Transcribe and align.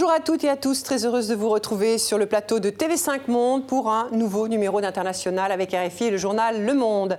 Bonjour 0.00 0.14
à 0.14 0.20
toutes 0.20 0.44
et 0.44 0.48
à 0.48 0.56
tous, 0.56 0.82
très 0.82 1.04
heureuse 1.04 1.28
de 1.28 1.34
vous 1.34 1.50
retrouver 1.50 1.98
sur 1.98 2.16
le 2.16 2.24
plateau 2.24 2.58
de 2.58 2.70
TV5 2.70 3.28
Monde 3.28 3.66
pour 3.66 3.90
un 3.90 4.08
nouveau 4.12 4.48
numéro 4.48 4.80
d'International 4.80 5.52
avec 5.52 5.72
RFI 5.72 6.04
et 6.04 6.10
le 6.10 6.16
journal 6.16 6.64
Le 6.64 6.72
Monde. 6.72 7.18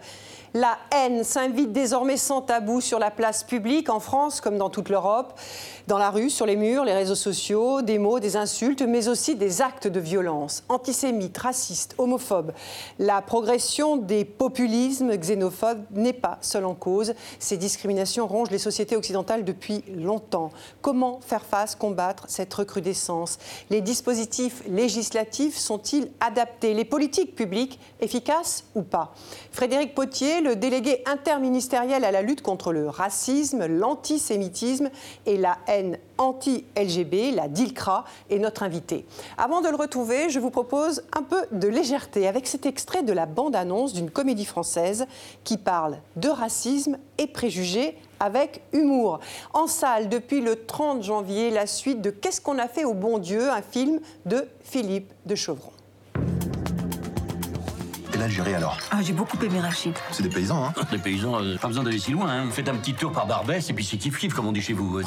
La 0.54 0.78
haine 0.94 1.24
s'invite 1.24 1.72
désormais 1.72 2.18
sans 2.18 2.42
tabou 2.42 2.82
sur 2.82 3.00
la 3.00 3.10
place 3.10 3.46
publique 3.46 3.90
en 3.90 4.02
France 4.02 4.42
comme 4.42 4.58
dans 4.58 4.70
toute 4.70 4.90
l'Europe, 4.90 5.40
dans 5.88 5.98
la 5.98 6.10
rue, 6.10 6.30
sur 6.30 6.46
les 6.46 6.58
murs, 6.58 6.84
les 6.84 6.94
réseaux 6.94 7.16
sociaux, 7.16 7.82
des 7.82 7.98
mots, 7.98 8.20
des 8.20 8.36
insultes, 8.36 8.82
mais 8.82 9.08
aussi 9.08 9.36
des 9.36 9.62
actes 9.62 9.88
de 9.88 10.00
violence 10.00 10.64
antisémites, 10.68 11.38
racistes, 11.38 11.96
homophobes. 11.98 12.52
La 13.00 13.22
progression 13.22 13.96
des 13.96 14.26
populismes 14.26 15.16
xénophobes 15.16 15.84
n'est 15.92 16.12
pas 16.12 16.38
seule 16.42 16.66
en 16.66 16.76
cause. 16.76 17.14
Ces 17.40 17.56
discriminations 17.56 18.28
rongent 18.28 18.52
les 18.52 18.58
sociétés 18.58 18.98
occidentales 18.98 19.46
depuis 19.46 19.84
longtemps. 19.96 20.52
Comment 20.82 21.22
faire 21.22 21.46
face, 21.46 21.76
combattre 21.76 22.26
cette 22.28 22.54
recrudescence? 22.54 23.40
Les 23.70 23.80
dispositifs 23.80 24.64
législatifs 24.68 25.58
sont-ils 25.58 26.12
adaptés? 26.20 26.74
Les 26.74 26.86
politiques 26.86 27.36
publiques 27.36 27.80
efficaces 28.02 28.66
ou 28.76 28.82
pas? 28.82 29.14
Frédéric 29.52 29.96
Potier, 29.96 30.41
le 30.42 30.56
délégué 30.56 31.04
interministériel 31.06 32.04
à 32.04 32.12
la 32.12 32.22
lutte 32.22 32.42
contre 32.42 32.74
le 32.74 32.90
racisme, 32.90 33.66
l'antisémitisme 33.66 34.90
et 35.26 35.38
la 35.38 35.58
haine 35.68 35.98
anti-LGB, 36.18 37.32
la 37.32 37.48
DILCRA, 37.48 38.06
est 38.30 38.40
notre 38.40 38.64
invité. 38.64 39.06
Avant 39.38 39.62
de 39.62 39.70
le 39.70 39.76
retrouver, 39.76 40.30
je 40.30 40.40
vous 40.40 40.50
propose 40.50 41.04
un 41.18 41.24
peu 41.24 41.42
de 41.52 41.68
légèreté 41.68 42.28
avec 42.28 42.48
cet 42.48 42.66
extrait 42.66 43.04
de 43.04 43.14
la 43.14 43.26
bande-annonce 43.26 43.94
d'une 43.94 44.12
comédie 44.12 44.46
française 44.46 45.06
qui 45.44 45.58
parle 45.58 45.98
de 46.16 46.30
racisme 46.30 46.98
et 47.18 47.28
préjugés 47.28 47.98
avec 48.20 48.62
humour. 48.72 49.20
En 49.54 49.68
salle 49.68 50.10
depuis 50.10 50.42
le 50.42 50.66
30 50.66 51.04
janvier, 51.04 51.50
la 51.50 51.66
suite 51.66 52.02
de 52.02 52.12
Qu'est-ce 52.12 52.40
qu'on 52.40 52.60
a 52.60 52.68
fait 52.68 52.86
au 52.86 52.94
bon 52.94 53.18
Dieu, 53.18 53.50
un 53.50 53.62
film 53.62 54.00
de 54.26 54.48
Philippe 54.64 55.12
de 55.26 55.36
Chauvron 55.36 55.72
l'Algérie 58.22 58.54
alors? 58.54 58.78
Ah, 58.92 58.98
j'ai 59.02 59.14
beaucoup 59.14 59.38
aimé 59.44 59.60
Rachid. 59.60 59.94
C'est 60.12 60.22
des 60.22 60.30
paysans, 60.30 60.66
hein? 60.66 60.74
Des 60.92 61.00
paysans, 61.00 61.42
euh, 61.42 61.58
pas 61.58 61.68
besoin 61.68 61.84
d'aller 61.84 61.98
si 61.98 62.12
loin. 62.12 62.30
Hein. 62.30 62.50
Faites 62.52 62.70
un 62.70 62.76
petit 62.76 62.94
tour 62.94 63.12
par 63.12 63.26
Barbès 63.26 63.68
et 63.70 63.74
puis 63.74 63.84
c'est 63.84 63.98
kiff-kiff, 63.98 64.34
comme 64.34 64.48
on 64.48 64.52
dit 64.52 64.62
chez 64.62 64.74
vous. 64.74 65.02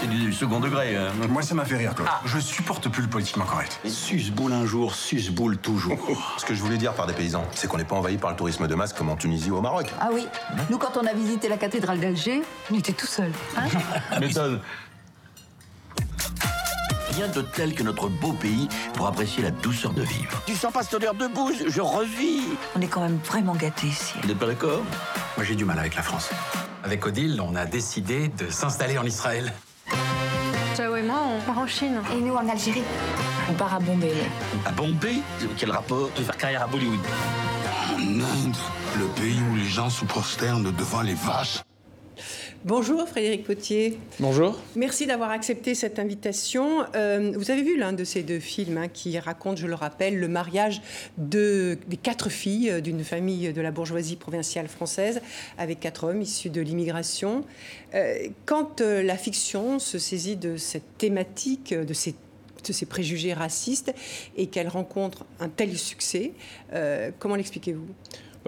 C'est 0.00 0.06
du 0.08 0.32
second 0.32 0.60
degré. 0.60 0.96
Hein. 0.96 1.10
Moi, 1.28 1.42
ça 1.42 1.54
m'a 1.54 1.64
fait 1.64 1.76
rire, 1.76 1.94
toi. 1.94 2.06
Ah. 2.08 2.20
Je 2.24 2.38
supporte 2.38 2.88
plus 2.88 3.02
le 3.02 3.08
politiquement 3.08 3.44
correct. 3.44 3.80
Sus-boule 3.84 4.52
un 4.52 4.66
jour, 4.66 4.94
sus-boule 4.94 5.58
toujours. 5.58 5.98
Ce 6.38 6.44
que 6.44 6.54
je 6.54 6.62
voulais 6.62 6.78
dire 6.78 6.94
par 6.94 7.06
des 7.06 7.12
paysans, 7.12 7.44
c'est 7.54 7.66
qu'on 7.66 7.78
n'est 7.78 7.84
pas 7.84 7.96
envahi 7.96 8.18
par 8.18 8.30
le 8.30 8.36
tourisme 8.36 8.68
de 8.68 8.74
masse 8.76 8.92
comme 8.92 9.10
en 9.10 9.16
Tunisie 9.16 9.50
ou 9.50 9.56
au 9.56 9.60
Maroc. 9.60 9.92
Ah 10.00 10.10
oui. 10.12 10.26
Nous, 10.70 10.78
quand 10.78 10.96
on 10.96 11.06
a 11.06 11.12
visité 11.12 11.48
la 11.48 11.56
cathédrale 11.56 11.98
d'Alger, 11.98 12.42
on 12.70 12.78
était 12.78 12.92
tout 12.92 13.06
seul. 13.06 13.32
Hein? 13.56 13.66
Méthode 14.20 14.60
rien 17.16 17.28
de 17.28 17.40
tel 17.40 17.72
que 17.74 17.82
notre 17.82 18.08
beau 18.08 18.32
pays 18.32 18.68
pour 18.92 19.06
apprécier 19.06 19.42
la 19.42 19.50
douceur 19.50 19.92
de 19.94 20.02
vivre. 20.02 20.42
Tu 20.46 20.54
sens 20.54 20.70
pas 20.70 20.82
cette 20.82 20.94
odeur 20.94 21.14
de 21.14 21.26
bouse 21.26 21.64
Je 21.66 21.80
revis 21.80 22.42
On 22.76 22.80
est 22.80 22.88
quand 22.88 23.00
même 23.00 23.18
vraiment 23.24 23.54
gâtés 23.54 23.86
ici. 23.86 24.12
Vous 24.20 24.28
n'êtes 24.28 24.38
pas 24.38 24.46
d'accord? 24.46 24.82
Moi 25.36 25.46
j'ai 25.46 25.54
du 25.54 25.64
mal 25.64 25.78
avec 25.78 25.94
la 25.94 26.02
France. 26.02 26.28
Avec 26.84 27.06
Odile, 27.06 27.40
on 27.40 27.56
a 27.56 27.64
décidé 27.64 28.28
de 28.28 28.50
s'installer 28.50 28.98
en 28.98 29.04
Israël. 29.04 29.52
Ciao 30.76 30.94
et 30.94 31.02
moi, 31.02 31.22
on 31.26 31.40
part 31.40 31.58
en 31.58 31.66
Chine. 31.66 32.02
Et 32.14 32.20
nous 32.20 32.34
en 32.34 32.46
Algérie. 32.46 32.84
On 33.48 33.54
part 33.54 33.74
à 33.74 33.80
Bombay. 33.80 34.12
À 34.66 34.72
Bombay? 34.72 35.16
Quel 35.56 35.70
rapport? 35.70 36.10
De 36.16 36.22
faire 36.22 36.36
carrière 36.36 36.64
à 36.64 36.66
Bollywood. 36.66 37.00
En 37.94 37.98
Inde, 37.98 38.56
le 38.98 39.06
pays 39.20 39.40
où 39.50 39.56
les 39.56 39.64
gens 39.64 39.88
se 39.88 40.04
prosternent 40.04 40.70
devant 40.70 41.00
les 41.00 41.14
vaches. 41.14 41.62
Bonjour 42.64 43.06
Frédéric 43.08 43.44
Potier. 43.44 43.98
Bonjour. 44.18 44.58
Merci 44.74 45.06
d'avoir 45.06 45.30
accepté 45.30 45.74
cette 45.74 45.98
invitation. 45.98 46.84
Euh, 46.96 47.32
vous 47.36 47.50
avez 47.50 47.62
vu 47.62 47.76
l'un 47.76 47.92
de 47.92 48.02
ces 48.02 48.22
deux 48.22 48.40
films 48.40 48.78
hein, 48.78 48.88
qui 48.88 49.18
raconte, 49.18 49.58
je 49.58 49.66
le 49.66 49.74
rappelle, 49.74 50.18
le 50.18 50.26
mariage 50.26 50.80
de, 51.18 51.78
des 51.86 51.96
quatre 51.96 52.28
filles 52.28 52.70
euh, 52.70 52.80
d'une 52.80 53.04
famille 53.04 53.52
de 53.52 53.60
la 53.60 53.70
bourgeoisie 53.70 54.16
provinciale 54.16 54.68
française 54.68 55.20
avec 55.58 55.80
quatre 55.80 56.04
hommes 56.04 56.22
issus 56.22 56.50
de 56.50 56.60
l'immigration. 56.60 57.44
Euh, 57.94 58.28
quand 58.46 58.80
la 58.80 59.16
fiction 59.16 59.78
se 59.78 59.98
saisit 59.98 60.36
de 60.36 60.56
cette 60.56 60.98
thématique, 60.98 61.74
de 61.74 61.94
ces 61.94 62.14
de 62.66 62.72
ces 62.72 62.86
préjugés 62.86 63.32
racistes 63.32 63.94
et 64.36 64.48
qu'elle 64.48 64.66
rencontre 64.66 65.24
un 65.38 65.48
tel 65.48 65.78
succès, 65.78 66.32
comment 67.20 67.36
l'expliquez-vous? 67.36 67.86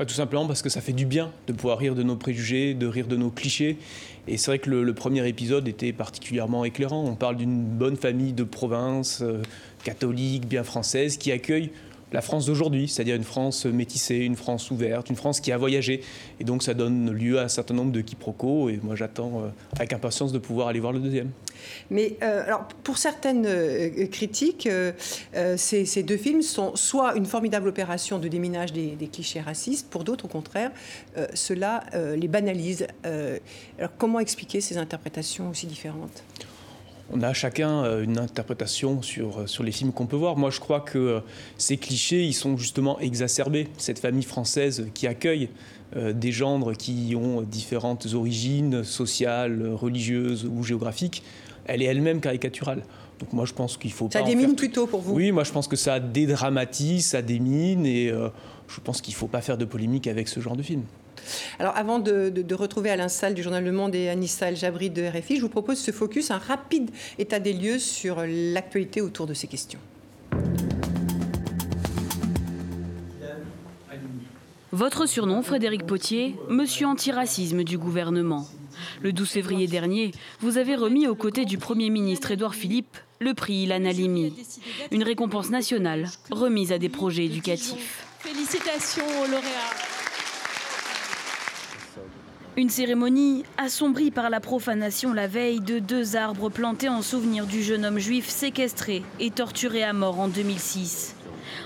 Tout 0.05 0.15
simplement 0.15 0.47
parce 0.47 0.63
que 0.63 0.69
ça 0.69 0.81
fait 0.81 0.93
du 0.93 1.07
bien 1.07 1.31
de 1.47 1.53
pouvoir 1.53 1.79
rire 1.79 1.95
de 1.95 2.03
nos 2.03 2.17
préjugés, 2.17 2.75
de 2.75 2.87
rire 2.87 3.07
de 3.07 3.17
nos 3.17 3.31
clichés. 3.31 3.79
Et 4.27 4.37
c'est 4.37 4.51
vrai 4.51 4.59
que 4.59 4.71
le, 4.71 4.95
premier 4.95 5.27
épisode 5.27 5.67
était 5.69 5.93
particulièrement 5.93 6.65
éclairant. 6.65 7.05
On 7.05 7.15
parle 7.15 7.37
d'une 7.37 7.63
bonne 7.63 7.97
famille 7.97 8.33
de 8.33 8.45
province, 8.45 9.21
euh, 9.23 9.43
catholique, 9.85 10.47
bien 10.47 10.65
française, 10.65 11.17
qui 11.17 11.33
accueille 11.33 11.71
la 12.13 12.21
France 12.21 12.47
d'aujourd'hui, 12.47 12.89
c'est-à-dire 12.89 13.17
une 13.17 13.25
France 13.25 13.67
métissée, 13.67 14.17
une 14.17 14.37
France 14.37 14.71
ouverte, 14.71 15.11
une 15.11 15.17
France 15.17 15.41
qui 15.41 15.53
a 15.53 15.59
voyagé. 15.59 16.03
Et 16.41 16.45
donc 16.45 16.63
ça 16.63 16.75
donne 16.75 17.11
lieu 17.11 17.39
à 17.39 17.43
un 17.43 17.49
certain 17.49 17.75
nombre 17.75 17.93
de 17.93 18.01
quiproquos. 18.01 18.69
Et 18.69 18.81
moi 18.83 18.97
j'attends 18.97 19.43
euh, 19.43 19.49
avec 19.77 19.93
impatience 19.93 20.33
de 20.33 20.39
pouvoir 20.39 20.69
aller 20.69 20.81
voir 20.81 20.93
le 20.93 21.01
deuxième. 21.01 21.31
Mais 21.91 22.17
euh, 22.23 22.45
alors, 22.47 22.65
pour 22.85 22.99
certaines 22.99 23.47
euh, 23.47 24.07
critiques, 24.07 24.69
ces, 25.57 26.03
deux 26.03 26.17
films 26.17 26.43
sont 26.43 26.77
soit 26.77 27.17
une 27.17 27.27
formidable 27.27 27.69
opération 27.69 28.19
de 28.19 28.29
déminage 28.29 28.73
des, 28.73 28.93
des 28.93 29.09
clichés 29.09 29.41
racistes, 29.41 29.89
pour 29.91 30.05
d'autres 30.05 30.27
au 30.27 30.29
contraire, 30.29 30.71
cela 31.35 31.85
les 32.17 32.29
banalise. 32.29 32.87
alors 33.05 33.91
comment 33.97 34.21
expliquer 34.21 34.61
ces 34.61 34.79
interprétations 34.79 35.51
aussi 35.51 35.67
différentes? 35.67 36.23
On 37.11 37.23
a 37.23 37.33
chacun 37.33 37.85
euh, 37.85 38.05
une 38.05 38.19
interprétation 38.19 39.03
sur, 39.03 39.41
euh, 39.41 39.47
sur 39.47 39.65
les 39.65 39.73
films 39.73 39.93
qu'on 39.93 40.07
peut 40.07 40.17
voir. 40.17 40.37
Moi, 40.37 40.51
je 40.51 40.61
crois 40.61 40.81
que 40.81 40.99
euh, 40.99 41.21
ces 41.57 41.77
clichés, 41.77 42.25
ils 42.25 42.35
sont 42.35 42.57
justement 42.57 42.99
exacerbés. 43.01 43.69
Cette 43.79 43.99
famille 43.99 44.25
française 44.25 44.87
qui 44.95 45.07
accueille 45.07 45.49
des 45.97 46.33
gendres 46.33 46.75
qui 46.75 47.17
ont 47.17 47.41
différentes 47.41 48.09
origines 48.13 48.85
sociales, 48.85 49.67
religieuses 49.73 50.45
ou 50.45 50.63
géographiques, 50.63 51.23
elle 51.65 51.81
est 51.81 51.87
elle-même 51.87 52.21
caricaturale. 52.21 52.83
Donc 53.21 53.33
moi, 53.33 53.47
je 53.47 53.55
pense 53.55 53.79
qu'il 53.79 53.93
faut 53.93 54.05
ça 54.13 54.19
pas... 54.19 54.27
Ça 54.27 54.31
démine 54.31 54.55
plutôt 54.55 54.87
pour 54.87 55.01
vous 55.01 55.15
Oui, 55.15 55.33
moi, 55.33 55.45
je 55.45 55.51
pense 55.51 55.67
que 55.67 55.77
ça 55.77 55.99
dédramatise, 55.99 57.07
ça 57.07 57.23
démine, 57.23 57.87
et 57.87 58.09
je 58.11 58.81
pense 58.85 59.01
qu'il 59.01 59.15
ne 59.15 59.17
faut 59.17 59.29
pas 59.29 59.41
faire 59.41 59.57
de 59.57 59.65
polémique 59.65 60.07
avec 60.07 60.29
ce 60.29 60.41
genre 60.41 60.57
de 60.57 60.63
film. 60.63 60.83
Alors 61.59 61.77
avant 61.77 61.99
de, 61.99 62.55
retrouver 62.55 62.91
Alain 62.91 63.09
Salle 63.09 63.35
du 63.35 63.43
journal 63.43 63.65
Le 63.65 63.73
Monde 63.73 63.95
et 63.95 64.09
Anissa 64.09 64.49
El 64.49 64.57
Jabri 64.57 64.91
de 64.91 65.03
RFI, 65.07 65.37
je 65.37 65.43
vous 65.43 65.49
propose 65.49 65.79
ce 65.79 65.91
focus, 65.91 66.31
un 66.31 66.39
rapide 66.39 66.91
état 67.19 67.39
des 67.39 67.53
lieux 67.53 67.79
sur 67.79 68.23
l'actualité 68.27 69.01
autour 69.01 69.27
de 69.27 69.35
ces 69.35 69.47
questions. 69.47 69.79
Votre 74.73 75.07
surnom, 75.07 75.43
Frédéric 75.43 75.87
Potier, 75.87 76.37
Monsieur 76.49 76.87
Antiracisme 76.87 77.65
du 77.65 77.79
gouvernement. 77.79 78.47
Le 79.03 79.13
12 79.13 79.29
février 79.29 79.67
dernier, 79.67 80.13
vous 80.41 80.59
avez 80.59 80.77
remis 80.77 81.07
aux 81.07 81.15
côtés 81.15 81.45
du 81.45 81.59
Premier 81.59 81.91
ministre 81.91 82.31
Édouard 82.31 82.55
Philippe 82.55 82.97
le 83.21 83.35
prix 83.35 83.63
Ilan 83.65 83.85
Halimi, 83.85 84.33
une 84.93 85.03
récompense 85.03 85.51
nationale 85.51 86.09
remise 86.31 86.71
à 86.71 86.79
des 86.79 86.89
projets 86.89 87.25
éducatifs. 87.25 88.05
Félicitations 88.21 89.07
aux 89.23 89.27
lauréats. 89.27 89.98
Une 92.59 92.71
cérémonie 92.71 93.45
assombrie 93.57 94.11
par 94.11 94.31
la 94.31 94.41
profanation 94.41 95.13
la 95.13 95.29
veille 95.29 95.61
de 95.61 95.79
deux 95.79 96.17
arbres 96.17 96.49
plantés 96.49 96.89
en 96.89 97.03
souvenir 97.03 97.47
du 97.47 97.63
jeune 97.63 97.85
homme 97.85 98.01
juif 98.01 98.29
séquestré 98.29 99.05
et 99.21 99.31
torturé 99.31 99.85
à 99.85 99.93
mort 99.93 100.19
en 100.19 100.27
2006. 100.27 101.15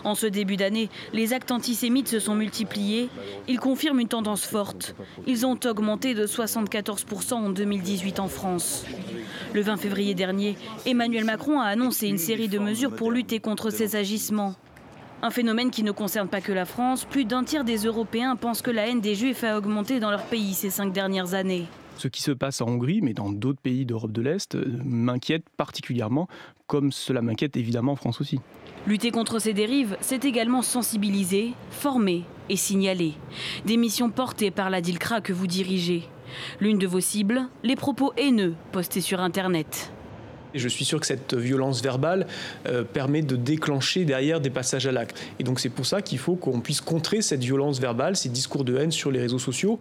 En 0.05 0.14
ce 0.14 0.26
début 0.26 0.58
d'année, 0.58 0.90
les 1.14 1.32
actes 1.32 1.50
antisémites 1.50 2.08
se 2.08 2.19
sont 2.19 2.34
multipliés. 2.34 3.08
Ils 3.49 3.58
confirment 3.58 4.00
une 4.00 4.08
tendance 4.08 4.44
forte. 4.44 4.94
Ils 5.26 5.46
ont 5.46 5.58
augmenté 5.64 6.12
de 6.12 6.26
74% 6.26 7.32
en 7.37 7.49
2018 7.49 8.20
en 8.20 8.28
France. 8.28 8.84
Le 9.55 9.62
20 9.62 9.78
février 9.78 10.12
dernier, 10.12 10.58
Emmanuel 10.84 11.25
Macron 11.25 11.58
a 11.58 11.69
annoncé 11.69 12.06
une 12.06 12.19
série 12.19 12.49
de 12.49 12.58
mesures 12.58 12.94
pour 12.94 13.11
lutter 13.11 13.40
contre 13.40 13.70
ces 13.70 13.96
agissements. 13.96 14.56
Un 15.24 15.30
phénomène 15.30 15.70
qui 15.70 15.84
ne 15.84 15.92
concerne 15.92 16.26
pas 16.26 16.40
que 16.40 16.50
la 16.50 16.64
France. 16.64 17.04
Plus 17.04 17.24
d'un 17.24 17.44
tiers 17.44 17.62
des 17.62 17.84
Européens 17.84 18.34
pensent 18.34 18.60
que 18.60 18.72
la 18.72 18.88
haine 18.88 19.00
des 19.00 19.14
Juifs 19.14 19.44
a 19.44 19.56
augmenté 19.56 20.00
dans 20.00 20.10
leur 20.10 20.24
pays 20.24 20.52
ces 20.52 20.69
cinq 20.69 20.92
dernières 20.92 21.34
années. 21.34 21.66
Ce 21.96 22.08
qui 22.08 22.22
se 22.22 22.32
passe 22.32 22.60
en 22.60 22.66
Hongrie, 22.66 23.00
mais 23.02 23.14
dans 23.14 23.30
d'autres 23.30 23.60
pays 23.60 23.86
d'Europe 23.86 24.10
de 24.10 24.20
l'Est, 24.20 24.56
euh, 24.56 24.64
m'inquiète 24.84 25.44
particulièrement, 25.56 26.26
comme 26.66 26.90
cela 26.90 27.22
m'inquiète 27.22 27.56
évidemment 27.56 27.92
en 27.92 27.96
France 27.96 28.20
aussi. 28.20 28.40
Lutter 28.88 29.12
contre 29.12 29.38
ces 29.38 29.52
dérives, 29.52 29.96
c'est 30.00 30.24
également 30.24 30.60
sensibiliser, 30.60 31.52
former 31.70 32.25
et 32.48 32.56
signaler. 32.56 33.12
Des 33.64 33.76
missions 33.76 34.10
portées 34.10 34.50
par 34.50 34.70
la 34.70 34.80
DILCRA 34.80 35.20
que 35.20 35.32
vous 35.32 35.46
dirigez. 35.46 36.02
L'une 36.60 36.78
de 36.78 36.86
vos 36.88 36.98
cibles, 36.98 37.48
les 37.62 37.76
propos 37.76 38.12
haineux 38.16 38.54
postés 38.72 39.00
sur 39.00 39.20
Internet. 39.20 39.92
Je 40.54 40.69
suis 40.69 40.84
sûr 40.84 41.00
que 41.00 41.06
cette 41.06 41.34
violence 41.34 41.82
verbale 41.82 42.26
euh, 42.66 42.84
permet 42.84 43.22
de 43.22 43.37
déclencher 43.37 44.04
derrière 44.04 44.40
des 44.40 44.50
passages 44.50 44.87
à 44.87 44.93
l'acte. 44.93 45.19
Et 45.38 45.44
donc 45.44 45.60
c'est 45.60 45.69
pour 45.69 45.87
ça 45.87 46.02
qu'il 46.02 46.19
faut 46.19 46.34
qu'on 46.34 46.60
puisse 46.60 46.81
contrer 46.81 47.22
cette 47.22 47.43
violence 47.43 47.81
verbale, 47.81 48.16
ces 48.16 48.28
discours 48.28 48.64
de 48.64 48.76
haine 48.76 48.93
sur 48.93 49.10
les 49.10 49.20
réseaux 49.20 49.38
sociaux. 49.38 49.78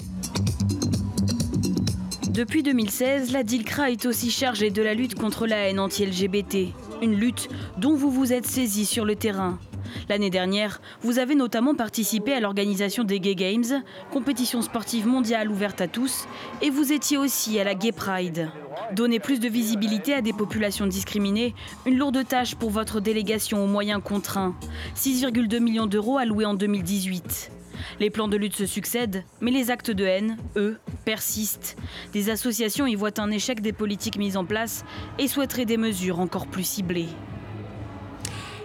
Depuis 2.30 2.64
2016, 2.64 3.34
la 3.34 3.44
DILCRA 3.44 3.92
est 3.92 4.06
aussi 4.06 4.32
chargée 4.32 4.72
de 4.72 4.82
la 4.82 4.94
lutte 4.94 5.16
contre 5.16 5.48
la 5.48 5.68
haine 5.68 5.80
anti-LGBT, 5.80 6.70
une 7.02 7.16
lutte 7.16 7.50
dont 7.78 7.94
vous 7.94 8.10
vous 8.10 8.32
êtes 8.32 8.46
saisi 8.46 8.86
sur 8.86 9.04
le 9.04 9.18
terrain. 9.18 9.60
L'année 10.08 10.30
dernière, 10.30 10.82
vous 11.02 11.20
avez 11.20 11.36
notamment 11.36 11.76
participé 11.76 12.34
à 12.34 12.40
l'organisation 12.40 13.04
des 13.04 13.20
Gay 13.20 13.36
Games, 13.36 13.84
compétition 14.12 14.62
sportive 14.62 15.08
mondiale 15.08 15.52
ouverte 15.52 15.82
à 15.82 15.90
tous, 15.90 16.26
et 16.62 16.70
vous 16.70 16.94
étiez 16.94 17.18
aussi 17.18 17.60
à 17.60 17.66
la 17.66 17.76
Gay 17.76 17.92
Pride. 17.92 18.50
Donner 18.94 19.20
plus 19.20 19.40
de 19.40 19.50
visibilité 19.50 20.14
à 20.14 20.22
des 20.22 20.34
populations 20.34 20.88
discriminées, 20.88 21.54
une 21.86 21.98
lourde 21.98 22.26
tâche 22.28 22.56
pour 22.56 22.70
votre 22.70 23.00
délégation 23.00 23.64
aux 23.64 23.68
moyens 23.68 24.02
contraints. 24.04 24.56
6,2 24.96 25.60
millions 25.60 25.88
d'euros 25.88 26.18
alloués 26.18 26.46
en 26.46 26.54
2018. 26.54 27.52
Les 28.00 28.10
plans 28.10 28.28
de 28.28 28.38
lutte 28.38 28.56
se 28.56 28.66
succèdent, 28.66 29.24
mais 29.40 29.52
les 29.52 29.72
actes 29.72 29.92
de 29.92 30.06
haine, 30.06 30.38
eux, 30.56 30.78
persistent. 31.06 31.78
Des 32.14 32.30
associations 32.30 32.86
y 32.86 32.96
voient 32.96 33.20
un 33.20 33.32
échec 33.32 33.62
des 33.62 33.74
politiques 33.74 34.18
mises 34.18 34.38
en 34.38 34.46
place 34.46 34.86
et 35.18 35.28
souhaiteraient 35.28 35.66
des 35.66 35.78
mesures 35.78 36.20
encore 36.20 36.48
plus 36.48 36.64
ciblées. 36.64 37.10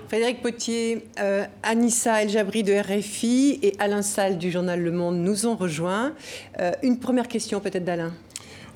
Frédéric 0.08 0.41
Potier, 0.41 1.08
euh, 1.19 1.44
Anissa 1.64 2.23
El 2.23 2.29
Jabri 2.29 2.62
de 2.62 2.73
RFI 2.73 3.58
et 3.62 3.73
Alain 3.81 4.03
Salle 4.03 4.38
du 4.38 4.53
journal 4.53 4.81
Le 4.81 4.93
Monde 4.93 5.17
nous 5.17 5.47
ont 5.47 5.56
rejoints. 5.56 6.12
Euh, 6.61 6.70
une 6.82 7.00
première 7.00 7.26
question 7.26 7.58
peut-être 7.58 7.85
d'Alain. 7.85 8.12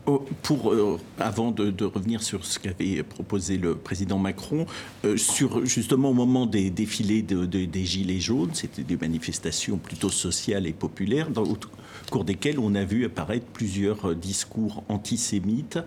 Oh, 0.07 0.25
pour, 0.43 0.73
euh, 0.73 0.99
avant 1.19 1.51
de, 1.51 1.85
revenir 1.85 2.23
sur 2.23 2.45
ce 2.45 2.59
qu'avait 2.59 3.03
proposé 3.03 3.59
le 3.59 3.75
président 3.75 4.19
Macron, 4.19 4.67
sur 5.17 5.65
justement 5.67 6.11
au 6.11 6.15
moment 6.15 6.47
des 6.47 6.71
défilés 6.71 7.23
des 7.23 7.85
Gilets 7.85 8.21
jaunes, 8.21 8.51
c'était 8.55 8.83
des 8.83 8.97
manifestations 8.97 9.77
plutôt 9.77 10.09
sociales 10.09 10.67
et 10.67 10.73
populaires, 10.73 11.31
dans, 11.31 11.45
au 11.45 11.57
cours 12.11 12.25
desquelles 12.25 12.59
on 12.59 12.75
a 12.75 12.85
vu 12.85 13.05
apparaître 13.05 13.47
plusieurs 13.47 14.15
discours 14.15 14.83
antisémites 14.89 15.79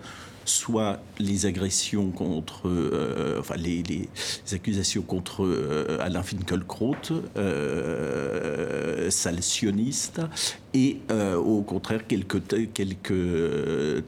soit 0.45 0.99
les 1.19 1.45
agressions 1.45 2.11
contre, 2.11 2.67
euh, 2.67 3.39
enfin 3.39 3.55
les, 3.55 4.07
accusations 4.51 5.01
contre 5.01 5.43
euh, 5.43 5.97
Alain 5.99 6.23
Finkielkraut, 6.23 6.95
euh, 7.37 9.09
sale 9.09 9.39
et 10.73 10.97
euh, 11.11 11.35
au 11.35 11.61
contraire 11.61 12.07
quelques, 12.07 12.41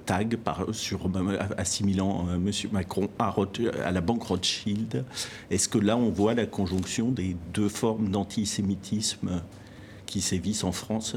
tags 0.06 0.24
sur, 0.72 1.10
assimilant 1.58 2.28
M. 2.34 2.52
Macron 2.72 3.10
à, 3.20 3.36
à 3.84 3.92
la 3.92 4.02
banque 4.02 4.24
Rothschild. 4.24 5.06
Est-ce 5.52 5.70
que 5.70 5.78
là 5.78 5.98
on 5.98 6.10
voit 6.10 6.34
la 6.34 6.46
conjonction 6.46 7.12
des 7.12 7.36
deux 7.54 7.70
formes 7.70 8.10
d'antisémitisme 8.10 9.42
qui 10.06 10.22
sévissent 10.22 10.64
en 10.64 10.72
France? 10.72 11.16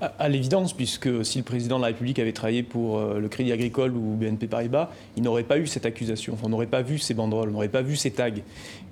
À, 0.00 0.28
l'évidence, 0.28 0.72
puisque 0.72 1.24
si 1.24 1.38
le 1.38 1.44
président 1.44 1.76
de 1.76 1.82
la 1.82 1.88
République 1.88 2.18
avait 2.18 2.32
travaillé 2.32 2.62
pour 2.62 2.98
euh, 2.98 3.18
le 3.18 3.28
Crédit 3.28 3.52
Agricole 3.52 3.96
ou 3.96 4.14
BNP 4.14 4.46
Paribas, 4.46 4.90
il 5.16 5.22
n'aurait 5.22 5.42
pas 5.42 5.58
eu 5.58 5.66
cette 5.66 5.86
accusation, 5.86 6.36
on 6.42 6.48
n'aurait 6.48 6.66
pas 6.66 6.82
vu 6.82 6.98
ces 6.98 7.14
banderoles, 7.14 7.48
on 7.48 7.52
n'aurait 7.52 7.68
pas 7.68 7.82
vu 7.82 7.96
ces 7.96 8.12
tags. 8.12 8.30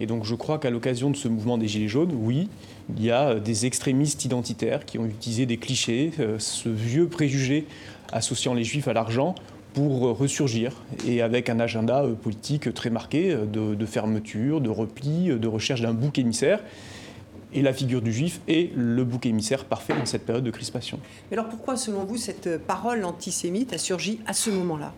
Et 0.01 0.07
donc 0.07 0.25
je 0.25 0.35
crois 0.35 0.59
qu'à 0.59 0.71
l'occasion 0.71 1.11
de 1.11 1.17
ce 1.17 1.29
mouvement 1.29 1.59
des 1.59 1.69
Gilets 1.69 1.89
jaunes, 1.89 2.13
oui, 2.13 2.49
il 2.97 3.05
y 3.05 3.11
a 3.11 3.31
euh, 3.31 3.41
des 3.41 3.67
extrémistes 3.67 4.25
identitaires 4.25 4.85
qui 4.85 4.99
ont 4.99 5.07
utilisé 5.07 5.47
des 5.47 5.59
clichés, 5.59 6.11
euh, 6.19 6.39
ce 6.39 6.69
vieux 6.69 7.07
préjugé 7.07 7.67
associant 8.13 8.55
les 8.55 8.65
juifs 8.65 8.89
à 8.89 8.93
l'argent 8.93 9.35
pour 9.75 10.17
ressurgir 10.17 10.73
et 11.07 11.21
avec 11.21 11.51
un 11.51 11.61
agenda 11.61 12.03
politique 12.23 12.73
très 12.73 12.89
marqué 12.89 13.37
de 13.37 13.85
fermeture, 13.85 14.63
de 14.63 14.71
repli, 14.71 15.27
de 15.27 15.49
recherche 15.49 15.83
d'un 15.83 15.93
bouc 15.93 16.19
émissaire 16.19 16.61
et 17.53 17.63
la 17.63 17.73
figure 17.73 18.03
du 18.03 18.13
juif 18.13 18.41
est 18.49 18.75
le 18.77 19.05
bouc 19.05 19.27
émissaire 19.27 19.65
parfait 19.65 19.95
dans 19.97 20.07
cette 20.07 20.27
période 20.27 20.45
de 20.45 20.51
crispation. 20.51 20.99
Mais 21.31 21.37
alors 21.37 21.49
pourquoi, 21.49 21.77
selon 21.77 22.05
vous, 22.05 22.17
cette 22.17 22.59
parole 22.59 23.05
antisémite 23.05 23.73
a 23.73 23.79
surgi 23.79 24.21
à 24.27 24.33
ce 24.33 24.51
moment-là? 24.51 24.93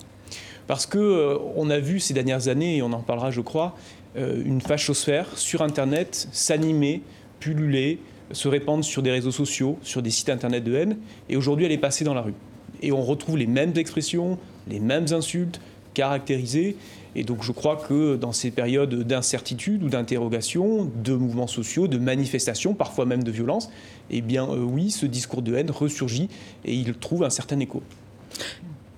Parce 0.67 0.87
que 0.87 0.99
euh, 0.99 1.39
on 1.57 1.71
a 1.71 1.79
vu 1.79 2.01
ces 2.01 2.15
dernières 2.15 2.49
années, 2.49 2.77
et 2.79 2.83
on 2.83 2.93
en 2.93 3.01
parlera, 3.01 3.31
je 3.31 3.41
crois, 3.41 3.77
euh, 4.17 4.43
une 4.45 4.61
fachosphère 4.61 5.27
sur 5.37 5.63
Internet 5.63 6.29
s'animer, 6.33 7.03
pulluler, 7.41 8.01
se 8.33 8.49
répandre 8.49 8.85
sur 8.85 9.03
des 9.03 9.11
réseaux 9.11 9.31
sociaux, 9.31 9.79
sur 9.83 10.03
des 10.03 10.11
sites 10.11 10.29
Internet 10.29 10.65
de 10.65 10.75
haine, 10.75 10.99
et 11.29 11.37
aujourd'hui 11.37 11.65
elle 11.65 11.73
est 11.73 11.79
passée 11.79 12.05
dans 12.05 12.15
la 12.15 12.21
rue. 12.21 12.35
Et 12.83 12.93
on 12.93 13.03
retrouve 13.03 13.39
les 13.39 13.47
mêmes 13.47 13.73
expressions, 13.77 14.39
les 14.69 14.81
mêmes 14.81 15.07
insultes 15.13 15.61
caractérisées, 15.99 16.77
et 17.17 17.25
donc 17.25 17.43
je 17.43 17.51
crois 17.51 17.75
que 17.75 18.15
dans 18.15 18.31
ces 18.31 18.53
périodes 18.53 19.03
d'incertitude 19.03 19.83
ou 19.83 19.89
d'interrogation, 19.89 20.89
de 21.03 21.13
mouvements 21.13 21.49
sociaux, 21.49 21.89
de 21.89 21.99
manifestations, 21.99 22.73
parfois 22.73 23.05
même 23.05 23.25
de 23.25 23.33
violence, 23.33 23.69
eh 24.11 24.21
bien 24.21 24.49
euh, 24.49 24.63
oui, 24.63 24.93
ce 24.93 25.07
discours 25.07 25.43
de 25.43 25.57
haine 25.57 25.73
ressurgit 25.73 26.29
et 26.65 26.73
il 26.73 26.95
trouve 26.95 27.25
un 27.25 27.31
certain 27.31 27.59
écho. 27.59 27.83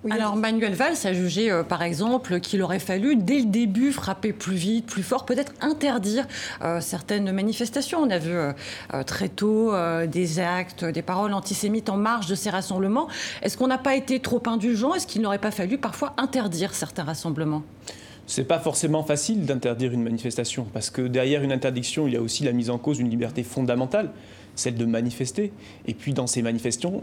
Alors 0.08 0.34
Manuel 0.34 0.72
Valls 0.72 0.96
a 1.04 1.12
jugé, 1.12 1.50
euh, 1.50 1.62
par 1.62 1.82
exemple, 1.82 2.40
qu'il 2.40 2.62
aurait 2.62 2.78
fallu, 2.78 3.16
dès 3.16 3.40
le 3.40 3.44
début, 3.44 3.92
frapper 3.92 4.32
plus 4.32 4.54
vite, 4.54 4.86
plus 4.86 5.02
fort, 5.02 5.26
peut-être 5.26 5.52
interdire 5.60 6.26
euh, 6.62 6.80
certaines 6.80 7.30
manifestations. 7.32 7.98
On 8.00 8.08
a 8.08 8.16
vu 8.16 8.32
euh, 8.32 8.52
très 9.04 9.28
tôt 9.28 9.72
des 10.06 10.40
actes, 10.40 10.84
des 10.84 11.02
paroles 11.02 11.34
antisémites 11.34 11.90
en 11.90 11.96
marge 11.96 12.26
de 12.26 12.34
ces 12.34 12.48
rassemblements. 12.48 13.08
Est-ce 13.42 13.58
qu'on 13.58 13.66
n'a 13.66 13.78
pas 13.78 13.94
été 13.94 14.20
trop 14.20 14.42
indulgent? 14.46 14.94
Est-ce 14.94 15.06
qu'il 15.06 15.20
n'aurait 15.20 15.38
pas 15.38 15.50
fallu 15.50 15.76
parfois 15.76 16.14
interdire 16.16 16.74
certains 16.74 17.04
rassemblements? 17.04 17.62
C'est 18.26 18.44
pas 18.44 18.58
forcément 18.58 19.02
facile 19.02 19.44
d'interdire 19.44 19.92
une 19.92 20.02
manifestation, 20.02 20.66
parce 20.72 20.88
que 20.88 21.02
derrière 21.02 21.42
une 21.42 21.52
interdiction, 21.52 22.06
il 22.06 22.14
y 22.14 22.16
a 22.16 22.22
aussi 22.22 22.44
la 22.44 22.52
mise 22.52 22.70
en 22.70 22.78
cause 22.78 22.98
d'une 22.98 23.10
liberté 23.10 23.42
fondamentale 23.42 24.10
celle 24.54 24.74
de 24.74 24.84
manifester. 24.84 25.52
Et 25.86 25.94
puis 25.94 26.12
dans 26.12 26.26
ces 26.26 26.42
manifestations, 26.42 27.02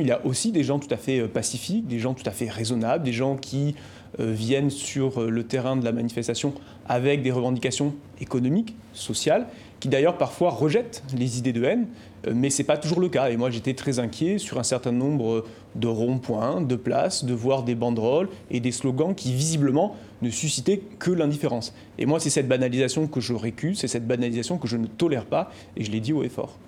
il 0.00 0.06
y 0.06 0.10
a 0.10 0.24
aussi 0.24 0.52
des 0.52 0.64
gens 0.64 0.78
tout 0.78 0.92
à 0.92 0.96
fait 0.96 1.20
euh, 1.20 1.28
pacifiques, 1.28 1.86
des 1.86 1.98
gens 1.98 2.14
tout 2.14 2.26
à 2.26 2.32
fait 2.32 2.48
raisonnables, 2.48 3.04
des 3.04 3.12
gens 3.12 3.36
qui 3.36 3.74
euh, 4.20 4.32
viennent 4.32 4.70
sur 4.70 5.20
euh, 5.20 5.30
le 5.30 5.44
terrain 5.44 5.76
de 5.76 5.84
la 5.84 5.92
manifestation 5.92 6.54
avec 6.88 7.22
des 7.22 7.30
revendications 7.30 7.94
économiques, 8.20 8.74
sociales, 8.92 9.46
qui 9.80 9.88
d'ailleurs 9.88 10.16
parfois 10.16 10.50
rejettent 10.50 11.04
les 11.16 11.38
idées 11.38 11.52
de 11.52 11.62
haine, 11.62 11.86
mais 12.34 12.50
ce 12.50 12.62
n'est 12.62 12.66
pas 12.66 12.78
toujours 12.78 13.00
le 13.00 13.08
cas. 13.08 13.30
Et 13.30 13.36
moi 13.36 13.50
j'étais 13.50 13.74
très 13.74 13.98
inquiet 13.98 14.38
sur 14.38 14.58
un 14.58 14.62
certain 14.62 14.90
nombre 14.90 15.44
de 15.76 15.86
ronds-points, 15.86 16.62
de 16.62 16.74
places, 16.74 17.24
de 17.24 17.34
voir 17.34 17.62
des 17.62 17.74
banderoles 17.74 18.28
et 18.50 18.58
des 18.60 18.72
slogans 18.72 19.14
qui 19.14 19.32
visiblement 19.32 19.94
ne 20.22 20.30
suscitaient 20.30 20.80
que 20.98 21.10
l'indifférence. 21.10 21.74
Et 21.98 22.06
moi 22.06 22.18
c'est 22.18 22.30
cette 22.30 22.48
banalisation 22.48 23.06
que 23.06 23.20
je 23.20 23.34
récuse, 23.34 23.78
c'est 23.78 23.88
cette 23.88 24.06
banalisation 24.06 24.58
que 24.58 24.66
je 24.66 24.78
ne 24.78 24.86
tolère 24.86 25.26
pas, 25.26 25.52
et 25.76 25.84
je 25.84 25.92
l'ai 25.92 26.00
dit 26.00 26.12
haut 26.12 26.24
et 26.24 26.28
fort. 26.28 26.58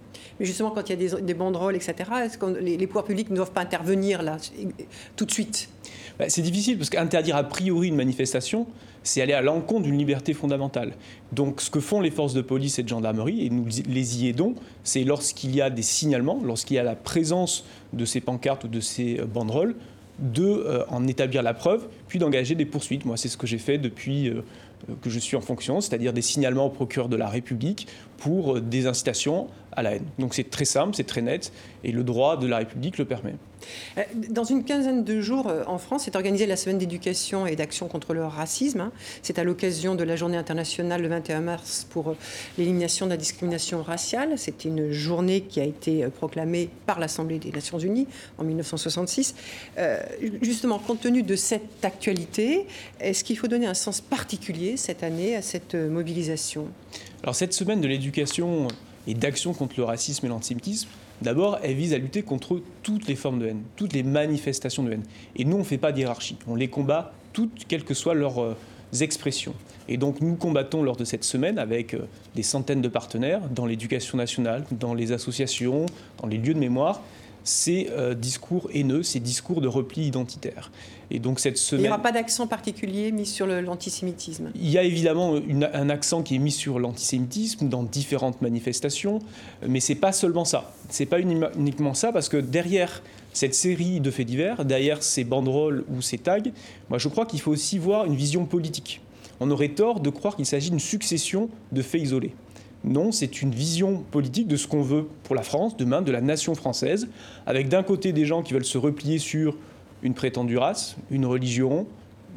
Mais 0.40 0.46
justement, 0.46 0.70
quand 0.70 0.88
il 0.88 1.00
y 1.00 1.06
a 1.06 1.20
des, 1.20 1.34
banderoles, 1.34 1.76
etc., 1.76 1.94
est-ce 2.24 2.38
que 2.38 2.46
les, 2.46 2.86
pouvoirs 2.86 3.04
publics 3.04 3.28
ne 3.28 3.36
doivent 3.36 3.52
pas 3.52 3.60
intervenir 3.60 4.22
là, 4.22 4.38
tout 5.14 5.26
de 5.26 5.30
suite? 5.30 5.68
Bah, 6.18 6.24
C'est 6.28 6.40
difficile, 6.40 6.78
parce 6.78 6.88
qu'interdire 6.88 7.36
a 7.36 7.44
priori 7.44 7.88
une 7.88 7.96
manifestation, 7.96 8.66
c'est 9.02 9.20
aller 9.20 9.34
à 9.34 9.42
l'encontre 9.42 9.82
d'une 9.82 9.98
liberté 9.98 10.32
fondamentale. 10.32 10.92
Donc 11.32 11.60
ce 11.60 11.70
que 11.70 11.80
font 11.80 12.00
les 12.00 12.10
forces 12.10 12.34
de 12.34 12.40
police 12.40 12.78
et 12.78 12.82
de 12.82 12.88
gendarmerie, 12.88 13.46
et 13.46 13.50
nous 13.50 13.66
les 13.86 14.22
y 14.24 14.28
aidons, 14.28 14.54
c'est 14.82 15.04
lorsqu'il 15.04 15.54
y 15.54 15.60
a 15.60 15.70
des 15.70 15.82
signalements, 15.82 16.40
lorsqu'il 16.42 16.76
y 16.76 16.78
a 16.78 16.82
la 16.82 16.96
présence 16.96 17.64
de 17.92 18.04
ces 18.06 18.20
pancartes 18.20 18.64
ou 18.64 18.68
de 18.68 18.80
ces 18.80 19.20
euh, 19.20 19.26
banderoles, 19.26 19.74
de 20.18 20.44
euh, 20.44 20.84
en 20.88 21.06
établir 21.06 21.42
la 21.42 21.54
preuve, 21.54 21.86
puis 22.08 22.18
d'engager 22.18 22.54
des 22.54 22.66
poursuites. 22.66 23.04
Moi, 23.04 23.16
c'est 23.16 23.28
ce 23.28 23.36
que 23.36 23.46
j'ai 23.46 23.58
fait 23.58 23.78
depuis 23.78 24.28
euh, 24.28 24.42
que 25.02 25.10
je 25.10 25.18
suis 25.18 25.36
en 25.36 25.40
fonction, 25.40 25.80
c'est-à-dire 25.80 26.12
des 26.12 26.22
signalements 26.22 26.66
au 26.66 26.70
procureur 26.70 27.08
de 27.08 27.16
la 27.16 27.28
République 27.28 27.86
pour 28.18 28.60
des 28.60 28.86
incitations 28.86 29.48
à 29.72 29.82
la 29.82 29.94
haine. 29.94 30.06
Donc 30.18 30.34
c'est 30.34 30.50
très 30.50 30.64
simple, 30.64 30.94
c'est 30.94 31.04
très 31.04 31.22
net, 31.22 31.52
et 31.84 31.92
le 31.92 32.04
droit 32.04 32.36
de 32.36 32.46
la 32.46 32.58
République 32.58 32.98
le 32.98 33.04
permet. 33.04 33.34
Euh, 33.98 34.02
dans 34.30 34.44
une 34.44 34.64
quinzaine 34.64 35.04
de 35.04 35.20
jours, 35.20 35.48
euh, 35.48 35.64
en 35.66 35.78
France, 35.78 36.06
est 36.08 36.16
organisée 36.16 36.46
la 36.46 36.56
semaine 36.56 36.78
d'éducation 36.78 37.46
et 37.46 37.56
d'action 37.56 37.88
contre 37.88 38.14
le 38.14 38.24
racisme. 38.24 38.80
Hein. 38.80 38.92
C'est 39.22 39.38
à 39.38 39.44
l'occasion 39.44 39.94
de 39.94 40.04
la 40.04 40.16
journée 40.16 40.36
internationale 40.36 41.02
le 41.02 41.08
21 41.08 41.40
mars 41.40 41.86
pour 41.90 42.10
euh, 42.10 42.16
l'élimination 42.58 43.06
de 43.06 43.10
la 43.10 43.16
discrimination 43.16 43.82
raciale. 43.82 44.34
C'est 44.36 44.64
une 44.64 44.92
journée 44.92 45.42
qui 45.42 45.60
a 45.60 45.64
été 45.64 46.06
proclamée 46.08 46.68
par 46.86 46.98
l'Assemblée 46.98 47.38
des 47.38 47.50
Nations 47.50 47.78
Unies 47.78 48.06
en 48.38 48.44
1966. 48.44 49.34
justement, 50.42 50.78
compte 50.78 51.00
tenu 51.00 51.22
de 51.22 51.36
cette 51.36 51.84
actualité, 51.84 52.66
est-ce 53.00 53.24
qu'il 53.24 53.38
faut 53.38 53.48
donner 53.48 53.66
un 53.66 53.74
sens 53.74 54.00
particulier 54.00 54.76
cette 54.76 55.02
année 55.02 55.36
à 55.36 55.42
cette 55.42 55.74
mobilisation? 55.74 56.68
Alors 57.22 57.34
cette 57.34 57.52
semaine 57.52 57.80
de 57.80 57.88
l'éducation 57.88 58.68
et 59.06 59.14
d'action 59.14 59.52
contre 59.52 59.74
le 59.78 59.84
racisme 59.84 60.26
et 60.26 60.28
l'antisémitisme, 60.28 60.88
d'abord, 61.22 61.58
elle 61.62 61.74
vise 61.74 61.94
à 61.94 61.98
lutter 61.98 62.22
contre 62.22 62.60
toutes 62.82 63.06
les 63.06 63.16
formes 63.16 63.38
de 63.38 63.46
haine, 63.46 63.62
toutes 63.76 63.92
les 63.92 64.02
manifestations 64.02 64.82
de 64.82 64.92
haine. 64.92 65.04
Et 65.36 65.44
nous, 65.44 65.56
on 65.56 65.60
ne 65.60 65.64
fait 65.64 65.78
pas 65.78 65.92
d'hierarchie. 65.92 66.36
On 66.46 66.54
les 66.54 66.68
combat 66.68 67.12
toutes, 67.32 67.66
quelles 67.68 67.84
que 67.84 67.94
soient 67.94 68.14
leurs 68.14 68.42
euh, 68.42 68.56
expressions. 69.00 69.54
Et 69.88 69.96
donc, 69.96 70.20
nous 70.20 70.34
combattons 70.34 70.82
lors 70.82 70.96
de 70.96 71.04
cette 71.04 71.24
semaine 71.24 71.58
avec 71.58 71.94
euh, 71.94 72.06
des 72.34 72.42
centaines 72.42 72.82
de 72.82 72.88
partenaires 72.88 73.40
dans 73.50 73.66
l'éducation 73.66 74.18
nationale, 74.18 74.64
dans 74.72 74.94
les 74.94 75.12
associations, 75.12 75.86
dans 76.20 76.26
les 76.26 76.38
lieux 76.38 76.54
de 76.54 76.58
mémoire, 76.58 77.02
ces 77.44 77.88
euh, 77.90 78.14
discours 78.14 78.68
haineux, 78.72 79.02
ces 79.02 79.20
discours 79.20 79.60
de 79.60 79.68
repli 79.68 80.06
identitaire. 80.06 80.70
Et 81.10 81.18
donc 81.18 81.40
cette 81.40 81.58
semaine... 81.58 81.82
Il 81.82 81.88
n'y 81.88 81.88
aura 81.88 82.02
pas 82.02 82.12
d'accent 82.12 82.46
particulier 82.46 83.10
mis 83.10 83.26
sur 83.26 83.46
l'antisémitisme? 83.46 84.50
Il 84.54 84.70
y 84.70 84.78
a 84.78 84.84
évidemment 84.84 85.34
un 85.72 85.90
accent 85.90 86.22
qui 86.22 86.36
est 86.36 86.38
mis 86.38 86.52
sur 86.52 86.78
l'antisémitisme 86.78 87.68
dans 87.68 87.82
différentes 87.82 88.40
manifestations, 88.42 89.18
mais 89.66 89.80
c'est 89.80 89.96
pas 89.96 90.12
seulement 90.12 90.44
ça. 90.44 90.72
C'est 90.88 91.06
pas 91.06 91.18
uniquement 91.20 91.94
ça, 91.94 92.12
parce 92.12 92.28
que 92.28 92.36
derrière 92.36 93.02
cette 93.32 93.54
série 93.54 94.00
de 94.00 94.10
faits 94.10 94.26
divers, 94.26 94.64
derrière 94.64 95.02
ces 95.02 95.24
banderoles 95.24 95.84
ou 95.90 96.00
ces 96.00 96.18
tags, 96.18 96.38
moi 96.88 96.98
je 96.98 97.08
crois 97.08 97.26
qu'il 97.26 97.40
faut 97.40 97.50
aussi 97.50 97.78
voir 97.78 98.04
une 98.06 98.14
vision 98.14 98.44
politique. 98.44 99.00
On 99.40 99.50
aurait 99.50 99.68
tort 99.68 100.00
de 100.00 100.10
croire 100.10 100.36
qu'il 100.36 100.46
s'agit 100.46 100.70
d'une 100.70 100.80
succession 100.80 101.48
de 101.72 101.82
faits 101.82 102.02
isolés. 102.02 102.34
Non, 102.82 103.12
c'est 103.12 103.42
une 103.42 103.50
vision 103.50 104.02
politique 104.10 104.48
de 104.48 104.56
ce 104.56 104.66
qu'on 104.66 104.82
veut 104.82 105.06
pour 105.24 105.34
la 105.34 105.42
France, 105.42 105.76
demain, 105.76 106.00
de 106.00 106.10
la 106.10 106.20
nation 106.20 106.54
française, 106.54 107.08
avec 107.46 107.68
d'un 107.68 107.82
côté 107.82 108.12
des 108.12 108.24
gens 108.24 108.42
qui 108.42 108.54
veulent 108.54 108.64
se 108.64 108.78
replier 108.78 109.18
sur 109.18 109.56
une 110.02 110.14
prétendue 110.14 110.56
race, 110.56 110.96
une 111.10 111.26
religion, 111.26 111.86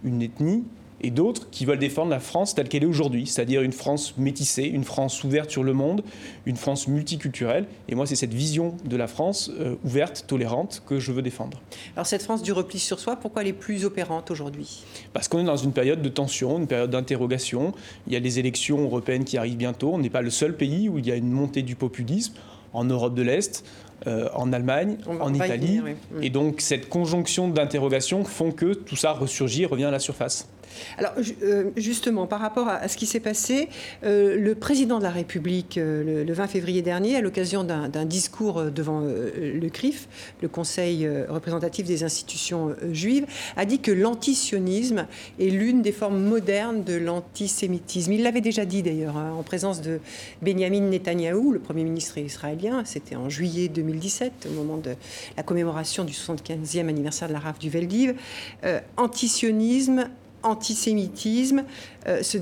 une 0.04 0.22
ethnie, 0.22 0.64
et 1.04 1.12
d'autres 1.12 1.50
qui 1.52 1.66
veulent 1.66 1.80
défendre 1.80 2.10
la 2.10 2.22
France 2.22 2.56
telle 2.56 2.70
qu'elle 2.70 2.84
est 2.84 2.88
aujourd'hui, 2.88 3.28
c'est-à-dire 3.28 3.62
une 3.62 3.74
France 3.74 4.18
métissée, 4.18 4.64
une 4.64 4.86
France 4.86 5.24
ouverte 5.24 5.52
sur 5.52 5.64
le 5.64 5.74
monde, 5.74 6.04
une 6.46 6.56
France 6.56 6.88
multiculturelle. 6.88 7.66
Et 7.90 7.96
moi, 7.96 8.08
c'est 8.08 8.16
cette 8.16 8.34
vision 8.34 8.76
de 8.86 8.96
la 8.96 9.08
France 9.08 9.52
euh, 9.60 9.76
ouverte, 9.84 10.24
tolérante, 10.28 10.82
que 10.88 11.00
je 11.00 11.12
veux 11.12 11.22
défendre. 11.22 11.62
Alors 11.96 12.08
cette 12.08 12.24
France 12.24 12.42
du 12.42 12.54
repli 12.54 12.80
sur 12.80 13.00
soi, 13.00 13.18
pourquoi 13.18 13.42
elle 13.42 13.50
est 13.50 13.54
plus 13.54 13.84
opérante 13.84 14.32
aujourd'hui? 14.32 14.84
Parce 15.12 15.28
qu'on 15.28 15.40
est 15.40 15.44
dans 15.44 15.58
une 15.58 15.74
période 15.74 16.02
de 16.02 16.10
tension, 16.10 16.58
une 16.58 16.68
période 16.68 16.90
d'interrogation. 16.90 17.74
Il 18.08 18.14
y 18.14 18.16
a 18.16 18.20
les 18.20 18.40
élections 18.40 18.82
européennes 18.82 19.26
qui 19.26 19.38
arrivent 19.38 19.58
bientôt. 19.58 19.92
On 19.94 20.00
n'est 20.00 20.10
pas 20.10 20.22
le 20.22 20.30
seul 20.30 20.56
pays 20.56 20.88
où 20.88 21.00
il 21.00 21.06
y 21.06 21.12
a 21.12 21.16
une 21.16 21.32
montée 21.32 21.62
du 21.62 21.76
populisme 21.76 22.34
en 22.72 22.86
Europe 22.86 23.14
de 23.14 23.22
l'Est. 23.22 23.64
Euh, 24.06 24.28
en 24.34 24.52
Allemagne, 24.52 24.98
en 25.08 25.34
Italie. 25.34 25.80
Et 26.22 26.30
donc 26.30 26.60
cette 26.60 26.90
conjonction 26.90 27.48
d'interrogations 27.48 28.26
font 28.26 28.52
que 28.52 28.74
tout 28.74 28.98
ça 28.98 29.14
ressurgit, 29.14 29.66
revient 29.66 29.86
à 29.86 29.92
la 29.92 30.00
surface. 30.00 30.50
Alors 30.98 31.14
euh, 31.44 31.72
justement, 31.78 32.28
par 32.28 32.40
rapport 32.40 32.68
à, 32.68 32.88
ce 32.88 32.98
qui 32.98 33.06
s'est 33.06 33.20
passé, 33.20 33.70
euh, 34.04 34.38
le 34.38 34.56
président 34.56 34.98
de 34.98 35.04
la 35.04 35.12
République, 35.12 35.76
le, 35.78 36.34
20 36.34 36.48
février 36.48 36.82
dernier, 36.82 37.16
à 37.16 37.22
l'occasion 37.22 37.64
d'un 37.64 38.06
discours 38.06 38.64
devant 38.64 39.02
le 39.02 39.70
CRIF, 39.70 40.08
le 40.42 40.48
Conseil 40.48 41.08
représentatif 41.30 41.86
des 41.86 42.04
institutions 42.04 42.76
juives, 42.92 43.26
a 43.56 43.66
dit 43.66 43.80
que 43.80 43.92
l'antisionisme 43.92 45.06
est 45.40 45.50
l'une 45.50 45.82
des 45.82 45.92
formes 45.92 46.20
modernes 46.20 46.84
de 46.84 46.96
l'antisémitisme. 46.96 48.14
Il 48.14 48.24
l'avait 48.24 48.42
déjà 48.42 48.66
dit 48.66 48.82
d'ailleurs 48.82 49.18
hein, 49.18 49.34
en 49.38 49.44
présence 49.44 49.82
de 49.82 50.00
Benjamin 50.42 50.82
Netanyahou, 50.82 51.52
le 51.52 51.60
Premier 51.60 51.84
ministre 51.84 52.18
israélien, 52.18 52.84
c'était 52.86 53.16
en 53.16 53.30
juillet 53.30 53.68
2000 53.68 53.94
2017, 53.94 54.48
au 54.50 54.54
moment 54.54 54.78
de 54.78 54.96
la 55.38 55.44
commémoration 55.44 56.04
du 56.04 56.14
75e 56.14 56.88
anniversaire 56.88 57.28
de 57.28 57.34
la 57.34 57.40
rafle 57.40 57.60
du 57.60 57.70
Veldiv. 57.70 58.16
Euh, 58.64 58.80
antisionisme, 58.98 60.10
antisémitisme, 60.44 61.64
euh, 62.08 62.22
ce, 62.22 62.40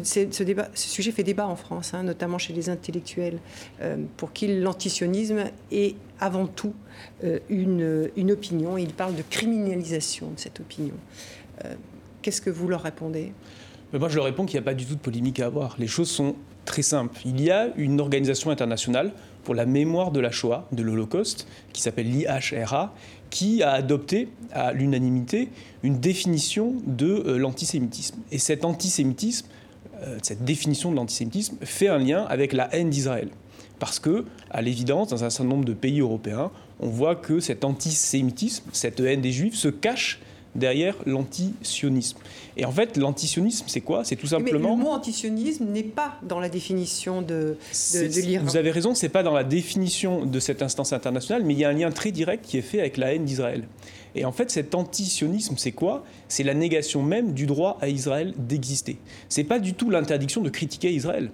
sujet 0.74 1.12
fait 1.12 1.24
débat 1.24 1.48
en 1.48 1.56
France, 1.56 1.94
hein, 1.94 2.04
notamment 2.04 2.38
chez 2.38 2.54
les 2.54 2.70
intellectuels, 2.70 3.40
euh, 3.82 3.98
pour 4.18 4.34
qui 4.34 4.60
l'antisionisme 4.60 5.46
est 5.72 5.96
avant 6.20 6.48
tout 6.48 6.74
une, 7.50 8.10
une, 8.16 8.32
opinion. 8.32 8.78
Ils 8.78 8.94
parlent 8.94 9.16
de 9.16 9.24
criminalisation 9.28 10.32
de 10.32 10.40
cette 10.40 10.60
opinion. 10.60 10.94
Qu'est-ce 12.22 12.42
que 12.42 12.52
vous 12.52 12.68
leur 12.68 12.84
répondez? 12.84 13.32
Moi, 13.94 14.08
je 14.08 14.16
leur 14.16 14.26
réponds 14.26 14.46
qu'il 14.46 14.60
n'y 14.60 14.64
a 14.64 14.66
pas 14.66 14.74
du 14.74 14.86
tout 14.86 14.96
de 14.96 15.00
polémique 15.00 15.40
à 15.40 15.48
avoir. 15.48 15.76
Les 15.80 15.88
choses 15.88 16.10
sont 16.10 16.36
très 16.66 16.82
simples. 16.82 17.20
Il 17.26 17.42
y 17.42 17.52
a 17.52 17.70
une 17.76 18.00
organisation 18.00 18.52
internationale 18.52 19.12
pour 19.44 19.56
la 19.56 19.66
mémoire 19.66 20.12
de 20.12 20.20
la 20.20 20.32
Shoah, 20.32 20.68
de 20.72 20.84
l'Holocauste, 20.84 21.48
qui 21.74 21.82
s'appelle 21.82 22.10
l'IHRA, 22.10 22.94
qui 23.30 23.64
a 23.64 23.72
adopté 23.72 24.28
à 24.52 24.74
l'unanimité 24.74 25.50
une 25.84 26.00
définition 26.00 26.76
de 26.86 27.24
euh, 27.26 27.38
l'antisémitisme. 27.38 28.18
Et 28.32 28.38
euh, 30.04 30.18
cette 30.22 30.44
définition 30.44 30.92
de 30.92 30.96
l'antisémitisme, 30.96 31.58
fait 31.62 31.88
un 31.88 31.98
lien 31.98 32.26
avec 32.26 32.54
la 32.54 32.74
haine 32.76 32.90
d'Israël. 32.90 33.30
Parce 33.80 34.00
que, 34.00 34.26
à 34.52 34.62
l'évidence, 34.62 35.08
dans 35.10 35.24
un 35.24 35.30
certain 35.30 35.50
nombre 35.50 35.66
de 35.66 35.74
pays 35.74 36.02
européens, 36.02 36.52
on 36.80 36.88
voit 36.88 37.16
que 37.16 37.40
cet 37.40 37.64
antisémitisme, 37.66 38.66
cette 38.74 39.00
haine 39.00 39.22
des 39.22 39.32
juifs, 39.32 39.56
se 39.56 39.70
cache 39.70 40.20
derrière 40.56 40.96
l'antisionisme. 41.06 42.18
Et 42.58 42.66
en 42.66 42.72
fait, 42.72 42.98
l'antisionisme, 42.98 43.66
c'est 43.68 43.82
quoi? 43.82 44.04
C'est 44.04 44.16
tout 44.16 44.28
simplement. 44.28 44.76
Mais 44.76 44.84
le 44.84 44.90
mot 44.90 44.92
antisionisme 44.92 45.66
n'est 45.66 45.84
pas 45.84 46.16
dans 46.24 46.40
la 46.40 46.50
définition 46.50 47.22
de, 47.22 47.58
de, 47.94 48.22
l'Iran. 48.22 48.46
Vous 48.46 48.58
avez 48.58 48.72
raison, 48.72 48.94
c'est 48.94 49.10
pas 49.10 49.24
dans 49.24 49.34
la 49.34 49.44
définition 49.44 50.26
de 50.26 50.40
cette 50.40 50.62
instance 50.62 50.94
internationale, 50.94 51.44
mais 51.46 51.54
il 51.54 51.60
y 51.60 51.66
a 51.66 51.70
un 51.70 51.74
lien 51.74 51.92
très 51.92 52.12
direct 52.12 52.46
qui 52.46 52.58
est 52.58 52.62
fait 52.62 52.80
avec 52.80 52.98
la 52.98 53.14
haine 53.14 53.26
d'Israël. 53.26 53.68
Et 54.14 54.26
en 54.26 54.32
fait, 54.32 54.52
cet 54.52 54.76
antisionisme, 54.76 55.56
c'est 55.58 55.72
quoi? 55.72 56.04
C'est 56.28 56.44
la 56.44 56.54
négation 56.54 57.02
même 57.02 57.34
du 57.34 57.46
droit 57.46 57.78
à 57.82 57.88
Israël 57.88 58.34
d'exister. 58.38 58.98
C'est 59.30 59.46
pas 59.46 59.60
du 59.60 59.74
tout 59.74 59.90
l'interdiction 59.90 60.42
de 60.42 60.50
critiquer 60.50 60.92
Israël 60.92 61.32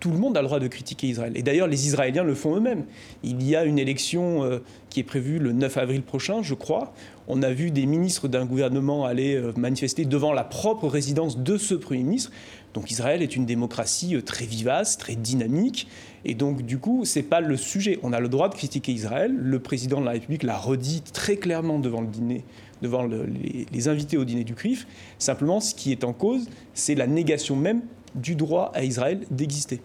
tout 0.00 0.10
le 0.10 0.18
monde 0.18 0.36
a 0.36 0.40
le 0.40 0.46
droit 0.46 0.60
de 0.60 0.68
critiquer 0.68 1.08
Israël. 1.08 1.32
Et 1.34 1.42
d'ailleurs, 1.42 1.66
les 1.66 1.86
Israéliens 1.86 2.24
le 2.24 2.34
font 2.34 2.56
eux-mêmes. 2.56 2.84
Il 3.22 3.42
y 3.42 3.56
a 3.56 3.64
une 3.64 3.78
élection 3.78 4.44
euh, 4.44 4.58
qui 4.90 5.00
est 5.00 5.04
prévue 5.04 5.38
le 5.38 5.52
9 5.52 5.76
avril 5.76 6.02
prochain, 6.02 6.42
je 6.42 6.54
crois. 6.54 6.92
On 7.26 7.42
a 7.42 7.50
vu 7.50 7.70
des 7.70 7.86
ministres 7.86 8.28
d'un 8.28 8.46
gouvernement 8.46 9.04
aller 9.04 9.34
euh, 9.34 9.52
manifester 9.56 10.04
devant 10.04 10.32
la 10.32 10.44
propre 10.44 10.88
résidence 10.88 11.38
de 11.38 11.56
ce 11.56 11.74
Premier 11.74 12.02
ministre. 12.02 12.30
Donc 12.74 12.90
Israël 12.90 13.22
est 13.22 13.34
une 13.34 13.46
démocratie 13.46 14.14
euh, 14.14 14.22
très 14.22 14.44
vivace, 14.44 14.98
très 14.98 15.16
dynamique. 15.16 15.88
Et 16.24 16.34
donc, 16.34 16.62
du 16.62 16.78
coup, 16.78 17.04
ce 17.04 17.18
n'est 17.18 17.24
pas 17.24 17.40
le 17.40 17.56
sujet. 17.56 17.98
On 18.02 18.12
a 18.12 18.20
le 18.20 18.28
droit 18.28 18.48
de 18.48 18.54
critiquer 18.54 18.92
Israël. 18.92 19.34
Le 19.34 19.58
président 19.58 20.00
de 20.00 20.06
la 20.06 20.12
République 20.12 20.42
l'a 20.42 20.56
redit 20.56 21.02
très 21.12 21.36
clairement 21.36 21.78
devant 21.78 22.00
le 22.00 22.08
dîner 22.08 22.44
devant 22.80 23.04
les, 23.06 23.66
les 23.72 23.88
invités 23.88 24.16
au 24.16 24.24
dîner 24.24 24.44
du 24.44 24.54
CRIF. 24.54 24.86
Simplement, 25.18 25.58
ce 25.58 25.74
qui 25.74 25.90
est 25.90 26.04
en 26.04 26.12
cause, 26.12 26.48
c'est 26.74 26.94
la 26.94 27.08
négation 27.08 27.56
même 27.56 27.82
du 28.14 28.34
droit 28.34 28.70
à 28.74 28.84
Israël 28.84 29.20
d'exister. 29.30 29.80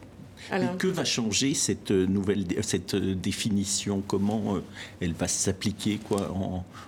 que 0.78 0.88
va 0.88 1.06
changer 1.06 1.54
cette 1.54 1.92
nouvelle 1.92 2.46
cette 2.62 2.96
définition? 2.96 4.02
Comment 4.06 4.56
euh, 4.56 4.64
elle 5.02 5.14
va 5.14 5.28
s'appliquer 5.28 6.00
quoi 6.08 6.32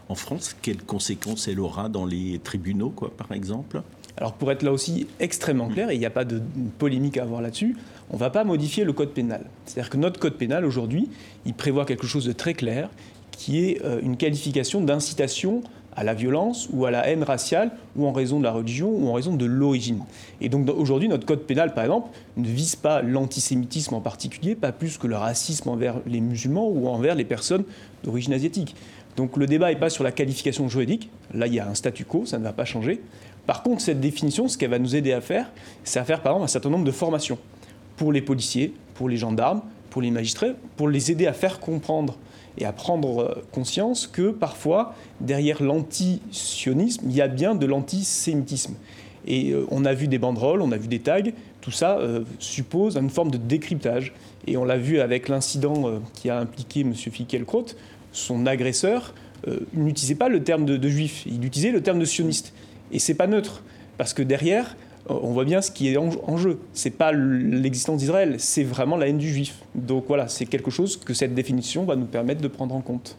en, 0.09 0.15
France? 0.15 0.55
Quelles 0.61 0.83
conséquences 0.83 1.47
elle 1.47 1.59
aura 1.59 1.89
dans 1.89 2.05
les 2.05 2.39
tribunaux, 2.43 2.89
quoi, 2.89 3.11
par 3.15 3.31
exemple? 3.31 3.81
Alors 4.17 4.33
pour 4.33 4.51
être 4.51 4.63
là 4.63 4.71
aussi 4.71 5.07
extrêmement 5.19 5.67
clair, 5.67 5.89
et 5.89 5.95
il 5.95 5.99
n'y 5.99 6.05
a 6.05 6.11
pas 6.11 6.23
de 6.23 6.41
polémique 6.77 7.17
à 7.17 7.23
avoir 7.23 7.41
là-dessus, 7.41 7.75
on 8.09 8.15
ne 8.15 8.19
va 8.19 8.29
pas 8.29 8.43
modifier 8.43 8.85
le 8.85 8.93
code 8.93 9.09
pénal. 9.09 9.45
C'est-à-dire 9.65 9.89
que 9.89 9.97
notre 9.97 10.19
code 10.19 10.35
pénal 10.35 10.65
aujourd'hui, 10.65 11.09
il 11.45 11.53
prévoit 11.53 11.85
quelque 11.85 12.07
chose 12.07 12.25
de 12.25 12.31
très 12.31 12.53
clair, 12.53 12.89
qui 13.31 13.59
est 13.59 13.83
euh, 13.83 13.99
une 14.01 14.15
qualification 14.15 14.81
d'incitation 14.81 15.63
à 15.95 16.03
la 16.03 16.13
violence 16.13 16.67
ou 16.71 16.85
à 16.85 16.91
la 16.91 17.07
haine 17.07 17.23
raciale 17.23 17.71
ou 17.95 18.05
en 18.05 18.11
raison 18.11 18.39
de 18.39 18.43
la 18.43 18.51
religion 18.51 18.89
ou 18.89 19.07
en 19.07 19.13
raison 19.13 19.35
de 19.35 19.45
l'origine. 19.45 20.03
Et 20.41 20.49
donc 20.49 20.69
aujourd'hui, 20.69 21.07
notre 21.07 21.25
code 21.25 21.41
pénal, 21.41 21.73
par 21.73 21.85
exemple, 21.85 22.09
ne 22.37 22.47
vise 22.47 22.75
pas 22.75 23.01
l'antisémitisme 23.01 23.95
en 23.95 24.01
particulier, 24.01 24.55
pas 24.55 24.71
plus 24.71 24.97
que 24.97 25.07
le 25.07 25.15
racisme 25.15 25.69
envers 25.69 25.95
les 26.05 26.19
musulmans 26.19 26.67
ou 26.67 26.87
envers 26.87 27.15
les 27.15 27.25
personnes 27.25 27.63
d'origine 28.03 28.33
asiatique. 28.33 28.75
Donc 29.15 29.37
le 29.37 29.47
débat 29.47 29.69
n'est 29.69 29.79
pas 29.79 29.89
sur 29.89 30.03
la 30.03 30.11
qualification 30.11 30.67
juridique, 30.67 31.09
là 31.33 31.47
il 31.47 31.53
y 31.53 31.59
a 31.59 31.67
un 31.69 31.75
statu 31.75 32.03
quo, 32.03 32.25
ça 32.25 32.37
ne 32.37 32.43
va 32.43 32.51
pas 32.51 32.65
changer. 32.65 33.01
Par 33.47 33.63
contre, 33.63 33.81
cette 33.81 34.01
définition, 34.01 34.47
ce 34.47 34.57
qu'elle 34.57 34.71
va 34.71 34.79
nous 34.79 34.95
aider 34.95 35.13
à 35.13 35.21
faire, 35.21 35.51
c'est 35.83 35.99
à 35.99 36.03
faire 36.03 36.21
par 36.21 36.33
exemple 36.33 36.45
un 36.45 36.49
certain 36.49 36.69
nombre 36.69 36.83
de 36.83 36.91
formations 36.91 37.37
pour 37.95 38.11
les 38.11 38.21
policiers, 38.21 38.73
pour 38.95 39.07
les 39.07 39.17
gendarmes, 39.17 39.61
pour 39.89 40.01
les 40.01 40.11
magistrats, 40.11 40.53
pour 40.75 40.89
les 40.89 41.11
aider 41.11 41.27
à 41.27 41.31
faire 41.33 41.61
comprendre 41.61 42.17
et 42.57 42.65
à 42.65 42.71
prendre 42.71 43.19
euh, 43.19 43.43
conscience 43.51 44.07
que 44.07 44.31
parfois, 44.31 44.95
derrière 45.21 45.61
l'anti-sionisme, 45.61 47.05
il 47.09 47.15
y 47.15 47.21
a 47.21 47.27
bien 47.27 47.55
de 47.55 47.65
l'antisémitisme. 47.65 48.75
Et 49.27 49.51
euh, 49.51 49.65
on 49.71 49.85
a 49.85 49.93
vu 49.93 50.07
des 50.07 50.17
banderoles, 50.17 50.61
on 50.61 50.71
a 50.71 50.77
vu 50.77 50.87
des 50.87 50.99
tags, 50.99 51.21
tout 51.61 51.71
ça 51.71 51.97
euh, 51.97 52.23
suppose 52.39 52.97
une 52.97 53.09
forme 53.09 53.31
de 53.31 53.37
décryptage. 53.37 54.13
Et 54.47 54.57
on 54.57 54.65
l'a 54.65 54.77
vu 54.77 54.99
avec 54.99 55.27
l'incident 55.27 55.99
qui 56.13 56.29
a 56.29 56.37
impliqué 56.37 56.81
M. 56.81 56.93
Fickelkraut, 56.93 57.65
son 58.11 58.45
agresseur 58.45 59.15
n'utilisait 59.73 60.15
pas 60.15 60.29
le 60.29 60.43
terme 60.43 60.65
de, 60.65 60.77
de, 60.77 60.89
juif, 60.89 61.23
il 61.27 61.43
utilisait 61.45 61.71
le 61.71 61.81
terme 61.81 61.99
de 61.99 62.05
sioniste. 62.05 62.53
Et 62.91 62.99
c'est 62.99 63.15
pas 63.15 63.27
neutre, 63.27 63.63
parce 63.97 64.13
que 64.13 64.21
derrière, 64.21 64.75
on 65.07 65.31
voit 65.31 65.45
bien 65.45 65.61
ce 65.61 65.71
qui 65.71 65.89
est 65.89 65.97
en, 65.97 66.37
jeu. 66.37 66.59
C'est 66.73 66.91
pas 66.91 67.11
l'existence 67.11 67.99
d'Israël, 67.99 68.35
c'est 68.39 68.63
vraiment 68.63 68.97
la 68.97 69.07
haine 69.07 69.17
du 69.17 69.31
juif. 69.31 69.59
Donc 69.75 70.05
voilà, 70.07 70.27
c'est 70.27 70.45
quelque 70.45 70.71
chose 70.71 70.97
que 70.97 71.13
cette 71.13 71.33
définition 71.33 71.85
va 71.85 71.95
nous 71.95 72.05
permettre 72.05 72.41
de 72.41 72.47
prendre 72.47 72.75
en 72.75 72.81
compte. 72.81 73.17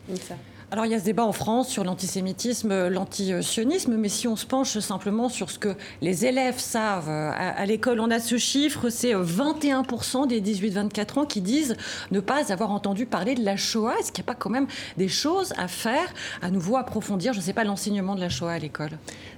Alors 0.73 0.85
il 0.85 0.91
y 0.91 0.97
a 0.97 0.99
ce 0.99 1.05
débat 1.05 1.25
en 1.25 1.31
France 1.31 1.69
sur 1.69 1.85
l'antisémitisme, 1.85 2.89
l'antisionisme, 2.89 3.95
mais 3.97 4.09
si 4.09 4.27
on 4.27 4.35
se 4.35 4.45
penche 4.45 4.77
simplement 4.81 5.29
sur 5.29 5.49
ce 5.49 5.61
que 5.61 5.77
les 6.03 6.27
élèves 6.27 6.59
savent 6.59 7.09
euh, 7.09 7.31
à, 7.33 7.65
l'école, 7.67 8.01
on 8.01 8.11
a 8.11 8.19
ce 8.19 8.37
chiffre, 8.37 8.89
c'est 8.89 9.15
21% 9.15 10.25
euh, 10.25 10.27
des 10.27 10.41
18-24 10.41 11.21
ans 11.21 11.25
qui 11.25 11.41
disent 11.41 11.77
ne 12.11 12.19
pas 12.19 12.53
avoir 12.53 12.73
entendu 12.73 13.07
parler 13.07 13.37
de 13.37 13.45
la 13.45 13.57
Shoah. 13.57 13.95
Est-ce 14.01 14.11
qu'il 14.11 14.25
n'y 14.25 14.27
a 14.27 14.33
pas 14.33 14.35
quand 14.35 14.51
même 14.51 14.67
des 14.97 15.07
choses 15.07 15.55
à 15.57 15.69
faire, 15.69 16.13
à 16.43 16.51
nouveau 16.51 16.77
approfondir, 16.77 17.33
je 17.33 17.39
ne 17.39 17.45
sais 17.45 17.53
pas, 17.53 17.63
l'enseignement 17.63 18.17
de 18.17 18.21
la 18.21 18.29
Shoah 18.29 18.51
à 18.51 18.59
l'école? 18.59 18.91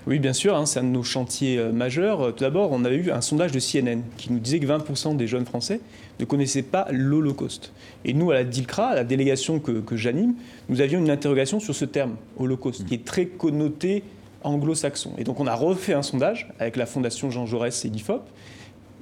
Oui, 0.06 0.20
bien 0.20 0.32
sûr, 0.32 0.56
hein, 0.56 0.64
c'est 0.64 0.80
un 0.80 0.84
de 0.84 0.88
nos 0.88 1.02
chantiers 1.02 1.58
euh, 1.58 1.72
majeurs. 1.72 2.34
Tout 2.34 2.40
d'abord, 2.44 2.70
on 2.72 2.86
a 2.86 2.90
eu 2.90 3.10
un 3.10 3.20
sondage 3.20 3.52
de 3.52 3.60
CNN 3.60 4.00
qui 4.16 4.32
nous 4.32 4.38
disait 4.38 4.60
que 4.60 4.66
20% 4.66 5.14
des 5.18 5.26
jeunes 5.26 5.44
Français 5.44 5.82
ne 6.20 6.24
connaissaient 6.24 6.62
pas 6.62 6.86
l'Holocauste. 6.90 7.72
Et 8.04 8.12
nous, 8.12 8.30
à 8.30 8.34
la 8.34 8.44
DILCRA, 8.44 8.88
à 8.88 8.94
la 8.94 9.04
délégation 9.04 9.60
que, 9.60 9.96
j'anime, 9.96 10.34
nous 10.68 10.80
avions 10.80 10.98
une 10.98 11.10
interrogation 11.10 11.60
sur 11.60 11.74
ce 11.74 11.84
terme, 11.84 12.16
holocauste, 12.38 12.86
qui 12.86 12.94
est 12.94 13.04
très 13.04 13.26
connoté 13.26 14.02
anglo-saxon. 14.42 15.12
Et 15.18 15.24
donc 15.24 15.40
on 15.40 15.46
a 15.46 15.54
refait 15.54 15.94
un 15.94 16.02
sondage 16.02 16.48
avec 16.58 16.76
la 16.76 16.86
Fondation 16.86 17.30
Jean 17.30 17.46
Jaurès 17.46 17.84
et 17.84 17.88
l'IFOP, 17.88 18.22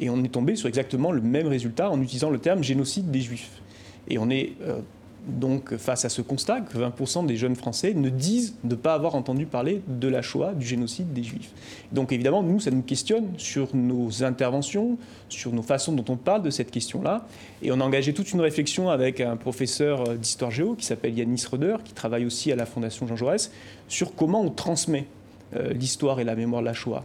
et 0.01 0.11
on 0.11 0.23
est 0.25 0.29
tombé 0.29 0.57
sur 0.57 0.69
exactement 0.69 1.13
le 1.13 1.23
même 1.23 1.47
résultat 1.47 1.91
en 1.91 2.01
utilisant 2.01 2.31
le 2.31 2.39
terme 2.39 2.63
génocide 2.63 3.11
des 3.11 3.21
Juifs. 3.21 3.63
Et 4.09 4.19
on 4.19 4.31
est 4.31 4.53
euh, 4.63 4.81
donc 5.27 5.77
face 5.77 6.05
à 6.05 6.09
ce 6.09 6.23
constat 6.23 6.61
que 6.61 6.79
20% 6.79 7.27
des 7.27 7.37
jeunes 7.37 7.57
Français 7.57 7.95
ne 7.95 8.09
disent 8.09 8.55
ne 8.65 8.75
pas 8.75 8.95
avoir 8.95 9.15
entendu 9.15 9.47
parler 9.47 9.83
de 9.89 10.09
la 10.09 10.23
Shoah, 10.23 10.55
du 10.55 10.67
génocide 10.67 11.13
des 11.13 11.23
Juifs. 11.23 11.53
Donc 11.93 12.13
évidemment, 12.13 12.43
nous, 12.43 12.61
ça 12.61 12.71
nous 12.71 12.83
questionne 12.83 13.27
sur 13.37 13.75
nos 13.75 14.23
interventions, 14.23 14.99
sur 15.29 15.53
nos 15.53 15.63
façons 15.63 15.93
dont 15.93 16.05
on 16.13 16.17
parle 16.17 16.43
de 16.43 16.51
cette 16.51 16.71
question-là. 16.71 17.27
Et 17.63 17.73
on 17.73 17.81
a 17.81 17.85
engagé 17.85 18.15
toute 18.15 18.33
une 18.33 18.41
réflexion 18.41 18.89
avec 18.89 19.21
un 19.21 19.37
professeur 19.37 20.17
d'histoire 20.17 20.51
géo 20.51 20.75
qui 20.75 20.87
s'appelle 20.87 21.17
Yannis 21.17 21.45
Röder, 21.51 21.77
qui 21.85 21.93
travaille 21.93 22.25
aussi 22.25 22.53
à 22.53 22.57
la 22.57 22.67
Fondation 22.67 23.07
Jean 23.07 23.17
Jaurès, 23.17 23.51
sur 23.89 24.15
comment 24.15 24.43
on 24.43 24.51
transmet 24.51 25.07
euh, 25.55 25.73
l'histoire 25.73 26.19
et 26.19 26.25
la 26.25 26.35
mémoire 26.35 26.61
de 26.61 26.67
la 26.67 26.73
Shoah. 26.73 27.05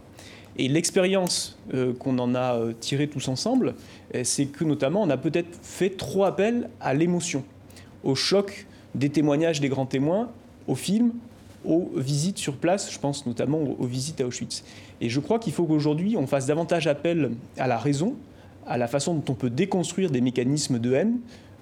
Et 0.58 0.68
l'expérience 0.68 1.58
euh, 1.74 1.92
qu'on 1.94 2.18
en 2.18 2.34
a 2.34 2.56
euh, 2.56 2.72
tirée 2.72 3.06
tous 3.08 3.28
ensemble, 3.28 3.74
c'est 4.24 4.46
que 4.46 4.64
notamment 4.64 5.02
on 5.02 5.10
a 5.10 5.16
peut-être 5.16 5.58
fait 5.62 5.90
trop 5.90 6.24
appel 6.24 6.68
à 6.80 6.92
l'émotion 6.92 7.44
au 8.04 8.14
choc 8.14 8.66
des 8.94 9.10
témoignages 9.10 9.60
des 9.60 9.68
grands 9.68 9.86
témoins, 9.86 10.30
aux 10.68 10.74
films, 10.74 11.12
aux 11.64 11.90
visites 11.96 12.38
sur 12.38 12.56
place, 12.56 12.92
je 12.92 12.98
pense 12.98 13.26
notamment 13.26 13.58
aux 13.58 13.86
visites 13.86 14.20
à 14.20 14.26
Auschwitz. 14.26 14.64
Et 15.00 15.08
je 15.08 15.20
crois 15.20 15.38
qu'il 15.38 15.52
faut 15.52 15.64
qu'aujourd'hui 15.64 16.16
on 16.16 16.26
fasse 16.26 16.46
davantage 16.46 16.86
appel 16.86 17.32
à 17.56 17.66
la 17.66 17.78
raison, 17.78 18.16
à 18.66 18.78
la 18.78 18.88
façon 18.88 19.14
dont 19.14 19.32
on 19.32 19.34
peut 19.34 19.50
déconstruire 19.50 20.10
des 20.10 20.20
mécanismes 20.20 20.78
de 20.78 20.92
haine, 20.92 21.18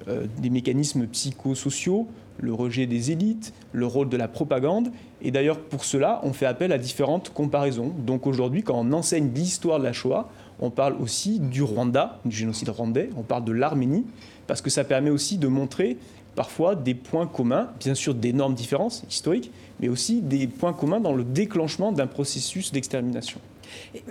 euh, 0.08 0.26
des 0.38 0.50
mécanismes 0.50 1.06
psychosociaux, 1.06 2.08
le 2.38 2.54
rejet 2.54 2.86
des 2.86 3.10
élites, 3.10 3.52
le 3.72 3.86
rôle 3.86 4.08
de 4.08 4.16
la 4.16 4.28
propagande. 4.28 4.90
Et 5.20 5.30
d'ailleurs, 5.30 5.60
pour 5.60 5.84
cela, 5.84 6.20
on 6.22 6.32
fait 6.32 6.46
appel 6.46 6.72
à 6.72 6.78
différentes 6.78 7.30
comparaisons. 7.30 7.92
Donc 8.06 8.26
aujourd'hui, 8.26 8.62
quand 8.62 8.78
on 8.78 8.92
enseigne 8.92 9.30
l'histoire 9.34 9.78
de 9.78 9.84
la 9.84 9.92
Shoah, 9.92 10.30
on 10.58 10.70
parle 10.70 10.94
aussi 11.00 11.38
du 11.38 11.62
Rwanda, 11.62 12.18
du 12.24 12.34
génocide 12.34 12.68
rwandais, 12.70 13.10
on 13.16 13.22
parle 13.22 13.44
de 13.44 13.52
l'Arménie, 13.52 14.06
parce 14.46 14.62
que 14.62 14.70
ça 14.70 14.84
permet 14.84 15.10
aussi 15.10 15.38
de 15.38 15.48
montrer 15.48 15.96
parfois 16.34 16.74
des 16.74 16.94
points 16.94 17.26
communs, 17.26 17.70
bien 17.78 17.94
sûr 17.94 18.14
d'énormes 18.14 18.54
différences 18.54 19.02
historiques, 19.08 19.50
mais 19.80 19.88
aussi 19.88 20.20
des 20.20 20.46
points 20.46 20.72
communs 20.72 21.00
dans 21.00 21.14
le 21.14 21.24
déclenchement 21.24 21.92
d'un 21.92 22.06
processus 22.06 22.72
d'extermination. 22.72 23.40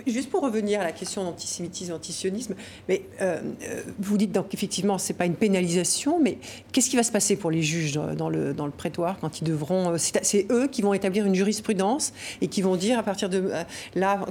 Juste 0.06 0.30
pour 0.30 0.42
revenir 0.42 0.80
à 0.80 0.84
la 0.84 0.92
question 0.92 1.24
d'antisémitisme, 1.24 1.92
antisionisme, 1.92 2.54
mais 2.88 3.02
euh, 3.20 3.40
euh, 3.62 3.82
vous 3.98 4.16
dites 4.16 4.32
donc 4.32 4.54
effectivement 4.54 4.98
c'est 4.98 5.14
pas 5.14 5.26
une 5.26 5.34
pénalisation, 5.34 6.18
mais 6.20 6.38
qu'est-ce 6.72 6.90
qui 6.90 6.96
va 6.96 7.02
se 7.02 7.12
passer 7.12 7.36
pour 7.36 7.50
les 7.50 7.62
juges 7.62 7.92
dans 7.92 8.28
le, 8.28 8.54
dans 8.54 8.66
le 8.66 8.72
prétoire 8.72 9.18
quand 9.20 9.40
ils 9.40 9.44
devront, 9.44 9.90
euh, 9.90 9.96
c'est 9.98 10.46
eux 10.50 10.66
qui 10.68 10.82
vont 10.82 10.94
établir 10.94 11.26
une 11.26 11.34
jurisprudence 11.34 12.12
et 12.40 12.48
qui 12.48 12.62
vont 12.62 12.76
dire 12.76 12.98
à 12.98 13.02
partir 13.02 13.28
de 13.28 13.50
là 13.94 14.24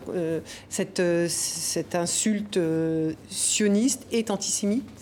cette, 0.69 1.01
cette 1.27 1.96
insulte 1.96 2.60
sioniste 3.29 4.05
est 4.12 4.31
antisémite? 4.31 4.99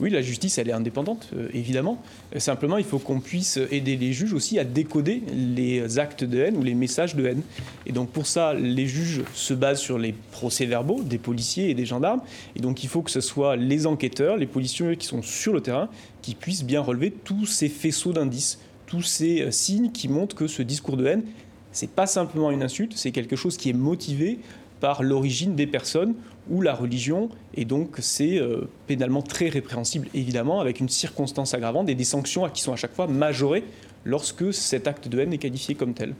Oui, 0.00 0.10
la 0.10 0.22
justice, 0.22 0.58
elle 0.58 0.68
est 0.68 0.72
indépendante, 0.72 1.28
euh, 1.36 1.48
évidemment. 1.52 2.02
Simplement, 2.38 2.78
il 2.78 2.84
faut 2.84 2.98
qu'on 2.98 3.20
puisse 3.20 3.58
aider 3.70 3.96
les 3.96 4.12
juges 4.12 4.32
aussi 4.32 4.58
à 4.58 4.64
décoder 4.64 5.22
les 5.32 5.98
actes 5.98 6.24
de 6.24 6.40
haine 6.40 6.56
ou 6.56 6.62
les 6.62 6.74
messages 6.74 7.14
de 7.14 7.26
haine. 7.26 7.42
Et 7.86 7.92
donc, 7.92 8.10
pour 8.10 8.26
ça, 8.26 8.54
les 8.54 8.86
juges 8.86 9.22
se 9.34 9.52
basent 9.52 9.80
sur 9.80 9.98
les 9.98 10.14
procès-verbaux 10.32 11.02
des 11.02 11.18
policiers 11.18 11.70
et 11.70 11.74
des 11.74 11.84
gendarmes. 11.84 12.22
Et 12.56 12.60
donc, 12.60 12.82
il 12.82 12.88
faut 12.88 13.02
que 13.02 13.10
ce 13.10 13.20
soit 13.20 13.56
les 13.56 13.86
enquêteurs, 13.86 14.36
les 14.36 14.46
policiers 14.46 14.96
qui 14.96 15.06
sont 15.06 15.22
sur 15.22 15.52
le 15.52 15.60
terrain, 15.60 15.88
qui 16.22 16.34
puissent 16.34 16.64
bien 16.64 16.80
relever 16.80 17.10
tous 17.10 17.46
ces 17.46 17.68
faisceaux 17.68 18.12
d'indices, 18.12 18.58
tous 18.86 19.02
ces 19.02 19.42
euh, 19.42 19.50
signes 19.50 19.92
qui 19.92 20.08
montrent 20.08 20.34
que 20.34 20.46
ce 20.46 20.62
discours 20.62 20.96
de 20.96 21.06
haine, 21.06 21.22
c'est 21.72 21.90
pas 21.90 22.06
simplement 22.06 22.50
une 22.50 22.62
insulte, 22.62 22.94
c'est 22.96 23.12
quelque 23.12 23.36
chose 23.36 23.56
qui 23.56 23.70
est 23.70 23.74
motivé 23.74 24.40
par 24.80 25.02
l'origine 25.02 25.54
des 25.54 25.66
personnes 25.66 26.14
ou 26.50 26.62
la 26.62 26.74
religion. 26.74 27.28
Et 27.54 27.64
donc, 27.64 27.96
c'est 27.98 28.38
euh, 28.38 28.68
pénalement 28.86 29.22
très 29.22 29.48
répréhensible, 29.48 30.08
évidemment, 30.14 30.60
avec 30.60 30.80
une 30.80 30.88
circonstance 30.88 31.54
aggravante 31.54 31.88
et 31.88 31.94
des 31.94 32.04
sanctions 32.04 32.48
qui 32.48 32.62
sont 32.62 32.72
à 32.72 32.76
chaque 32.76 32.94
fois 32.94 33.06
majorées 33.06 33.64
lorsque 34.04 34.52
cet 34.52 34.86
acte 34.86 35.08
de 35.08 35.20
haine 35.20 35.32
est 35.32 35.38
qualifié 35.38 35.74
comme 35.74 35.94
tel. 35.94 36.14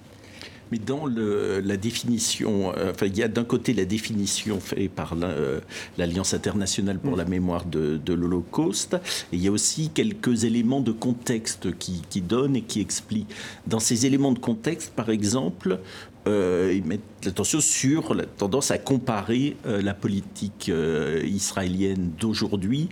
Mais 0.70 0.78
dans 0.78 1.06
la 1.06 1.76
définition, 1.76 2.72
euh, 2.76 2.92
enfin, 2.92 3.06
il 3.06 3.18
y 3.18 3.22
a 3.22 3.28
d'un 3.28 3.44
côté 3.44 3.72
la 3.72 3.84
définition 3.84 4.60
faite 4.60 4.90
par 4.92 5.16
euh, 5.20 5.60
l'Alliance 5.98 6.32
internationale 6.32 6.98
pour 6.98 7.16
la 7.16 7.24
mémoire 7.24 7.64
de, 7.64 8.00
l'Holocauste, 8.06 8.94
et 8.94 9.36
il 9.36 9.42
y 9.42 9.48
a 9.48 9.50
aussi 9.50 9.90
quelques 9.92 10.44
éléments 10.44 10.80
de 10.80 10.92
contexte 10.92 11.76
qui, 11.78 12.02
qui, 12.08 12.20
donnent 12.20 12.56
et 12.56 12.62
qui 12.62 12.80
expliquent. 12.80 13.34
Dans 13.66 13.80
ces 13.80 14.06
éléments 14.06 14.32
de 14.32 14.38
contexte, 14.38 14.92
par 14.94 15.10
exemple, 15.10 15.80
euh, 16.26 16.72
ils 16.74 16.84
mettent 16.84 17.00
l'attention 17.24 17.60
sur 17.60 18.14
la 18.14 18.26
tendance 18.26 18.70
à 18.70 18.78
comparer 18.78 19.56
euh, 19.66 19.80
la 19.80 19.94
politique 19.94 20.68
euh, 20.68 21.22
israélienne 21.24 22.12
d'aujourd'hui 22.18 22.90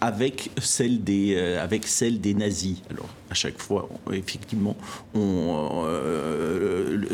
avec 0.00 0.50
celle 0.60 1.02
des 1.02 1.34
avec 1.36 1.86
celle 1.86 2.20
des 2.20 2.34
nazis. 2.34 2.82
Alors 2.90 3.08
à 3.30 3.34
chaque 3.34 3.58
fois, 3.58 3.88
effectivement, 4.12 4.76
on, 5.14 5.86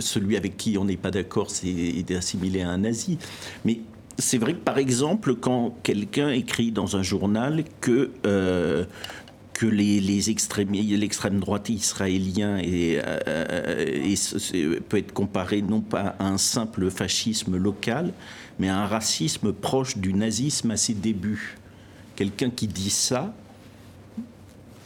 celui 0.01 0.37
avec 0.37 0.57
qui 0.57 0.77
on 0.77 0.87
n'est 0.87 0.97
pas 0.97 1.13
d'accord, 1.13 1.51
c'est 1.51 2.05
assimilé 2.17 2.63
à 2.63 2.71
un 2.71 2.79
nazi. 2.79 3.17
Mais 3.65 3.81
c'est 4.19 4.39
vrai 4.39 4.55
que 4.55 4.59
par 4.59 4.79
exemple, 4.79 5.37
quand 5.37 5.77
quelqu'un 5.85 6.31
écrit 6.31 6.73
dans 6.73 6.97
un 6.97 7.05
journal 7.05 7.63
que 7.81 8.11
que 9.61 9.67
les, 9.67 10.01
l'extrême 10.01 11.39
droite 11.39 11.69
israélien 11.69 12.57
est, 12.57 12.99
euh, 13.05 14.81
peut 14.89 14.97
être 14.97 15.13
comparé 15.13 15.61
non 15.61 15.83
pas 15.83 16.17
à 16.19 16.29
un 16.29 16.39
simple 16.39 16.91
fascisme 16.91 17.59
local, 17.59 18.15
mais 18.59 18.71
à 18.71 18.79
un 18.79 18.87
racisme 18.87 19.53
proche 19.53 19.99
du 19.99 20.15
nazisme 20.15 20.71
à 20.71 20.79
ses 20.79 20.95
débuts. 20.95 21.59
Quelqu'un 22.17 22.49
qui 22.49 22.69
dit 22.69 22.89
ça, 22.89 23.35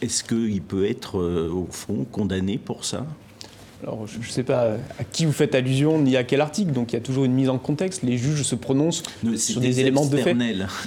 est-ce 0.01 0.25
qu'il 0.25 0.61
peut 0.61 0.83
être, 0.83 1.21
euh, 1.21 1.49
au 1.49 1.69
fond, 1.71 2.05
condamné 2.11 2.57
pour 2.57 2.83
ça? 2.83 3.07
Alors, 3.85 4.07
je 4.07 4.17
ne 4.17 4.23
sais 4.23 4.41
pas 4.41 4.77
à 4.99 5.03
qui 5.03 5.25
vous 5.25 5.31
faites 5.31 5.53
allusion 5.53 5.99
ni 5.99 6.17
à 6.17 6.23
quel 6.23 6.41
article, 6.41 6.71
donc 6.71 6.91
il 6.91 6.95
y 6.95 6.97
a 6.97 7.01
toujours 7.01 7.23
une 7.23 7.33
mise 7.33 7.49
en 7.49 7.59
contexte. 7.59 8.01
Les 8.01 8.17
juges 8.17 8.41
se 8.41 8.55
prononcent 8.55 9.03
sur 9.37 9.61
des, 9.61 9.79
éléments 9.79 10.07
de 10.07 10.17
fait. 10.17 10.35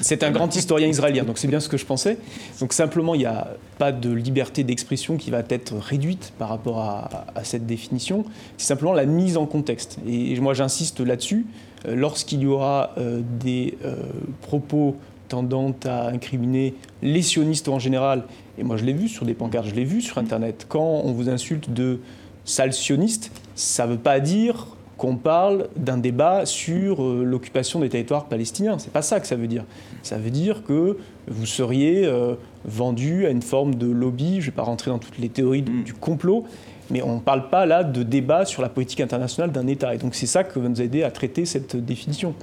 C'est 0.00 0.24
un 0.24 0.32
grand 0.32 0.54
historien 0.56 0.88
israélien, 0.88 1.22
donc 1.22 1.38
c'est 1.38 1.46
bien 1.46 1.60
ce 1.60 1.68
que 1.68 1.76
je 1.76 1.86
pensais. 1.86 2.18
Donc 2.58 2.72
simplement, 2.72 3.14
il 3.14 3.18
n'y 3.18 3.26
a 3.26 3.54
pas 3.78 3.92
de 3.92 4.10
liberté 4.10 4.64
d'expression 4.64 5.16
qui 5.16 5.30
va 5.30 5.44
être 5.48 5.76
réduite 5.76 6.32
par 6.38 6.48
rapport 6.48 6.80
à, 6.80 7.44
cette 7.44 7.66
définition. 7.66 8.24
C'est 8.56 8.66
simplement 8.66 8.94
la 8.94 9.06
mise 9.06 9.36
en 9.36 9.46
contexte. 9.46 9.98
Et 10.08 10.38
moi, 10.40 10.54
j'insiste 10.54 10.98
là-dessus. 10.98 11.46
Euh, 11.86 11.94
lorsqu'il 11.94 12.40
y 12.40 12.46
aura 12.46 12.94
euh, 12.98 13.20
des 13.38 13.78
euh, 13.84 13.94
propos 14.42 14.96
tendant 15.28 15.72
à 15.84 16.08
incriminer 16.08 16.74
les 17.02 17.22
sionistes 17.22 17.68
en 17.68 17.78
général, 17.78 18.24
et 18.56 18.64
moi 18.64 18.76
je 18.76 18.84
l'ai 18.84 18.94
vu 18.94 19.08
sur 19.08 19.26
des 19.26 19.34
pancartes, 19.34 19.68
je 19.68 19.74
l'ai 19.74 19.84
vu 19.84 20.00
sur 20.00 20.18
Internet, 20.18 20.66
quand 20.68 21.02
on 21.04 21.12
vous 21.12 21.28
insulte 21.28 21.70
de 21.72 22.00
salsioniste, 22.48 23.30
ça 23.54 23.86
ne 23.86 23.92
veut 23.92 23.98
pas 23.98 24.20
dire 24.20 24.66
qu'on 24.96 25.16
parle 25.16 25.68
d'un 25.76 25.98
débat 25.98 26.44
sur 26.44 27.04
euh, 27.04 27.22
l'occupation 27.24 27.78
des 27.78 27.88
territoires 27.88 28.24
palestiniens. 28.24 28.78
C'est 28.78 28.92
pas 28.92 29.02
ça 29.02 29.20
que 29.20 29.26
ça 29.26 29.36
veut 29.36 29.46
dire. 29.46 29.64
Ça 30.02 30.18
veut 30.18 30.30
dire 30.30 30.64
que 30.64 30.96
vous 31.28 31.46
seriez 31.46 32.04
euh, 32.04 32.34
vendu 32.64 33.26
à 33.26 33.30
une 33.30 33.42
forme 33.42 33.76
de 33.76 33.86
lobby. 33.86 34.34
Je 34.34 34.36
ne 34.36 34.44
vais 34.46 34.56
pas 34.56 34.62
rentrer 34.62 34.90
dans 34.90 34.98
toutes 34.98 35.18
les 35.18 35.28
théories 35.28 35.62
du, 35.62 35.82
du 35.82 35.94
complot, 35.94 36.44
mais 36.90 37.00
on 37.02 37.16
ne 37.16 37.20
parle 37.20 37.48
pas 37.48 37.64
là 37.64 37.84
de 37.84 38.02
débat 38.02 38.44
sur 38.44 38.60
la 38.60 38.68
politique 38.68 39.00
internationale 39.00 39.52
d'un 39.52 39.66
État. 39.68 39.94
Et 39.94 39.98
donc 39.98 40.16
c'est 40.16 40.26
ça 40.26 40.42
que 40.42 40.58
va 40.58 40.68
nous 40.68 40.82
aider 40.82 41.04
à 41.04 41.12
traiter 41.12 41.44
cette 41.44 41.76
définition. 41.76 42.34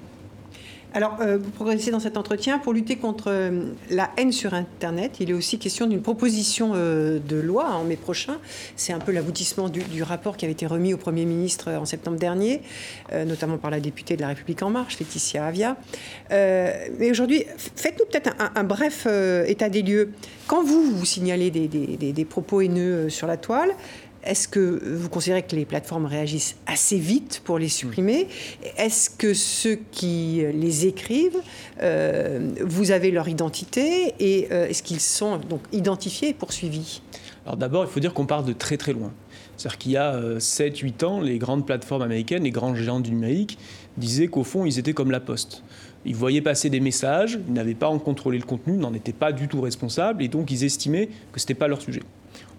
Alors, 0.95 1.17
euh, 1.19 1.37
vous 1.37 1.49
progressez 1.49 1.91
dans 1.91 1.99
cet 1.99 2.15
entretien. 2.15 2.57
Pour 2.57 2.71
lutter 2.71 2.95
contre 2.95 3.25
euh, 3.27 3.65
la 3.89 4.11
haine 4.15 4.31
sur 4.31 4.53
Internet, 4.53 5.17
il 5.19 5.29
est 5.29 5.33
aussi 5.33 5.59
question 5.59 5.87
d'une 5.87 6.01
proposition 6.01 6.71
euh, 6.73 7.19
de 7.19 7.35
loi 7.35 7.65
en 7.71 7.83
mai 7.83 7.97
prochain. 7.97 8.37
C'est 8.77 8.93
un 8.93 8.99
peu 8.99 9.11
l'aboutissement 9.11 9.67
du, 9.67 10.03
rapport 10.03 10.37
qui 10.37 10.45
avait 10.45 10.53
été 10.53 10.65
remis 10.65 10.93
au 10.93 10.97
Premier 10.97 11.25
ministre 11.25 11.69
en 11.71 11.83
septembre 11.83 12.17
dernier, 12.17 12.61
notamment 13.11 13.57
par 13.57 13.71
la 13.71 13.79
députée 13.79 14.15
de 14.15 14.21
La 14.21 14.29
République 14.29 14.61
En 14.61 14.69
Marche, 14.69 14.99
Laetitia 14.99 15.45
Avia. 15.45 15.77
mais 16.29 17.09
aujourd'hui, 17.09 17.43
faites-nous 17.57 18.05
peut-être 18.05 18.35
un, 18.55 18.63
bref 18.63 19.07
état 19.47 19.69
des 19.69 19.81
lieux. 19.81 20.11
Quand 20.47 20.63
vous, 20.63 20.83
vous 20.83 21.05
signalez 21.05 21.49
des 21.49 22.25
propos 22.25 22.61
haineux 22.61 23.09
sur 23.09 23.25
la 23.25 23.37
toile, 23.37 23.71
est-ce 24.25 24.47
que 24.47 24.81
vous 24.95 25.09
considérez 25.09 25.43
que 25.43 25.55
les 25.55 25.65
plateformes 25.65 26.05
réagissent 26.05 26.55
assez 26.65 26.97
vite 26.97 27.41
pour 27.43 27.59
les 27.59 27.69
supprimer 27.69 28.27
Est-ce 28.77 29.09
que 29.09 29.33
ceux 29.33 29.77
qui 29.91 30.43
les 30.53 30.87
écrivent, 30.87 31.41
euh, 31.81 32.51
vous 32.61 32.91
avez 32.91 33.11
leur 33.11 33.27
identité 33.27 34.13
et 34.19 34.47
euh, 34.51 34.67
est-ce 34.67 34.83
qu'ils 34.83 34.99
sont 34.99 35.37
donc 35.37 35.61
identifiés 35.71 36.29
et 36.29 36.33
poursuivis 36.33 37.01
Alors 37.45 37.57
d'abord, 37.57 37.83
il 37.83 37.89
faut 37.89 37.99
dire 37.99 38.13
qu'on 38.13 38.25
part 38.25 38.43
de 38.43 38.53
très 38.53 38.77
très 38.77 38.93
loin. 38.93 39.11
C'est-à-dire 39.57 39.77
qu'il 39.77 39.91
y 39.93 39.97
a 39.97 40.19
7-8 40.37 41.03
euh, 41.03 41.07
ans, 41.07 41.21
les 41.21 41.37
grandes 41.37 41.65
plateformes 41.65 42.01
américaines, 42.01 42.43
les 42.43 42.51
grands 42.51 42.75
géants 42.75 42.99
du 42.99 43.11
numérique, 43.11 43.57
disaient 43.97 44.27
qu'au 44.27 44.43
fond, 44.43 44.65
ils 44.65 44.79
étaient 44.79 44.93
comme 44.93 45.11
la 45.11 45.19
poste. 45.19 45.63
Ils 46.03 46.15
voyaient 46.15 46.41
passer 46.41 46.69
des 46.69 46.79
messages, 46.79 47.39
ils 47.47 47.53
n'avaient 47.53 47.73
pas 47.73 47.87
en 47.87 47.99
contrôlé 47.99 48.37
le 48.37 48.43
contenu, 48.43 48.77
n'en 48.77 48.93
étaient 48.93 49.13
pas 49.13 49.31
du 49.31 49.47
tout 49.47 49.61
responsables, 49.61 50.23
et 50.23 50.27
donc 50.27 50.51
ils 50.51 50.63
estimaient 50.63 51.09
que 51.31 51.39
ce 51.39 51.45
n'était 51.45 51.53
pas 51.53 51.67
leur 51.67 51.81
sujet. 51.81 52.01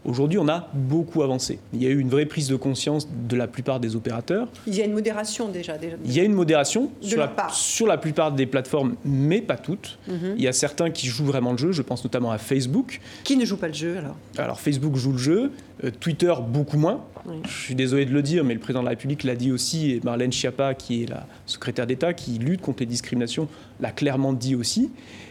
Aujourd'hui, 0.06 0.38
on 0.38 0.48
a 0.48 0.68
beaucoup 0.72 1.22
avancé. 1.22 1.58
Il 1.72 1.82
y 1.82 1.86
a 1.86 1.90
eu 1.90 1.98
une 1.98 2.08
vraie 2.08 2.26
prise 2.26 2.46
de 2.46 2.54
conscience 2.54 3.08
de 3.28 3.36
la 3.36 3.48
plupart 3.48 3.80
des 3.80 3.96
opérateurs. 3.96 4.46
Il 4.68 4.74
y 4.76 4.80
a 4.80 4.84
une 4.84 4.92
modération 4.92 5.48
déjà. 5.48 5.76
déjà. 5.76 5.96
Il 6.04 6.12
y 6.12 6.20
a 6.20 6.22
une 6.22 6.32
modération 6.32 6.92
sur 7.00 7.18
la, 7.18 7.26
part. 7.26 7.52
sur 7.52 7.88
la 7.88 7.98
plupart 7.98 8.30
des 8.30 8.46
plateformes, 8.46 8.94
mais 9.04 9.40
pas 9.40 9.56
toutes. 9.56 9.98
Mhm. 10.06 10.34
Il 10.36 10.42
y 10.42 10.46
a 10.46 10.52
certains 10.52 10.90
qui 10.90 11.08
jouent 11.08 11.24
vraiment 11.24 11.50
le 11.50 11.58
jeu, 11.58 11.72
je 11.72 11.82
pense 11.82 12.04
notamment 12.04 12.30
à 12.30 12.38
Facebook. 12.38 13.00
Qui 13.24 13.36
ne 13.36 13.44
joue 13.44 13.56
pas 13.56 13.66
le 13.66 13.74
jeu 13.74 13.98
alors? 13.98 14.16
Alors 14.38 14.60
Facebook 14.60 14.94
joue 14.94 15.10
le 15.12 15.18
jeu, 15.18 15.50
euh, 15.82 15.90
Twitter 15.98 16.32
beaucoup 16.46 16.78
moins. 16.78 17.04
Oui. 17.26 17.38
Je 17.44 17.62
suis 17.64 17.74
désolé 17.74 18.06
de 18.06 18.12
le 18.12 18.22
dire, 18.22 18.44
mais 18.44 18.54
le 18.54 18.60
président 18.60 18.80
de 18.80 18.84
la 18.84 18.90
République 18.90 19.24
l'a 19.24 19.34
dit 19.34 19.50
aussi, 19.50 19.90
et 19.90 20.00
Marlène 20.04 20.30
Schiappa, 20.32 20.74
qui 20.74 21.02
est 21.02 21.10
la 21.10 21.26
secrétaire 21.46 21.88
d'État, 21.88 22.14
qui 22.14 22.38
lutte 22.38 22.60
contre 22.60 22.80
les 22.80 22.86
discriminations, 22.86 23.48
l'a 23.80 23.90
clairement 23.90 24.32
dit 24.32 24.54
aussi. 24.54 24.90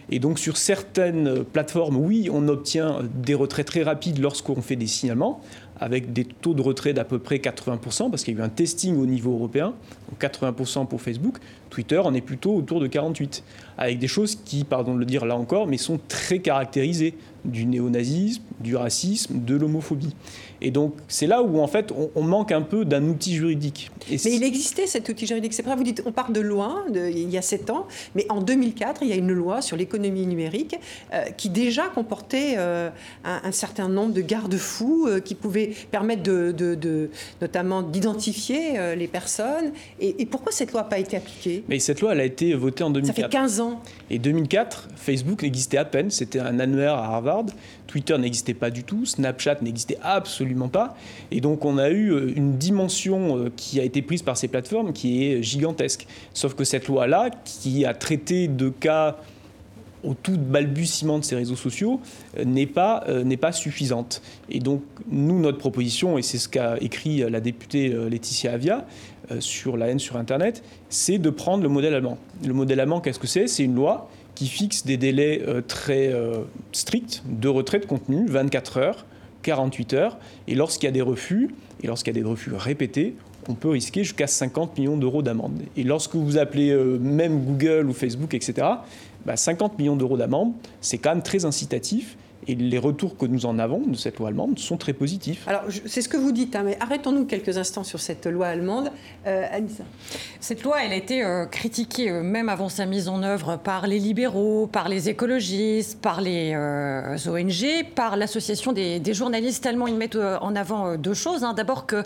Et 0.10 0.20
donc 0.20 0.40
sur 0.40 0.58
certaines 0.58 1.44
plateformes, 1.44 1.98
oui, 1.98 2.30
on 2.32 2.48
obtient 2.48 3.00
des 3.16 3.34
retraits 3.34 3.66
très 3.66 3.84
rapides 3.84 4.20
lorsqu'on 4.20 4.62
fait 4.62 4.76
des 4.76 4.88
signalements, 4.88 5.42
avec 5.80 6.14
des 6.14 6.26
taux 6.26 6.54
de 6.54 6.62
retrait 6.62 6.94
d'à 6.94 7.04
peu 7.04 7.20
près 7.20 7.38
80%, 7.38 8.10
parce 8.10 8.24
qu'il 8.24 8.36
y 8.36 8.38
a 8.38 8.42
eu 8.42 8.44
un 8.44 8.50
testing 8.50 8.98
au 8.98 9.06
niveau 9.06 9.34
européen, 9.34 9.74
donc 10.10 10.22
80% 10.22 10.88
pour 10.88 11.02
Facebook. 11.02 11.38
Twitter, 11.76 12.02
on 12.06 12.14
est 12.14 12.22
plutôt 12.22 12.56
autour 12.56 12.80
de 12.80 12.88
48%, 12.88 13.42
avec 13.78 14.00
des 14.00 14.08
choses 14.08 14.38
qui, 14.46 14.64
pardon 14.64 14.94
de 14.94 15.00
le 15.00 15.06
dire 15.06 15.26
là 15.26 15.36
encore, 15.36 15.68
mais 15.68 15.76
sont 15.78 16.00
très 16.08 16.40
caractérisées 16.40 17.16
du 17.44 17.66
néonazisme, 17.66 18.42
du 18.62 18.76
racisme, 18.78 19.42
de 19.46 19.56
l'homophobie. 19.56 20.16
Et 20.62 20.72
donc 20.72 20.94
c'est 21.10 21.28
là 21.28 21.44
où 21.44 21.60
en 21.60 21.68
fait 21.68 21.92
on, 21.92 22.10
on 22.16 22.24
manque 22.24 22.52
un 22.54 22.62
peu 22.62 22.86
d'un 22.86 23.04
outil 23.04 23.36
juridique. 23.36 23.92
Et 24.10 24.16
Mais 24.26 24.34
il 24.36 24.44
existait 24.44 24.88
cet 24.88 25.10
outil 25.10 25.28
juridique. 25.28 25.54
C'est 25.54 25.62
vrai, 25.62 25.76
vous 25.76 25.84
dites, 25.84 26.02
on 26.06 26.12
part 26.14 26.32
de 26.32 26.40
loin, 26.40 26.86
de- 26.90 27.08
il 27.10 27.30
y 27.30 27.38
a 27.38 27.42
sept 27.44 27.70
ans, 27.70 27.86
mais 28.16 28.26
en 28.30 28.42
2004, 28.42 29.04
il 29.04 29.10
y 29.10 29.12
a 29.12 29.16
une 29.16 29.32
loi 29.34 29.62
sur 29.62 29.76
l'économie 29.78 30.26
numérique 30.26 30.76
euh, 31.14 31.24
qui 31.38 31.50
déjà 31.50 31.84
comportait 31.90 32.56
euh, 32.58 32.90
un, 33.26 33.42
un 33.44 33.52
certain 33.52 33.90
nombre 33.90 34.14
de 34.14 34.22
garde-fous 34.22 35.06
euh, 35.08 35.20
qui 35.20 35.36
pouvaient 35.36 35.72
permettre 35.92 36.24
de, 36.24 36.52
de- 36.52 36.74
de- 36.76 37.10
notamment 37.42 37.82
d'identifier 37.84 38.96
les 38.96 39.08
personnes. 39.08 39.72
Et, 40.00 40.22
et 40.22 40.26
pourquoi 40.26 40.52
cette 40.54 40.72
loi 40.72 40.82
n'a 40.82 40.88
pas 40.88 41.00
été 41.00 41.18
appliquée? 41.18 41.64
Mais 41.68 41.80
cette 41.80 42.02
loi, 42.02 42.12
elle 42.14 42.20
a 42.20 42.26
été 42.26 42.54
votée 42.54 42.84
en 42.84 42.88
Ça 42.88 42.94
2004. 42.94 43.16
fait 43.16 43.30
15 43.30 43.60
ans. 43.60 43.82
Et 44.10 44.20
2004, 44.20 44.90
Facebook 44.96 45.44
existait 45.44 45.78
à 45.78 45.86
peine, 45.86 46.12
c'était 46.12 46.40
un 46.40 46.60
annuaire 46.60 46.96
à 46.96 47.06
Harvard. 47.06 47.46
Twitter 47.88 48.18
n'existait 48.18 48.54
pas 48.54 48.70
du 48.70 48.84
tout, 48.84 49.06
Snapchat 49.06 49.58
n'existait 49.62 49.98
absolument 50.04 50.70
pas. 50.70 50.96
Et 51.32 51.42
donc 51.42 51.66
on 51.66 51.78
a 51.78 51.90
eu 51.90 52.12
euh, 52.12 52.34
une 52.36 52.58
dimension 52.58 53.38
euh, 53.38 53.52
qui 53.56 53.80
a 53.80 53.84
été 53.84 54.02
prise 54.02 54.22
par 54.22 54.38
ces 54.38 54.48
plateformes 54.48 54.94
qui 54.94 55.26
est 55.26 55.42
gigantesque. 55.42 56.06
Sauf 56.34 56.54
que 56.54 56.64
cette 56.64 56.88
loi-là, 56.88 57.30
qui 57.44 57.86
a 57.86 57.94
traité 57.94 58.48
de 58.48 58.70
cas 58.70 59.18
au 60.06 60.14
tout 60.14 60.38
balbutiement 60.38 61.20
de 61.20 61.24
ces 61.24 61.36
réseaux 61.36 61.56
sociaux 61.56 62.00
euh, 62.38 62.46
n'est 62.46 62.68
pas, 62.68 63.04
euh, 63.10 63.24
n'est 63.24 63.38
pas 63.38 63.52
suffisante. 63.52 64.22
Et 64.50 64.60
donc, 64.60 64.84
nous, 65.10 65.40
notre 65.40 65.58
proposition, 65.58 66.18
et 66.18 66.22
c'est 66.22 66.38
ce 66.38 66.48
qu'a 66.48 66.78
écrit 66.80 67.30
la 67.30 67.40
députée 67.40 67.92
euh, 67.92 68.10
Laetitia 68.10 68.54
Avia 68.54 68.86
sur 69.40 69.78
la 69.78 69.88
haine 69.88 70.00
sur 70.00 70.18
Internet, 70.18 70.64
c'est 70.90 71.18
de 71.18 71.30
prendre 71.30 71.64
le 71.64 71.70
modèle 71.70 71.94
allemand. 71.94 72.18
Le 72.46 72.54
modèle 72.54 72.80
allemand, 72.80 73.02
qu'est-ce 73.02 73.20
que 73.20 73.28
c'est? 73.28 73.48
C'est 73.48 73.64
une 73.64 73.76
loi 73.76 74.10
qui 74.36 74.48
fixe 74.48 74.86
des 74.86 74.98
délais 74.98 75.42
euh, 75.48 75.62
très 75.66 76.14
euh, 76.14 76.42
stricts 76.74 77.24
de 77.28 77.48
retrait 77.48 77.80
de 77.80 77.86
contenu, 77.86 78.28
24 78.28 78.78
heures, 78.78 79.06
48 79.44 79.94
heures, 79.94 80.18
et 80.48 80.56
lorsqu'il 80.56 80.88
y 80.88 80.90
a 80.90 80.92
des 80.92 81.02
refus, 81.02 81.56
et 81.82 81.88
lorsqu'il 81.88 82.14
y 82.14 82.20
a 82.20 82.22
des 82.22 82.28
refus 82.28 82.54
répétés, 82.54 83.16
on 83.48 83.54
peut 83.54 83.70
risquer 83.70 84.04
jusqu'à 84.04 84.28
50 84.28 84.78
millions 84.78 84.98
d'euros 84.98 85.22
d'amende. 85.22 85.62
Et 85.78 85.84
lorsque 85.84 86.16
vous 86.16 86.38
appelez 86.38 86.72
euh, 86.72 86.98
même 87.00 87.44
Google 87.44 87.88
ou 87.88 87.94
Facebook, 87.94 88.34
etc., 88.34 88.68
bah, 89.26 89.38
50 89.38 89.80
millions 89.80 89.96
d'euros 89.96 90.18
d'amende, 90.18 90.54
c'est 90.82 90.98
quand 90.98 91.12
même 91.12 91.24
très 91.24 91.46
incitatif. 91.46 92.18
Et 92.48 92.56
les 92.56 92.78
retours 92.78 93.18
que 93.18 93.26
nous 93.26 93.46
en 93.46 93.58
avons 93.58 93.80
de 93.80 93.96
cette 93.96 94.20
loi 94.20 94.28
allemande 94.30 94.60
sont 94.60 94.78
très 94.78 94.94
positifs. 94.94 95.48
Alors, 95.48 95.64
c'est 95.86 96.02
ce 96.02 96.10
que 96.10 96.18
vous 96.18 96.32
dites, 96.32 96.56
hein, 96.56 96.62
mais 96.64 96.78
arrêtons-nous 96.80 97.26
quelques 97.26 97.58
instants 97.58 97.84
sur 97.84 98.00
cette 98.00 98.28
loi 98.28 98.48
allemande. 98.48 98.92
Euh, 99.26 99.46
Anissa. 99.52 99.84
Cette 100.40 100.62
loi, 100.64 100.78
elle 100.84 100.92
a 100.92 100.96
été 100.96 101.24
euh, 101.24 101.46
critiquée 101.46 102.12
euh, 102.12 102.22
même 102.22 102.50
avant 102.50 102.70
sa 102.70 102.86
mise 102.86 103.08
en 103.08 103.24
œuvre 103.24 103.58
par 103.58 103.88
les 103.88 103.98
libéraux, 104.00 104.68
par 104.68 104.90
les 104.90 105.10
écologistes, 105.10 106.00
par 106.02 106.22
les 106.22 106.54
euh, 106.56 107.18
ONG, 107.28 107.86
par 107.96 108.16
l'association 108.16 108.74
des, 108.74 109.00
des 109.00 109.14
journalistes. 109.14 109.64
Tellement 109.64 109.88
ils 109.88 109.96
mettent 109.96 110.16
euh, 110.16 110.38
en 110.42 110.56
avant 110.56 110.88
euh, 110.90 110.98
deux 110.98 111.14
choses. 111.16 111.44
hein. 111.44 111.54
D'abord 111.54 111.86
que 111.88 112.04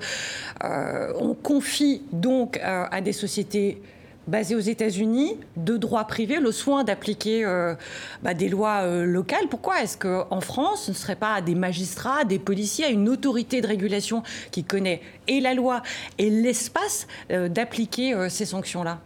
euh, 0.63 1.13
on 1.19 1.34
confie 1.34 2.02
donc 2.13 2.58
euh, 2.58 2.86
à 2.89 3.02
des 3.02 3.13
sociétés 3.13 3.82
basées 4.29 4.55
aux 4.55 4.59
États-Unis 4.59 5.37
de 5.57 5.75
droit 5.75 6.05
privé 6.05 6.39
le 6.39 6.51
soin 6.51 6.83
d'appliquer 6.83 7.43
euh, 7.43 7.75
bah, 8.23 8.33
des 8.33 8.47
lois 8.47 8.83
euh, 8.83 9.05
locales. 9.05 9.47
Pourquoi 9.49 9.81
est-ce 9.81 9.97
qu'en 9.97 10.41
France, 10.41 10.85
ce 10.85 10.91
ne 10.91 10.95
serait 10.95 11.15
pas 11.15 11.33
à 11.33 11.41
des 11.41 11.55
magistrats, 11.55 12.23
des 12.23 12.39
policiers, 12.39 12.85
à 12.85 12.89
une 12.89 13.09
autorité 13.09 13.61
de 13.61 13.67
régulation 13.67 14.23
qui 14.51 14.63
connaît 14.63 15.01
et 15.27 15.41
la 15.41 15.53
loi 15.53 15.81
et 16.17 16.29
l'espace 16.29 17.07
euh, 17.31 17.49
d'appliquer 17.49 18.29
ces 18.29 18.45
sanctions-là? 18.45 18.99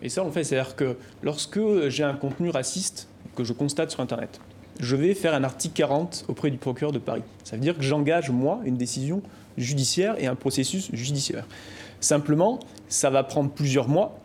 Et 0.00 0.08
ça, 0.08 0.24
on 0.24 0.30
fait. 0.30 0.44
C'est-à-dire 0.44 0.76
que 0.76 0.96
lorsque 1.22 1.60
j'ai 1.88 2.04
un 2.04 2.14
contenu 2.14 2.50
raciste 2.50 3.08
que 3.34 3.42
je 3.42 3.52
constate 3.52 3.90
sur 3.90 4.00
Internet, 4.00 4.40
je 4.78 4.94
vais 4.94 5.14
faire 5.14 5.34
un 5.34 5.42
article 5.42 5.74
40 5.74 6.26
auprès 6.28 6.50
du 6.50 6.56
procureur 6.56 6.92
de 6.92 6.98
Paris. 6.98 7.22
Ça 7.42 7.56
veut 7.56 7.62
dire 7.62 7.76
que 7.76 7.82
j'engage, 7.82 8.30
moi, 8.30 8.60
une 8.64 8.76
décision 8.76 9.22
judiciaire 9.56 10.14
et 10.18 10.26
un 10.28 10.36
processus 10.36 10.90
judiciaire. 10.92 11.46
Simplement, 12.00 12.60
ça 12.88 13.10
va 13.10 13.24
prendre 13.24 13.50
plusieurs 13.50 13.88
mois, 13.88 14.20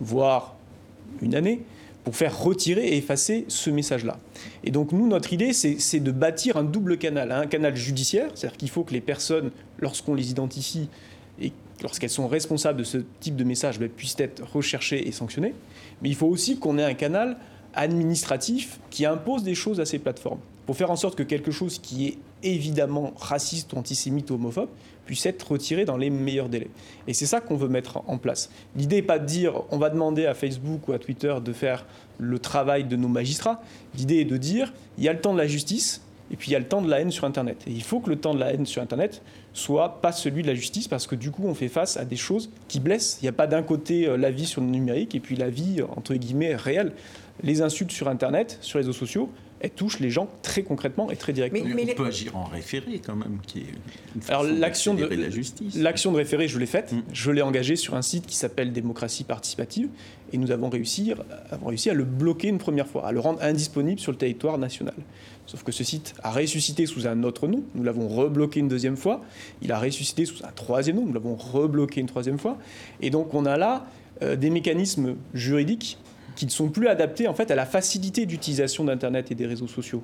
voire 0.00 0.56
une 1.22 1.34
année, 1.34 1.62
pour 2.04 2.16
faire 2.16 2.42
retirer 2.42 2.88
et 2.88 2.96
effacer 2.96 3.44
ce 3.48 3.68
message-là. 3.68 4.18
Et 4.64 4.70
donc 4.70 4.92
nous, 4.92 5.06
notre 5.06 5.32
idée, 5.32 5.52
c'est 5.52 6.00
de 6.00 6.10
bâtir 6.10 6.56
un 6.56 6.64
double 6.64 6.96
canal. 6.96 7.30
Un 7.30 7.46
canal 7.46 7.76
judiciaire, 7.76 8.30
c'est-à-dire 8.34 8.56
qu'il 8.56 8.70
faut 8.70 8.84
que 8.84 8.92
les 8.92 9.02
personnes, 9.02 9.50
lorsqu'on 9.78 10.14
les 10.14 10.30
identifie 10.30 10.88
et 11.40 11.52
lorsqu'elles 11.82 12.10
sont 12.10 12.28
responsables 12.28 12.78
de 12.78 12.84
ce 12.84 12.98
type 13.20 13.36
de 13.36 13.44
message, 13.44 13.78
ben, 13.78 13.88
puissent 13.88 14.18
être 14.18 14.42
recherchées 14.50 15.06
et 15.06 15.12
sanctionnées. 15.12 15.54
Mais 16.02 16.08
il 16.08 16.14
faut 16.14 16.26
aussi 16.26 16.58
qu'on 16.58 16.78
ait 16.78 16.84
un 16.84 16.94
canal 16.94 17.36
administratif 17.74 18.80
qui 18.90 19.06
impose 19.06 19.42
des 19.42 19.54
choses 19.54 19.78
à 19.80 19.84
ces 19.84 19.98
plateformes, 19.98 20.40
pour 20.66 20.76
faire 20.76 20.90
en 20.90 20.96
sorte 20.96 21.16
que 21.16 21.22
quelque 21.22 21.50
chose 21.50 21.78
qui 21.78 22.08
est 22.08 22.18
évidemment 22.42 23.12
raciste 23.16 23.72
ou 23.72 23.76
antisémite 23.76 24.30
ou 24.30 24.34
homophobe 24.34 24.70
puisse 25.06 25.26
être 25.26 25.52
retiré 25.52 25.84
dans 25.84 25.96
les 25.96 26.10
meilleurs 26.10 26.48
délais. 26.48 26.70
Et 27.06 27.14
c'est 27.14 27.26
ça 27.26 27.40
qu'on 27.40 27.56
veut 27.56 27.68
mettre 27.68 28.02
en 28.06 28.18
place. 28.18 28.50
L'idée 28.76 28.96
n'est 28.96 29.02
pas 29.02 29.18
de 29.18 29.26
dire 29.26 29.62
on 29.70 29.78
va 29.78 29.90
demander 29.90 30.26
à 30.26 30.34
Facebook 30.34 30.88
ou 30.88 30.92
à 30.92 30.98
Twitter 30.98 31.34
de 31.44 31.52
faire 31.52 31.86
le 32.18 32.38
travail 32.38 32.84
de 32.84 32.96
nos 32.96 33.08
magistrats. 33.08 33.62
L'idée 33.96 34.18
est 34.18 34.24
de 34.24 34.36
dire 34.36 34.72
il 34.98 35.04
y 35.04 35.08
a 35.08 35.12
le 35.12 35.20
temps 35.20 35.32
de 35.32 35.38
la 35.38 35.46
justice 35.46 36.02
et 36.32 36.36
puis 36.36 36.50
il 36.50 36.52
y 36.52 36.56
a 36.56 36.60
le 36.60 36.66
temps 36.66 36.82
de 36.82 36.88
la 36.88 37.00
haine 37.00 37.10
sur 37.10 37.24
Internet. 37.24 37.64
Et 37.66 37.72
il 37.72 37.82
faut 37.82 38.00
que 38.00 38.08
le 38.08 38.16
temps 38.16 38.34
de 38.34 38.40
la 38.40 38.52
haine 38.52 38.66
sur 38.66 38.80
Internet 38.80 39.22
soit 39.52 40.00
pas 40.00 40.12
celui 40.12 40.42
de 40.42 40.46
la 40.46 40.54
justice 40.54 40.86
parce 40.86 41.06
que 41.06 41.16
du 41.16 41.30
coup 41.30 41.42
on 41.44 41.54
fait 41.54 41.68
face 41.68 41.96
à 41.96 42.04
des 42.04 42.16
choses 42.16 42.50
qui 42.68 42.78
blessent. 42.78 43.18
Il 43.20 43.24
n'y 43.24 43.30
a 43.30 43.32
pas 43.32 43.46
d'un 43.46 43.62
côté 43.62 44.06
euh, 44.06 44.16
la 44.16 44.30
vie 44.30 44.46
sur 44.46 44.60
le 44.60 44.68
numérique 44.68 45.14
et 45.14 45.20
puis 45.20 45.34
la 45.34 45.50
vie 45.50 45.80
euh, 45.80 45.86
entre 45.96 46.14
guillemets 46.14 46.54
réelle. 46.54 46.92
Les 47.42 47.62
insultes 47.62 47.90
sur 47.90 48.08
Internet, 48.08 48.58
sur 48.60 48.78
les 48.78 48.84
réseaux 48.84 48.96
sociaux, 48.96 49.30
elles 49.60 49.70
touchent 49.70 50.00
les 50.00 50.10
gens 50.10 50.28
très 50.42 50.62
concrètement 50.62 51.10
et 51.10 51.16
très 51.16 51.32
directement. 51.32 51.68
Mais, 51.74 51.92
on 51.92 51.94
peut 51.94 52.06
agir 52.06 52.36
en 52.36 52.44
référé 52.44 53.00
quand 53.04 53.14
même, 53.14 53.38
qui 53.46 53.58
est 53.60 53.66
une 54.14 54.22
Alors 54.28 54.42
façon 54.42 54.54
l'action 54.58 54.94
de 54.94 55.04
la 55.04 55.30
justice. 55.30 55.76
Mm. 55.76 55.82
l'action 55.82 56.12
de 56.12 56.16
référé, 56.16 56.48
je 56.48 56.58
l'ai 56.58 56.66
faite. 56.66 56.94
Je 57.12 57.30
l'ai 57.30 57.42
engagée 57.42 57.76
sur 57.76 57.94
un 57.94 58.02
site 58.02 58.26
qui 58.26 58.36
s'appelle 58.36 58.72
Démocratie 58.72 59.24
participative 59.24 59.88
et 60.32 60.38
nous 60.38 60.50
avons 60.50 60.70
réussi, 60.70 61.12
avons 61.50 61.66
réussi 61.66 61.90
à 61.90 61.94
le 61.94 62.04
bloquer 62.04 62.48
une 62.48 62.58
première 62.58 62.86
fois, 62.86 63.06
à 63.06 63.12
le 63.12 63.20
rendre 63.20 63.42
indisponible 63.42 64.00
sur 64.00 64.12
le 64.12 64.18
territoire 64.18 64.56
national. 64.56 64.94
Sauf 65.46 65.62
que 65.62 65.72
ce 65.72 65.84
site 65.84 66.14
a 66.22 66.30
ressuscité 66.30 66.86
sous 66.86 67.06
un 67.06 67.22
autre 67.24 67.48
nom. 67.48 67.62
Nous 67.74 67.82
l'avons 67.82 68.08
rebloqué 68.08 68.60
une 68.60 68.68
deuxième 68.68 68.96
fois. 68.96 69.20
Il 69.62 69.72
a 69.72 69.78
ressuscité 69.78 70.24
sous 70.24 70.44
un 70.44 70.52
troisième 70.52 70.96
nom. 70.96 71.06
Nous 71.06 71.12
l'avons 71.12 71.34
rebloqué 71.34 72.00
une 72.00 72.06
troisième 72.06 72.38
fois. 72.38 72.56
Et 73.00 73.10
donc 73.10 73.34
on 73.34 73.44
a 73.44 73.56
là 73.56 73.86
euh, 74.22 74.36
des 74.36 74.48
mécanismes 74.48 75.16
juridiques 75.34 75.98
qui 76.36 76.46
ne 76.46 76.50
sont 76.50 76.68
plus 76.68 76.88
adaptés 76.88 77.28
en 77.28 77.34
fait 77.34 77.50
à 77.50 77.54
la 77.54 77.66
facilité 77.66 78.26
d'utilisation 78.26 78.84
d'Internet 78.84 79.30
et 79.30 79.34
des 79.34 79.46
réseaux 79.46 79.66
sociaux. 79.66 80.02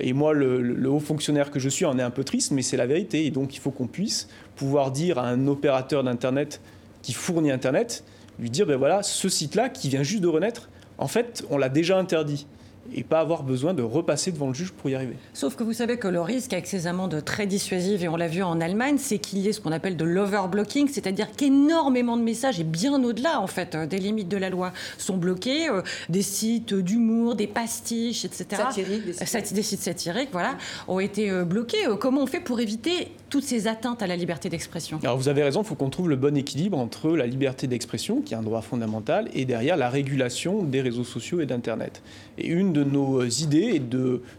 Et 0.00 0.12
moi, 0.12 0.32
le, 0.32 0.60
le- 0.60 0.90
haut 0.90 1.00
fonctionnaire 1.00 1.50
que 1.50 1.58
je 1.58 1.68
suis 1.68 1.84
en 1.84 1.98
est 1.98 2.02
un 2.02 2.10
peu 2.10 2.24
triste, 2.24 2.50
mais 2.50 2.62
c'est 2.62 2.76
la 2.76 2.86
vérité. 2.86 3.26
Et 3.26 3.30
donc, 3.30 3.54
il 3.54 3.60
faut 3.60 3.70
qu'on 3.70 3.86
puisse 3.86 4.28
pouvoir 4.56 4.90
dire 4.90 5.18
à 5.18 5.28
un 5.28 5.46
opérateur 5.46 6.02
d'Internet 6.02 6.60
qui 7.02 7.12
fournit 7.12 7.50
Internet, 7.50 8.04
lui 8.38 8.50
dire, 8.50 8.66
ben 8.66 8.76
voilà, 8.76 9.02
ce 9.02 9.28
site-là 9.28 9.68
qui 9.68 9.88
vient 9.88 10.02
juste 10.02 10.22
de 10.22 10.28
renaître, 10.28 10.68
en 10.98 11.08
fait, 11.08 11.44
on 11.50 11.58
l'a 11.58 11.68
déjà 11.68 11.98
interdit. 11.98 12.46
Et 12.94 13.02
pas 13.04 13.20
avoir 13.20 13.42
besoin 13.42 13.74
de 13.74 13.82
repasser 13.82 14.32
devant 14.32 14.48
le 14.48 14.54
juge 14.54 14.72
pour 14.72 14.88
y 14.90 14.94
arriver. 14.94 15.16
Sauf 15.34 15.56
que 15.56 15.62
vous 15.64 15.72
savez 15.72 15.98
que 15.98 16.08
le 16.08 16.20
risque 16.20 16.52
avec 16.52 16.66
ces 16.66 16.86
amendes 16.86 17.22
très 17.24 17.46
dissuasives, 17.46 18.02
et 18.04 18.08
on 18.08 18.16
l'a 18.16 18.28
vu 18.28 18.42
en 18.42 18.60
Allemagne, 18.60 18.96
c'est 18.98 19.18
qu'il 19.18 19.38
y 19.40 19.48
ait 19.48 19.52
ce 19.52 19.60
qu'on 19.60 19.72
appelle 19.72 19.96
de 19.96 20.04
l'overblocking, 20.04 20.88
c'est-à-dire 20.88 21.28
qu'énormément 21.36 22.16
de 22.16 22.22
messages, 22.22 22.60
et 22.60 22.64
bien 22.64 23.02
au-delà 23.02 23.40
en 23.40 23.46
fait 23.46 23.74
euh, 23.74 23.86
des 23.86 23.98
limites 23.98 24.28
de 24.28 24.36
la 24.36 24.50
loi, 24.50 24.72
sont 24.98 25.16
bloqués. 25.16 25.68
euh, 25.68 25.82
des 26.08 26.22
sites 26.22 26.74
d'humour, 26.74 27.34
des 27.34 27.46
pastiches, 27.46 28.24
etc. 28.24 28.46
Satiriques, 28.50 29.06
des 29.06 29.12
sites- 29.12 29.54
des 29.54 29.62
sites 29.62 29.80
satiriques, 29.80 30.28
voilà, 30.32 30.56
ont 30.88 31.00
été 31.00 31.30
euh, 31.30 31.44
bloqués. 31.44 31.84
Comment 32.00 32.22
on 32.22 32.26
fait 32.26 32.40
pour 32.40 32.60
éviter 32.60 33.12
toutes 33.28 33.44
ces 33.44 33.66
atteintes 33.66 34.02
à 34.02 34.06
la 34.06 34.16
liberté 34.16 34.48
d'expression 34.48 35.00
Alors 35.02 35.16
vous 35.16 35.28
avez 35.28 35.42
raison, 35.42 35.62
il 35.62 35.66
faut 35.66 35.74
qu'on 35.74 35.90
trouve 35.90 36.08
le 36.08 36.16
bon 36.16 36.36
équilibre 36.36 36.78
entre 36.78 37.16
la 37.16 37.26
liberté 37.26 37.66
d'expression, 37.66 38.20
qui 38.20 38.34
est 38.34 38.36
un 38.36 38.42
droit 38.42 38.62
fondamental, 38.62 39.28
et 39.34 39.44
derrière 39.44 39.76
la 39.76 39.90
régulation 39.90 40.62
des 40.62 40.80
réseaux 40.80 41.04
sociaux 41.04 41.40
et 41.40 41.46
d'Internet. 41.46 42.02
Et 42.38 42.46
une 42.46 42.72
de 42.72 42.84
nos 42.84 43.24
idées 43.24 43.74
est 43.74 43.82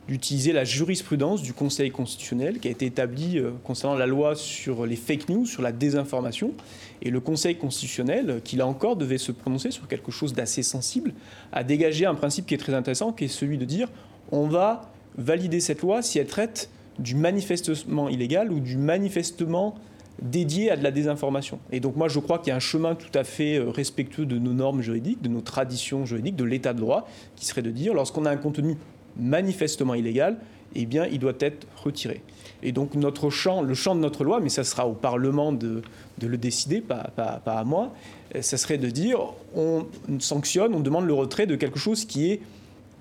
d'utiliser 0.08 0.54
la 0.54 0.64
jurisprudence 0.64 1.42
du 1.42 1.54
Conseil 1.54 1.92
constitutionnel 1.92 2.60
qui 2.60 2.68
a 2.68 2.72
été 2.72 2.86
établie 2.86 3.40
euh, 3.40 3.52
concernant 3.64 3.96
la 3.96 4.06
loi 4.06 4.36
sur 4.36 4.86
les 4.86 4.96
fake 4.96 5.30
news, 5.30 5.46
sur 5.46 5.62
la 5.62 5.72
désinformation. 5.72 6.54
Et 7.02 7.10
le 7.10 7.20
Conseil 7.20 7.56
constitutionnel, 7.56 8.42
qui 8.44 8.56
là 8.56 8.68
encore 8.68 8.96
devait 8.96 9.18
se 9.18 9.32
prononcer 9.32 9.72
sur 9.72 9.88
quelque 9.88 10.12
chose 10.12 10.34
d'assez 10.34 10.64
sensible, 10.64 11.14
a 11.52 11.64
dégagé 11.64 12.06
un 12.06 12.16
principe 12.16 12.46
qui 12.46 12.54
est 12.54 12.58
très 12.58 12.74
intéressant, 12.74 13.12
qui 13.12 13.26
est 13.26 13.30
celui 13.30 13.58
de 13.58 13.66
dire 13.66 13.90
on 14.32 14.48
va 14.48 14.92
valider 15.18 15.60
cette 15.60 15.82
loi 15.82 16.02
si 16.02 16.20
elle 16.20 16.28
traite 16.28 16.70
du 17.00 17.16
manifestement 17.16 18.10
illégal 18.10 18.52
ou 18.52 18.60
du 18.60 18.78
manifestement 18.78 19.76
dédié 20.22 20.72
à 20.72 20.78
de 20.78 20.84
la 20.84 20.92
désinformation. 20.92 21.60
Et 21.72 21.80
donc 21.80 21.96
moi 21.96 22.08
je 22.08 22.20
crois 22.20 22.40
qu'il 22.40 22.50
y 22.50 22.52
a 22.52 22.56
un 22.56 22.60
chemin 22.60 22.96
tout 22.96 23.12
à 23.14 23.24
fait 23.24 23.58
euh, 23.58 23.70
respectueux 23.70 24.26
de 24.26 24.38
nos 24.38 24.54
normes 24.54 24.82
juridiques, 24.82 25.22
de 25.22 25.30
nos 25.30 25.42
traditions 25.42 26.06
juridiques, 26.06 26.36
de 26.36 26.44
l'état 26.44 26.74
de 26.74 26.80
droit, 26.80 27.08
qui 27.36 27.46
serait 27.46 27.62
de 27.62 27.72
dire 27.72 27.94
lorsqu'on 27.94 28.26
a 28.26 28.32
un 28.32 28.38
contenu 28.38 28.78
manifestement 29.18 29.94
illégal, 29.94 30.38
eh 30.76 30.86
bien 30.86 31.06
il 31.06 31.20
doit 31.20 31.34
être 31.40 31.68
retiré. 31.84 32.22
Et 32.64 32.72
donc 32.72 32.96
notre 32.96 33.30
champ, 33.30 33.62
le 33.62 33.74
champ 33.74 33.96
de 33.96 34.00
notre 34.00 34.24
loi, 34.24 34.40
mais 34.40 34.50
ça 34.50 34.64
sera 34.64 34.88
au 34.88 34.94
Parlement 34.94 35.52
de, 35.52 35.82
le 36.22 36.38
décider, 36.38 36.82
pas, 36.82 37.12
à 37.46 37.64
moi, 37.64 37.94
euh, 38.36 38.42
ça 38.42 38.58
serait 38.58 38.80
de 38.80 38.90
dire 38.90 39.20
on 39.56 39.86
sanctionne, 40.20 40.74
on 40.74 40.80
demande 40.80 41.06
le 41.06 41.14
retrait 41.14 41.46
de 41.46 41.56
quelque 41.56 41.80
chose 41.80 42.06
qui 42.06 42.32
est 42.32 42.42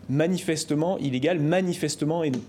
manifestement 0.08 0.98
illégal, 0.98 1.40
manifestement 1.40 2.22
haineux. 2.22 2.42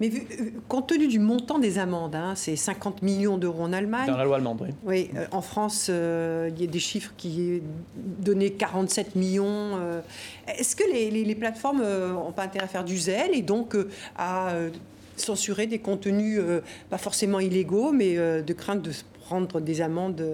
Mais 0.00 0.10
euh, 0.10 0.50
compte 0.68 0.88
tenu 0.88 1.08
du 1.08 1.18
montant 1.18 1.58
des 1.58 1.78
amendes, 1.78 2.14
hein, 2.14 2.34
c'est 2.34 2.56
50 2.56 3.02
millions 3.02 3.38
d'euros 3.38 3.62
en 3.62 3.72
Allemagne. 3.72 4.06
Dans 4.06 4.16
la 4.16 4.24
loi 4.24 4.36
allemande, 4.36 4.60
oui. 4.62 4.68
Oui, 4.84 5.10
euh, 5.16 5.26
en 5.32 5.42
France, 5.42 5.88
euh, 5.90 6.50
il 6.54 6.60
y 6.60 6.64
a 6.64 6.70
des 6.70 6.78
chiffres 6.78 7.12
qui 7.16 7.62
donnaient 7.96 8.50
47 8.50 9.16
millions. 9.16 9.78
Est-ce 10.46 10.76
que 10.76 10.84
les, 10.90 11.34
plateformes 11.34 11.82
n'ont 11.82 12.32
pas 12.32 12.44
intérêt 12.44 12.64
à 12.64 12.68
faire 12.68 12.84
du 12.84 12.98
zèle 12.98 13.30
et 13.32 13.42
donc 13.42 13.76
à 14.16 14.52
censurer 15.16 15.66
des 15.66 15.78
contenus 15.78 16.40
pas 16.90 16.98
forcément 16.98 17.40
illégaux, 17.40 17.92
mais 17.92 18.16
de 18.16 18.52
crainte 18.52 18.82
de 18.82 18.92
prendre 19.20 19.60
des 19.60 19.80
amendes 19.80 20.24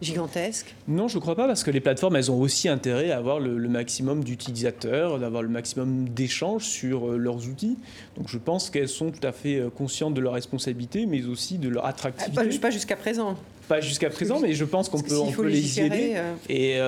gigantesque 0.00 0.74
Non, 0.88 1.08
je 1.08 1.16
ne 1.16 1.20
crois 1.20 1.34
pas, 1.34 1.46
parce 1.46 1.64
que 1.64 1.70
les 1.70 1.80
plateformes, 1.80 2.16
elles 2.16 2.30
ont 2.30 2.40
aussi 2.40 2.68
intérêt 2.68 3.10
à 3.10 3.18
avoir 3.18 3.40
le, 3.40 3.56
maximum 3.68 4.24
d'utilisateurs, 4.24 5.18
d'avoir 5.18 5.42
le 5.42 5.48
maximum 5.48 6.08
d'échanges 6.08 6.64
sur 6.64 7.10
euh, 7.10 7.16
leurs 7.16 7.48
outils. 7.48 7.76
Donc 8.16 8.28
je 8.28 8.38
pense 8.38 8.70
qu'elles 8.70 8.88
sont 8.88 9.10
tout 9.10 9.26
à 9.26 9.32
fait 9.32 9.56
euh, 9.56 9.70
conscientes 9.70 10.14
de 10.14 10.20
leur 10.20 10.34
responsabilité, 10.34 11.06
mais 11.06 11.24
aussi 11.24 11.58
de 11.58 11.68
leur 11.68 11.86
attractivité. 11.86 12.32
Ah, 12.36 12.60
pas, 12.60 12.70
jusqu'à 12.70 12.96
présent. 12.96 13.36
Pas 13.68 13.80
jusqu'à 13.80 14.10
présent, 14.10 14.40
mais 14.40 14.52
je 14.52 14.64
pense 14.64 14.88
qu'on 14.88 15.00
peut, 15.00 15.18
on 15.18 15.32
peut 15.32 15.46
les 15.46 15.80
aider. 15.80 16.14
Euh. 16.16 16.34
Et 16.48 16.78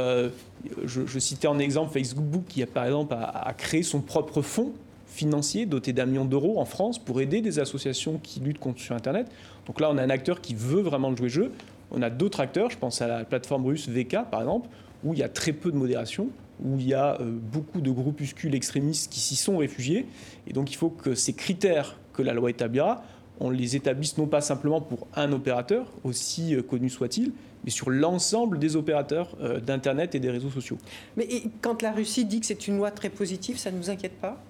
je, 0.85 1.19
citais 1.19 1.49
en 1.49 1.59
exemple 1.59 1.93
Facebook 1.93 2.45
qui, 2.49 2.63
a, 2.63 2.67
par 2.67 2.85
exemple, 2.85 3.15
a, 3.15 3.53
créé 3.57 3.83
son 3.83 4.01
propre 4.01 4.43
fonds 4.43 4.73
financier 5.07 5.65
doté 5.65 5.95
d'un 5.95 6.05
million 6.05 6.27
d'euros 6.27 6.61
en 6.61 6.67
France 6.67 6.99
pour 6.99 7.23
aider 7.23 7.41
des 7.41 7.59
associations 7.59 8.21
qui 8.23 8.41
luttent 8.41 8.59
contre 8.59 8.81
sur 8.81 8.95
Internet. 8.95 9.27
Donc 9.67 9.81
là, 9.81 9.89
on 9.91 9.97
a 9.97 10.03
un 10.03 10.11
acteur 10.11 10.41
qui 10.43 10.55
veut 10.55 10.83
vraiment 10.83 11.17
jouer 11.17 11.29
le 11.29 11.33
jeu. 11.33 11.53
On 11.91 12.03
a 12.03 12.11
d'autres 12.11 12.41
acteurs, 12.41 12.71
je 12.71 12.79
pense 12.79 13.01
à 13.03 13.07
la 13.07 13.25
plateforme 13.25 13.67
russe 13.67 13.89
VK 13.89 14.31
par 14.31 14.41
exemple, 14.41 14.69
où 15.05 15.13
il 15.13 15.19
y 15.19 15.23
a 15.23 15.29
très 15.29 15.53
peu 15.53 15.71
de 15.71 15.77
modération, 15.77 16.29
où 16.65 16.79
il 16.79 16.87
y 16.89 16.95
a 16.95 17.21
euh, 17.21 17.31
beaucoup 17.31 17.81
de 17.81 17.91
groupuscules 17.91 18.55
extrémistes 18.55 19.13
qui 19.13 19.21
s'y 19.21 19.37
sont 19.37 19.59
réfugiés. 19.59 20.07
Et 20.47 20.53
donc 20.53 20.71
il 20.73 20.77
faut 20.77 20.91
que 20.91 21.15
ces 21.15 21.33
critères 21.33 21.99
que 22.13 22.23
la 22.23 22.33
loi 22.33 22.51
établira, 22.51 23.03
on 23.41 23.51
les 23.51 23.77
établisse 23.77 24.17
non 24.17 24.27
pas 24.27 24.41
simplement 24.41 24.81
pour 24.81 25.07
un 25.15 25.33
opérateur, 25.33 25.93
aussi 26.05 26.55
euh, 26.55 26.63
connu 26.63 26.89
soit-il, 26.89 27.33
mais 27.65 27.71
sur 27.71 27.91
l'ensemble 27.91 28.59
des 28.59 28.77
opérateurs 28.77 29.37
euh, 29.41 29.61
d'Internet 29.61 30.15
et 30.15 30.21
des 30.21 30.31
réseaux 30.31 30.51
sociaux. 30.51 30.79
Mais 31.17 31.29
quand 31.61 31.83
la 31.83 31.93
Russie 31.93 32.25
dit 32.25 32.41
que 32.41 32.47
c'est 32.47 32.67
une 32.67 32.79
loi 32.79 32.91
très 32.91 33.11
positive, 33.11 33.59
ça 33.59 33.71
ne 33.71 33.77
vous 33.77 33.91
inquiète 33.91 34.19
pas? 34.21 34.43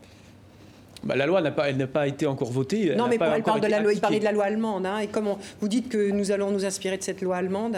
Bah, 1.04 1.16
la 1.16 1.26
loi 1.26 1.40
n'a 1.40 1.50
pas, 1.50 1.68
elle 1.68 1.76
n'a 1.76 1.86
pas 1.86 2.06
été 2.06 2.26
encore 2.26 2.50
votée. 2.50 2.94
Non, 2.96 3.08
mais 3.08 3.18
elle 3.20 3.42
parle 3.42 3.60
de 3.60 3.66
la 3.66 3.80
loi, 3.80 3.92
il 3.92 4.00
parlait 4.00 4.18
de 4.18 4.24
la 4.24 4.32
loi 4.32 4.44
allemande. 4.44 4.86
Hein, 4.86 4.98
et 4.98 5.06
comment 5.06 5.38
vous 5.60 5.68
dites 5.68 5.88
que 5.88 6.10
nous 6.10 6.32
allons 6.32 6.50
nous 6.50 6.64
inspirer 6.64 6.96
de 6.98 7.02
cette 7.02 7.20
loi 7.20 7.36
allemande 7.36 7.76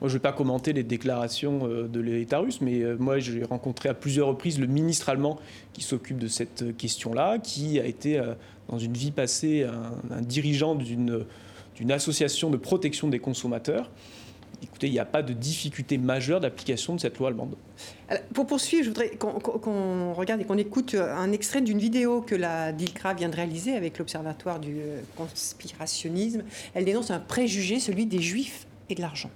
moi, 0.00 0.08
je 0.08 0.14
ne 0.14 0.18
vais 0.18 0.22
pas 0.22 0.32
commenter 0.32 0.72
les 0.72 0.82
déclarations 0.82 1.68
euh, 1.68 1.86
de 1.86 2.00
l'État 2.00 2.38
russe, 2.38 2.62
mais 2.62 2.80
euh, 2.80 2.96
moi, 2.98 3.18
j'ai 3.18 3.44
rencontré 3.44 3.90
à 3.90 3.94
plusieurs 3.94 4.28
reprises 4.28 4.58
le 4.58 4.66
ministre 4.66 5.10
allemand 5.10 5.38
qui 5.74 5.82
s'occupe 5.82 6.18
de 6.18 6.26
cette 6.26 6.74
question-là, 6.78 7.38
qui 7.38 7.78
a 7.78 7.84
été, 7.84 8.18
euh, 8.18 8.32
dans 8.70 8.78
une 8.78 8.94
vie 8.94 9.10
passée, 9.10 9.66
un 10.10 10.22
dirigeant 10.22 10.74
d'une 10.74 11.92
association 11.92 12.48
de 12.48 12.56
protection 12.56 13.08
des 13.08 13.18
consommateurs 13.18 13.90
écoutez, 14.62 14.86
il 14.88 14.92
n'y 14.92 14.98
a 14.98 15.04
pas 15.04 15.22
de 15.22 15.32
difficulté 15.32 15.98
majeure 15.98 16.40
d'application 16.40 16.94
de 16.94 17.00
cette 17.00 17.18
loi 17.18 17.28
allemande. 17.28 17.56
pour 18.34 18.46
poursuivre, 18.46 18.84
je 18.84 18.88
voudrais 18.88 19.10
qu'on 19.10 20.12
regarde 20.12 20.40
et 20.40 20.44
qu'on 20.44 20.58
écoute 20.58 20.94
un 20.94 21.32
extrait 21.32 21.60
d'une 21.60 21.78
vidéo 21.78 22.22
que 22.22 22.34
la 22.34 22.72
DILCRA 22.72 23.14
vient 23.14 23.28
de 23.28 23.36
réaliser 23.36 23.74
avec 23.74 23.98
l'Observatoire 23.98 24.60
du 24.60 24.76
euh, 24.78 25.00
conspirationnisme. 25.16 26.42
Elle 26.74 26.84
dénonce 26.84 27.10
un 27.10 27.20
préjugé, 27.20 27.80
celui 27.80 28.06
des 28.06 28.20
juifs 28.20 28.66
et 28.88 28.94
de 28.94 29.00
l'argent. 29.00 29.30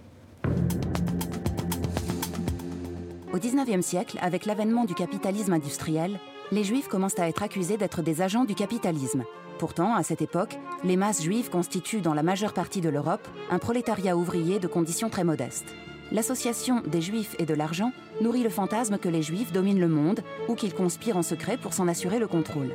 Au 3.32 3.38
XIXe 3.38 3.84
siècle, 3.84 4.18
avec 4.20 4.46
l'avènement 4.46 4.84
du 4.84 4.94
capitalisme 4.94 5.52
industriel, 5.52 6.18
les 6.52 6.64
juifs 6.64 6.88
commencent 6.88 7.18
à 7.18 7.28
être 7.28 7.42
accusés 7.42 7.76
d'être 7.76 8.02
des 8.02 8.22
agents 8.22 8.44
du 8.44 8.54
capitalisme. 8.54 9.24
Pourtant, 9.58 9.94
à 9.94 10.02
cette 10.02 10.22
époque, 10.22 10.58
les 10.82 10.96
masses 10.96 11.22
juives 11.22 11.50
constituent 11.50 12.00
dans 12.00 12.14
la 12.14 12.22
majeure 12.22 12.52
partie 12.52 12.80
de 12.80 12.88
l'Europe 12.88 13.26
un 13.50 13.58
prolétariat 13.58 14.16
ouvrier 14.16 14.58
de 14.58 14.66
conditions 14.66 15.10
très 15.10 15.24
modestes. 15.24 15.74
L'association 16.12 16.82
des 16.86 17.00
juifs 17.00 17.34
et 17.38 17.46
de 17.46 17.54
l'argent 17.54 17.92
nourrit 18.20 18.42
le 18.42 18.50
fantasme 18.50 18.98
que 18.98 19.08
les 19.08 19.22
juifs 19.22 19.52
dominent 19.52 19.80
le 19.80 19.88
monde 19.88 20.20
ou 20.48 20.54
qu'ils 20.54 20.74
conspirent 20.74 21.16
en 21.16 21.22
secret 21.22 21.56
pour 21.56 21.72
s'en 21.72 21.88
assurer 21.88 22.18
le 22.18 22.28
contrôle. 22.28 22.74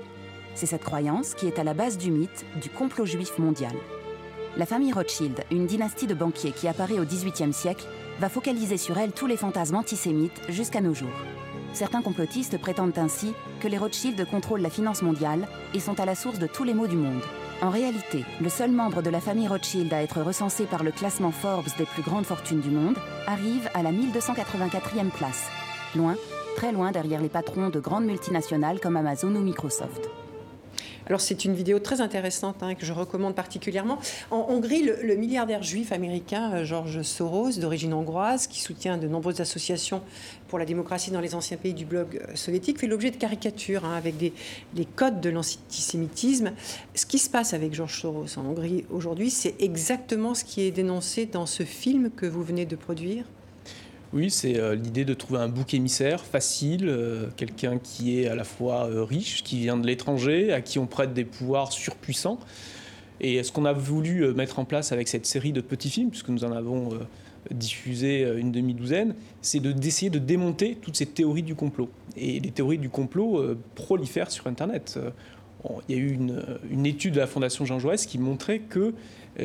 C'est 0.55 0.65
cette 0.65 0.83
croyance 0.83 1.35
qui 1.35 1.47
est 1.47 1.59
à 1.59 1.63
la 1.63 1.73
base 1.73 1.97
du 1.97 2.11
mythe 2.11 2.45
du 2.61 2.69
complot 2.69 3.05
juif 3.05 3.37
mondial. 3.37 3.75
La 4.57 4.65
famille 4.65 4.91
Rothschild, 4.91 5.43
une 5.51 5.67
dynastie 5.67 6.07
de 6.07 6.15
banquiers 6.15 6.51
qui 6.51 6.67
apparaît 6.67 6.99
au 6.99 7.05
XVIIIe 7.05 7.53
siècle, 7.53 7.85
va 8.19 8.29
focaliser 8.29 8.77
sur 8.77 8.97
elle 8.97 9.11
tous 9.11 9.27
les 9.27 9.37
fantasmes 9.37 9.75
antisémites 9.75 10.41
jusqu'à 10.49 10.81
nos 10.81 10.93
jours. 10.93 11.07
Certains 11.73 12.01
complotistes 12.01 12.57
prétendent 12.57 12.97
ainsi 12.97 13.33
que 13.59 13.67
les 13.67 13.77
Rothschild 13.77 14.25
contrôlent 14.29 14.61
la 14.61 14.69
finance 14.69 15.01
mondiale 15.01 15.47
et 15.73 15.79
sont 15.79 15.99
à 15.99 16.05
la 16.05 16.15
source 16.15 16.39
de 16.39 16.47
tous 16.47 16.63
les 16.63 16.73
maux 16.73 16.87
du 16.87 16.97
monde. 16.97 17.21
En 17.61 17.69
réalité, 17.69 18.23
le 18.41 18.49
seul 18.49 18.71
membre 18.71 19.01
de 19.01 19.09
la 19.09 19.19
famille 19.19 19.47
Rothschild 19.47 19.93
à 19.93 20.01
être 20.01 20.21
recensé 20.21 20.65
par 20.65 20.83
le 20.83 20.91
classement 20.91 21.31
Forbes 21.31 21.67
des 21.77 21.85
plus 21.85 22.03
grandes 22.03 22.25
fortunes 22.25 22.61
du 22.61 22.69
monde 22.69 22.97
arrive 23.27 23.69
à 23.73 23.83
la 23.83 23.91
1284e 23.91 25.09
place, 25.09 25.47
loin, 25.95 26.15
très 26.55 26.71
loin 26.71 26.91
derrière 26.91 27.21
les 27.21 27.29
patrons 27.29 27.69
de 27.69 27.79
grandes 27.79 28.05
multinationales 28.05 28.79
comme 28.79 28.97
Amazon 28.97 29.35
ou 29.35 29.41
Microsoft. 29.41 30.09
Alors 31.09 31.21
c'est 31.21 31.43
une 31.43 31.55
vidéo 31.55 31.79
très 31.79 32.01
intéressante 32.01 32.61
hein, 32.61 32.75
que 32.75 32.85
je 32.85 32.93
recommande 32.93 33.33
particulièrement. 33.33 33.97
En 34.29 34.45
Hongrie, 34.49 34.83
le, 34.83 35.15
milliardaire 35.15 35.63
juif 35.63 35.91
américain 35.91 36.53
euh, 36.53 36.65
George 36.65 37.01
Soros, 37.01 37.49
d'origine 37.57 37.95
hongroise, 37.95 38.45
qui 38.45 38.61
soutient 38.61 38.95
de 38.99 39.07
nombreuses 39.07 39.41
associations 39.41 40.03
pour 40.49 40.59
la 40.59 40.65
démocratie 40.65 41.09
dans 41.09 41.19
les 41.19 41.33
anciens 41.33 41.57
pays 41.57 41.73
du 41.73 41.85
bloc 41.85 42.13
euh, 42.13 42.35
soviétique, 42.35 42.79
fait 42.79 42.85
l'objet 42.85 43.09
de 43.09 43.15
caricatures 43.15 43.85
hein, 43.85 43.95
avec 43.95 44.17
des, 44.17 44.33
codes 44.95 45.19
de 45.19 45.31
l'antisémitisme. 45.31 46.51
Ce 46.93 47.07
qui 47.07 47.17
se 47.17 47.29
passe 47.31 47.55
avec 47.55 47.73
George 47.73 47.99
Soros 47.99 48.37
en 48.37 48.45
Hongrie 48.45 48.85
aujourd'hui, 48.91 49.31
c'est 49.31 49.55
exactement 49.59 50.35
ce 50.35 50.43
qui 50.43 50.61
est 50.61 50.71
dénoncé 50.71 51.25
dans 51.25 51.47
ce 51.47 51.63
film 51.63 52.11
que 52.11 52.27
vous 52.27 52.43
venez 52.43 52.67
de 52.67 52.75
produire? 52.75 53.25
Oui, 54.11 54.31
c'est 54.31 54.59
euh, 54.59 54.73
l'idée 54.73 55.05
de 55.05 55.13
trouver 55.13 55.39
un 55.39 55.49
bouc 55.49 55.75
émissaire 55.75 56.25
facile, 56.25 56.87
euh, 56.89 57.27
quelqu'un 57.37 57.77
qui 57.77 58.19
est 58.19 58.27
à 58.27 58.33
la 58.33 58.43
fois 58.43 58.89
euh, 58.89 59.03
riche, 59.03 59.43
qui 59.43 59.59
vient 59.59 59.77
de 59.77 59.85
l'étranger, 59.85 60.51
à 60.51 60.61
qui 60.61 60.79
on 60.79 60.87
prête 60.87 61.13
des 61.13 61.25
pouvoirs 61.25 61.71
surpuissants. 61.71 62.39
Et 63.21 63.43
ce 63.43 63.51
qu'on 63.51 63.65
a 63.65 63.73
voulu 63.73 64.33
mettre 64.33 64.59
en 64.59 64.65
place 64.65 64.91
avec 64.93 65.09
cette 65.09 65.25
série 65.25 65.51
de 65.51 65.61
petits 65.61 65.89
films, 65.89 66.09
puisque 66.09 66.29
nous 66.29 66.45
en 66.45 66.53
avons 66.53 66.97
diffusé 67.51 68.21
une 68.37 68.53
demi-douzaine, 68.53 69.13
c'est 69.41 69.59
d'essayer 69.59 70.09
de, 70.09 70.19
démonter 70.19 70.77
toutes 70.81 70.95
ces 70.95 71.05
théories 71.05 71.43
du 71.43 71.53
complot. 71.53 71.89
Et 72.15 72.39
les 72.39 72.51
théories 72.51 72.77
du 72.77 72.87
complot 72.87 73.43
prolifèrent 73.75 74.31
sur 74.31 74.47
Internet. 74.47 74.97
il 75.89 75.95
y 75.97 75.99
a 75.99 76.01
eu 76.01 76.13
une, 76.13 76.41
une, 76.71 76.85
étude 76.85 77.15
de 77.15 77.19
la 77.19 77.27
Fondation 77.27 77.65
Jean 77.65 77.77
Jaurès 77.77 78.05
qui 78.05 78.19
montrait 78.19 78.59
que 78.59 78.93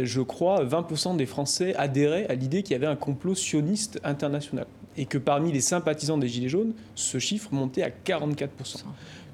je 0.02 0.20
crois, 0.20 0.64
20% 0.64 1.16
des 1.16 1.26
Français 1.26 1.74
adhéraient 1.76 2.26
à 2.28 2.34
l'idée 2.34 2.62
qu'il 2.62 2.72
y 2.72 2.76
avait 2.76 2.86
un 2.86 2.96
complot 2.96 3.34
sioniste 3.34 4.00
international. 4.04 4.66
Et 4.96 5.06
que 5.06 5.18
parmi 5.18 5.50
les 5.50 5.60
sympathisants 5.60 6.18
des 6.18 6.28
Gilets 6.28 6.48
jaunes, 6.48 6.72
ce 6.94 7.18
chiffre 7.18 7.48
montait 7.52 7.82
à 7.82 7.90
44%. 7.90 8.48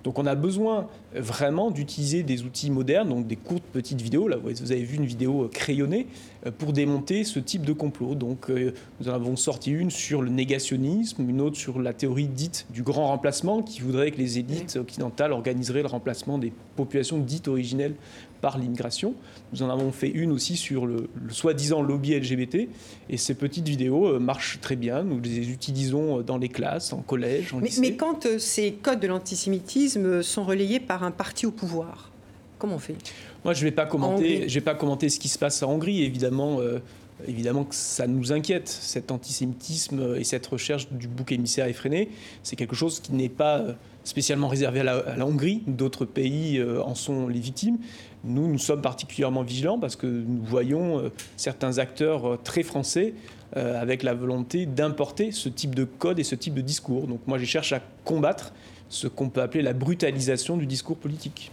Donc 0.04 0.18
on 0.18 0.26
a 0.26 0.34
besoin 0.34 0.88
vraiment 1.14 1.70
d'utiliser 1.70 2.22
des 2.22 2.42
outils 2.42 2.70
modernes, 2.70 3.08
donc 3.08 3.26
des 3.26 3.36
courtes 3.36 3.64
petites 3.72 4.00
vidéos. 4.00 4.28
Là, 4.28 4.36
vous 4.36 4.72
avez 4.72 4.82
vu 4.82 4.96
une 4.96 5.04
vidéo 5.04 5.44
euh, 5.44 5.48
crayonnée 5.48 6.06
euh, 6.46 6.50
pour 6.56 6.72
démonter 6.72 7.24
ce 7.24 7.38
type 7.38 7.66
de 7.66 7.72
complot. 7.72 8.14
Donc 8.14 8.48
euh, 8.48 8.72
nous 9.00 9.08
en 9.08 9.12
avons 9.12 9.36
sorti 9.36 9.70
une 9.70 9.90
sur 9.90 10.22
le 10.22 10.30
négationnisme, 10.30 11.28
une 11.28 11.40
autre 11.40 11.56
sur 11.56 11.80
la 11.80 11.92
théorie 11.92 12.28
dite 12.28 12.66
du 12.70 12.82
grand 12.82 13.08
remplacement, 13.08 13.62
qui 13.62 13.80
voudrait 13.80 14.10
que 14.10 14.18
les 14.18 14.38
élites 14.38 14.76
occidentales 14.76 15.32
organiseraient 15.32 15.82
le 15.82 15.88
remplacement 15.88 16.38
des 16.38 16.52
populations 16.76 17.18
dites 17.18 17.48
originelles 17.48 17.94
par 18.40 18.58
l'immigration. 18.58 19.14
Nous 19.52 19.62
en 19.62 19.70
avons 19.70 19.92
fait 19.92 20.08
une 20.08 20.32
aussi 20.32 20.56
sur 20.56 20.86
le, 20.86 21.08
soi-disant 21.28 21.82
lobby 21.82 22.18
LGBT. 22.18 22.68
Et 23.08 23.16
ces 23.16 23.34
petites 23.34 23.68
vidéos 23.68 24.06
euh, 24.06 24.18
marchent 24.18 24.60
très 24.60 24.76
bien. 24.76 25.02
Nous 25.02 25.20
les 25.20 25.50
utilisons 25.50 26.22
dans 26.22 26.38
les 26.38 26.48
classes, 26.48 26.92
en 26.92 27.02
collège, 27.02 27.52
en 27.54 27.58
mais, 27.58 27.66
lycée. 27.66 27.80
Mais 27.80 27.94
quand 27.94 28.26
euh, 28.26 28.38
ces 28.38 28.72
codes 28.72 29.00
de 29.00 29.06
l'antisémitisme 29.06 30.22
sont 30.22 30.44
relayés 30.44 30.80
par 30.80 31.04
un 31.04 31.10
parti 31.10 31.46
au 31.46 31.50
pouvoir, 31.50 32.10
comment 32.58 32.76
on 32.76 32.78
fait? 32.78 32.96
Moi, 33.44 33.54
je 33.54 33.60
ne 33.60 33.70
vais, 33.70 33.74
pas 33.74 33.86
commenter, 33.86 34.46
vais 34.46 34.60
pas 34.60 34.74
commenter 34.74 35.08
ce 35.08 35.18
qui 35.18 35.28
se 35.28 35.38
passe 35.38 35.62
en 35.62 35.72
Hongrie. 35.72 36.02
Évidemment, 36.02 36.60
euh, 36.60 36.78
évidemment 37.26 37.64
que 37.64 37.74
ça 37.74 38.06
nous 38.06 38.32
inquiète, 38.32 38.68
cet 38.68 39.10
antisémitisme 39.10 40.16
et 40.16 40.24
cette 40.24 40.46
recherche 40.46 40.88
du 40.90 41.08
bouc 41.08 41.32
émissaire 41.32 41.66
effréné. 41.66 42.10
C'est 42.42 42.56
quelque 42.56 42.76
chose 42.76 43.00
qui 43.00 43.12
n'est 43.12 43.28
pas 43.28 43.64
spécialement 44.04 44.48
réservé 44.48 44.80
à 44.80 44.84
la, 44.84 45.26
Hongrie. 45.26 45.62
D'autres 45.66 46.04
pays 46.04 46.58
euh, 46.58 46.82
en 46.82 46.94
sont 46.94 47.28
les 47.28 47.40
victimes. 47.40 47.78
Nous, 48.24 48.46
nous 48.46 48.58
sommes 48.58 48.82
particulièrement 48.82 49.42
vigilants 49.42 49.78
parce 49.78 49.96
que 49.96 50.06
nous 50.06 50.42
voyons 50.42 50.98
euh, 50.98 51.08
certains 51.36 51.78
acteurs 51.78 52.32
euh, 52.32 52.38
très 52.42 52.62
français 52.62 53.14
avec 53.56 54.04
la 54.04 54.14
volonté 54.14 54.64
d'importer 54.64 55.32
ce 55.32 55.48
type 55.48 55.74
de 55.74 55.82
code 55.82 56.20
et 56.20 56.22
ce 56.22 56.36
type 56.36 56.54
de 56.54 56.60
discours. 56.60 57.08
Donc 57.08 57.18
moi, 57.26 57.36
je 57.36 57.44
cherche 57.44 57.72
à 57.72 57.80
combattre 58.04 58.52
ce 58.88 59.08
qu'on 59.08 59.28
peut 59.28 59.42
appeler 59.42 59.60
la 59.60 59.72
brutalisation 59.72 60.56
du 60.56 60.66
discours 60.66 60.96
politique. 60.96 61.50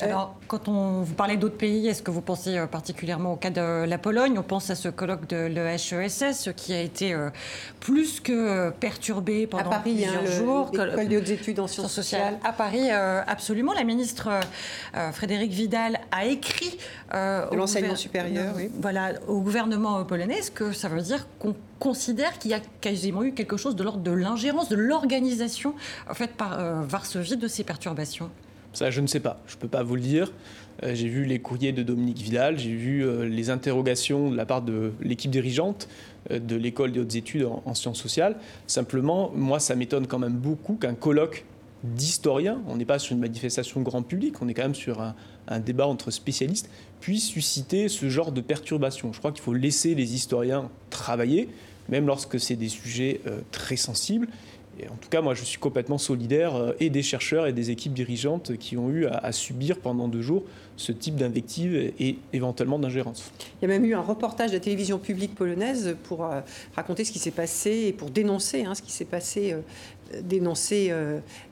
Alors, 0.00 0.36
quand 0.48 0.68
on 0.68 1.02
vous 1.02 1.14
parlez 1.14 1.36
d'autres 1.36 1.56
pays, 1.56 1.88
est-ce 1.88 2.02
que 2.02 2.10
vous 2.10 2.20
pensez 2.20 2.58
euh, 2.58 2.66
particulièrement 2.66 3.32
au 3.32 3.36
cas 3.36 3.50
de 3.50 3.84
la 3.84 3.98
Pologne? 3.98 4.38
On 4.38 4.42
pense 4.42 4.68
à 4.68 4.74
ce 4.74 4.88
colloque 4.88 5.26
de 5.28 5.46
l'EHESS 5.46 6.50
qui 6.54 6.74
a 6.74 6.80
été 6.80 7.14
euh, 7.14 7.30
plus 7.80 8.20
que 8.20 8.32
euh, 8.32 8.70
perturbé 8.70 9.46
pendant 9.46 9.70
Paris, 9.70 9.94
plusieurs 9.94 10.22
hein, 10.22 10.26
jours. 10.26 10.70
L'école 10.72 11.08
des 11.08 11.16
hautes 11.16 11.30
études 11.30 11.60
en 11.60 11.66
sciences 11.66 11.92
sociales. 11.92 12.38
À 12.44 12.52
Paris, 12.52 12.90
absolument. 12.90 13.72
La 13.72 13.84
ministre 13.84 14.28
Frédéric 15.12 15.50
Vidal 15.52 16.00
a 16.10 16.26
écrit 16.26 16.78
de 17.12 17.56
l'enseignement 17.56 17.96
supérieur, 17.96 18.52
oui. 18.56 18.70
Voilà, 18.80 19.12
au 19.28 19.40
gouvernement 19.40 20.04
polonais. 20.04 20.38
Est-ce 20.38 20.50
que 20.50 20.72
ça 20.72 20.88
veut 20.88 21.00
dire 21.00 21.26
qu'on 21.38 21.54
considère 21.78 22.38
qu'il 22.38 22.50
y 22.50 22.54
a 22.54 22.60
quasiment 22.80 23.22
eu 23.22 23.32
quelque 23.32 23.56
chose 23.56 23.76
de 23.76 23.82
l'ordre 23.82 24.02
de 24.02 24.10
l'ingérence, 24.10 24.68
de 24.68 24.76
l'organisation 24.76 25.74
faite 26.12 26.32
par 26.32 26.82
Varsovie 26.82 27.36
de 27.36 27.48
ces 27.48 27.64
perturbations 27.64 28.30
ça, 28.76 28.90
je 28.90 29.00
ne 29.00 29.06
sais 29.06 29.20
pas. 29.20 29.40
Je 29.46 29.54
ne 29.54 29.60
peux 29.60 29.68
pas 29.68 29.82
vous 29.82 29.94
le 29.94 30.02
dire. 30.02 30.30
Euh, 30.82 30.94
j'ai 30.94 31.08
vu 31.08 31.24
les 31.24 31.38
courriers 31.38 31.72
de 31.72 31.82
Dominique 31.82 32.18
Vidal, 32.18 32.58
j'ai 32.58 32.74
vu 32.74 33.02
euh, 33.02 33.26
les 33.26 33.48
interrogations 33.48 34.30
de 34.30 34.36
la 34.36 34.44
part 34.44 34.60
de 34.60 34.92
l'équipe 35.00 35.30
dirigeante 35.30 35.88
euh, 36.30 36.38
de 36.38 36.56
l'école 36.56 36.92
des 36.92 37.00
hautes 37.00 37.14
études 37.14 37.48
en, 37.64 37.74
sciences 37.74 37.98
sociales. 37.98 38.36
Simplement, 38.66 39.30
moi, 39.34 39.60
ça 39.60 39.74
m'étonne 39.74 40.06
quand 40.06 40.18
même 40.18 40.34
beaucoup 40.34 40.74
qu'un 40.74 40.94
colloque 40.94 41.46
d'historiens, 41.84 42.60
on 42.68 42.76
n'est 42.76 42.84
pas 42.84 42.98
sur 42.98 43.14
une 43.14 43.20
manifestation 43.20 43.80
grand 43.80 44.02
public, 44.02 44.42
on 44.42 44.48
est 44.48 44.54
quand 44.54 44.64
même 44.64 44.74
sur 44.74 45.00
un, 45.00 45.14
un 45.48 45.60
débat 45.60 45.86
entre 45.86 46.10
spécialistes, 46.10 46.68
puisse 47.00 47.26
susciter 47.26 47.88
ce 47.88 48.10
genre 48.10 48.32
de 48.32 48.42
perturbation. 48.42 49.12
Je 49.14 49.18
crois 49.18 49.32
qu'il 49.32 49.42
faut 49.42 49.54
laisser 49.54 49.94
les 49.94 50.14
historiens 50.14 50.70
travailler, 50.90 51.48
même 51.88 52.06
lorsque 52.06 52.38
c'est 52.40 52.56
des 52.56 52.68
sujets 52.68 53.20
très 53.52 53.76
sensibles 53.76 54.26
en 54.84 54.96
tout 54.96 55.08
cas, 55.08 55.22
moi, 55.22 55.34
je 55.34 55.42
suis 55.42 55.58
complètement 55.58 55.98
solidaire 55.98 56.54
euh, 56.54 56.72
et 56.80 56.90
des 56.90 57.02
chercheurs 57.02 57.46
et 57.46 57.52
des 57.52 57.70
équipes 57.70 57.94
dirigeantes 57.94 58.56
qui 58.58 58.76
ont 58.76 58.90
eu 58.90 59.06
à, 59.06 59.32
subir 59.32 59.78
pendant 59.78 60.08
deux 60.08 60.22
jours 60.22 60.44
ce 60.76 60.92
type 60.92 61.16
d'invective 61.16 61.74
et 61.98 62.18
éventuellement 62.34 62.78
d'ingérence. 62.78 63.30
Il 63.60 63.62
y 63.62 63.64
a 63.64 63.68
même 63.68 63.84
eu 63.86 63.94
un 63.94 64.02
reportage 64.02 64.50
de 64.50 64.56
la 64.56 64.60
télévision 64.60 64.98
publique 64.98 65.34
polonaise 65.34 65.96
pour 66.04 66.24
euh, 66.26 66.40
raconter 66.74 67.04
ce 67.04 67.12
qui 67.12 67.18
s'est 67.18 67.30
passé 67.30 67.86
et 67.88 67.92
pour 67.92 68.10
dénoncer 68.10 68.64
hein, 68.64 68.74
ce 68.74 68.82
qui 68.82 68.92
s'est 68.92 69.06
passé, 69.06 69.52
euh, 69.52 70.20
dénoncer 70.22 70.92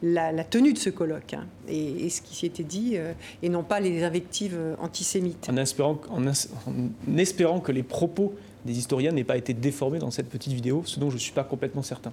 la, 0.02 0.44
tenue 0.44 0.74
de 0.74 0.78
ce 0.78 0.90
colloque 0.90 1.34
hein, 1.34 1.46
et, 1.66 2.10
ce 2.10 2.20
qui 2.20 2.36
s'y 2.36 2.46
était 2.46 2.62
dit, 2.62 2.96
et 3.42 3.48
non 3.48 3.64
pas 3.64 3.80
les 3.80 4.04
invectives 4.04 4.56
antisémites. 4.78 5.48
En 5.50 5.56
espérant, 5.56 6.00
en 6.10 7.16
espérant 7.16 7.58
que 7.58 7.72
les 7.72 7.82
propos 7.82 8.34
des 8.64 8.78
historiens 8.78 9.12
n'aient 9.12 9.24
pas 9.24 9.36
été 9.36 9.54
déformés 9.54 9.98
dans 9.98 10.10
cette 10.10 10.28
petite 10.28 10.52
vidéo, 10.52 10.82
ce 10.86 10.98
dont 10.98 11.10
je 11.10 11.14
ne 11.14 11.20
suis 11.20 11.32
pas 11.32 11.44
complètement 11.44 11.82
certain. 11.82 12.12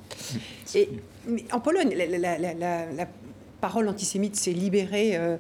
Et, 0.75 0.89
en 1.51 1.59
Pologne, 1.59 1.95
la, 1.95 3.07
parole 3.61 3.87
antisémite 3.87 4.35
s'est 4.35 4.51
libérée, 4.51 5.15
euh, 5.15 5.37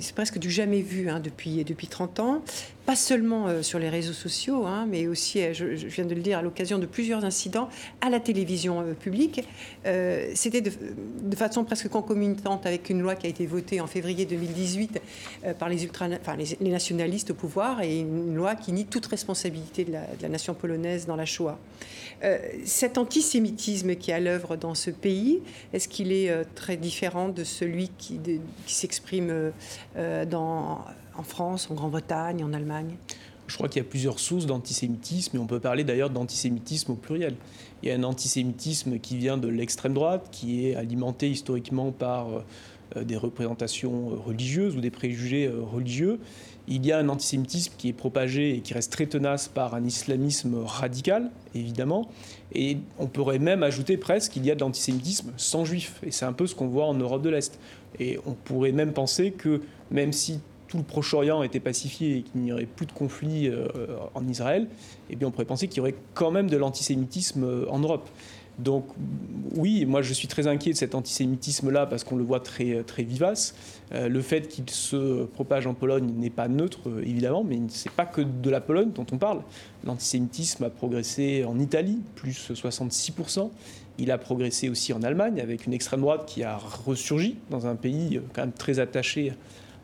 c'est 0.00 0.14
presque 0.14 0.38
du 0.38 0.50
jamais 0.50 0.82
vu 0.82 1.08
hein, 1.08 1.20
depuis, 1.20 1.64
depuis 1.64 1.86
30 1.86 2.20
ans 2.20 2.42
pas 2.86 2.96
seulement 2.96 3.48
euh, 3.48 3.62
sur 3.62 3.80
les 3.80 3.88
réseaux 3.88 4.12
sociaux, 4.12 4.64
hein, 4.64 4.86
mais 4.88 5.08
aussi, 5.08 5.42
euh, 5.42 5.52
je, 5.52 5.64
viens 5.88 6.06
de 6.06 6.14
le 6.14 6.20
dire, 6.20 6.38
à 6.38 6.42
l'occasion 6.42 6.78
de 6.78 6.86
plusieurs 6.86 7.24
incidents 7.24 7.68
à 8.00 8.08
la 8.08 8.20
télévision 8.20 8.94
publique. 9.00 9.42
C'était 10.34 10.60
de, 10.60 10.70
façon 11.36 11.64
presque 11.64 11.88
concomitante 11.88 12.66
avec 12.66 12.88
une 12.90 13.00
loi 13.00 13.16
qui 13.16 13.26
a 13.26 13.30
été 13.30 13.46
votée 13.46 13.80
en 13.80 13.86
février 13.86 14.24
2018 14.24 15.00
par 15.58 15.68
les, 15.68 15.88
nationalistes 16.60 17.32
au 17.32 17.34
pouvoir 17.34 17.82
et 17.82 18.00
une 18.00 18.34
loi 18.34 18.54
qui 18.54 18.72
nie 18.72 18.84
toute 18.84 19.06
responsabilité 19.06 19.84
de 19.84 19.92
la, 19.92 20.28
nation 20.28 20.54
polonaise 20.54 21.06
dans 21.06 21.16
la 21.16 21.24
Shoah. 21.24 21.58
cet 22.64 22.98
antisémitisme 22.98 23.96
qui 23.96 24.10
est 24.10 24.14
à 24.14 24.20
l'œuvre 24.20 24.56
dans 24.56 24.74
ce 24.74 24.90
pays, 24.90 25.40
est-ce 25.72 25.88
qu'il 25.88 26.12
est 26.12 26.32
très 26.54 26.76
différent 26.76 27.28
de 27.36 27.44
celui 27.44 27.90
qui, 27.98 28.18
s'exprime 28.66 29.52
dans 29.94 30.84
en 31.18 31.22
France, 31.22 31.70
en 31.70 31.74
Grande-Bretagne, 31.74 32.42
en 32.42 32.52
Allemagne 32.52 32.96
je 33.46 33.54
crois 33.54 33.68
qu'il 33.68 33.82
y 33.82 33.86
a 33.86 33.88
plusieurs 33.88 34.18
sources 34.18 34.46
d'antisémitisme 34.46 35.36
et 35.36 35.40
on 35.40 35.46
peut 35.46 35.60
parler 35.60 35.84
d'ailleurs 35.84 36.10
d'antisémitisme 36.10 36.92
au 36.92 36.94
pluriel. 36.96 37.36
Il 37.82 37.88
y 37.88 37.92
a 37.92 37.94
un 37.94 38.02
antisémitisme 38.02 38.98
qui 38.98 39.16
vient 39.16 39.36
de 39.36 39.48
l'extrême 39.48 39.94
droite, 39.94 40.28
qui 40.32 40.66
est 40.66 40.74
alimenté 40.74 41.30
historiquement 41.30 41.92
par 41.92 42.28
euh, 42.96 43.04
des 43.04 43.16
représentations 43.16 44.08
religieuses 44.24 44.76
ou 44.76 44.80
des 44.80 44.90
préjugés 44.90 45.46
euh, 45.46 45.60
religieux. 45.62 46.18
Il 46.68 46.84
y 46.84 46.92
a 46.92 46.98
un 46.98 47.08
antisémitisme 47.08 47.74
qui 47.78 47.88
est 47.88 47.92
propagé 47.92 48.56
et 48.56 48.60
qui 48.60 48.74
reste 48.74 48.92
très 48.92 49.06
tenace 49.06 49.48
par 49.48 49.74
un 49.74 49.84
islamisme 49.84 50.56
radical, 50.64 51.30
évidemment. 51.54 52.08
Et 52.52 52.78
on 52.98 53.06
pourrait 53.06 53.38
même 53.38 53.62
ajouter 53.62 53.96
presque 53.96 54.32
qu'il 54.32 54.44
y 54.44 54.50
a 54.50 54.54
de 54.54 54.60
l'antisémitisme 54.60 55.32
sans 55.36 55.64
juifs. 55.64 56.00
Et 56.04 56.10
c'est 56.10 56.24
un 56.24 56.32
peu 56.32 56.46
ce 56.46 56.54
qu'on 56.54 56.66
voit 56.66 56.86
en 56.86 56.94
Europe 56.94 57.22
de 57.22 57.30
l'Est. 57.30 57.58
Et 58.00 58.18
on 58.26 58.32
pourrait 58.32 58.72
même 58.72 58.92
penser 58.92 59.30
que 59.30 59.62
même 59.90 60.12
si 60.12 60.40
tout 60.68 60.78
le 60.78 60.82
Proche-Orient 60.82 61.42
était 61.42 61.60
pacifié 61.60 62.18
et 62.18 62.22
qu'il 62.22 62.40
n'y 62.40 62.52
aurait 62.52 62.66
plus 62.66 62.86
de 62.86 62.92
conflit 62.92 63.48
euh, 63.48 63.68
en 64.14 64.26
Israël, 64.26 64.66
eh 65.10 65.16
bien 65.16 65.28
on 65.28 65.30
pourrait 65.30 65.44
penser 65.44 65.68
qu'il 65.68 65.78
y 65.78 65.80
aurait 65.80 65.94
quand 66.14 66.32
même 66.32 66.50
de 66.50 66.56
l'antisémitisme 66.56 67.44
euh, 67.44 67.70
en 67.70 67.78
Europe. 67.78 68.08
Donc 68.58 68.86
oui, 69.54 69.84
moi 69.84 70.00
je 70.00 70.14
suis 70.14 70.28
très 70.28 70.46
inquiet 70.46 70.72
de 70.72 70.76
cet 70.76 70.94
antisémitisme-là 70.94 71.86
parce 71.86 72.04
qu'on 72.04 72.16
le 72.16 72.24
voit 72.24 72.40
très, 72.40 72.82
très 72.84 73.02
vivace. 73.02 73.54
Euh, 73.92 74.08
le 74.08 74.20
fait 74.22 74.48
qu'il 74.48 74.68
se 74.70 75.24
propage 75.24 75.66
en 75.66 75.74
Pologne 75.74 76.10
n'est 76.16 76.30
pas 76.30 76.48
neutre, 76.48 76.80
évidemment, 77.02 77.44
mais 77.44 77.58
ce 77.68 77.88
n'est 77.88 77.94
pas 77.94 78.06
que 78.06 78.22
de 78.22 78.50
la 78.50 78.60
Pologne 78.60 78.90
dont 78.94 79.06
on 79.12 79.18
parle. 79.18 79.42
L'antisémitisme 79.84 80.64
a 80.64 80.70
progressé 80.70 81.44
en 81.44 81.58
Italie, 81.58 82.00
plus 82.14 82.50
66%. 82.50 83.50
Il 83.98 84.10
a 84.10 84.18
progressé 84.18 84.68
aussi 84.68 84.92
en 84.92 85.02
Allemagne, 85.02 85.40
avec 85.40 85.66
une 85.66 85.72
extrême 85.72 86.00
droite 86.00 86.24
qui 86.26 86.42
a 86.42 86.56
ressurgi 86.56 87.36
dans 87.50 87.66
un 87.66 87.76
pays 87.76 88.20
quand 88.32 88.42
même 88.42 88.52
très 88.52 88.78
attaché 88.78 89.32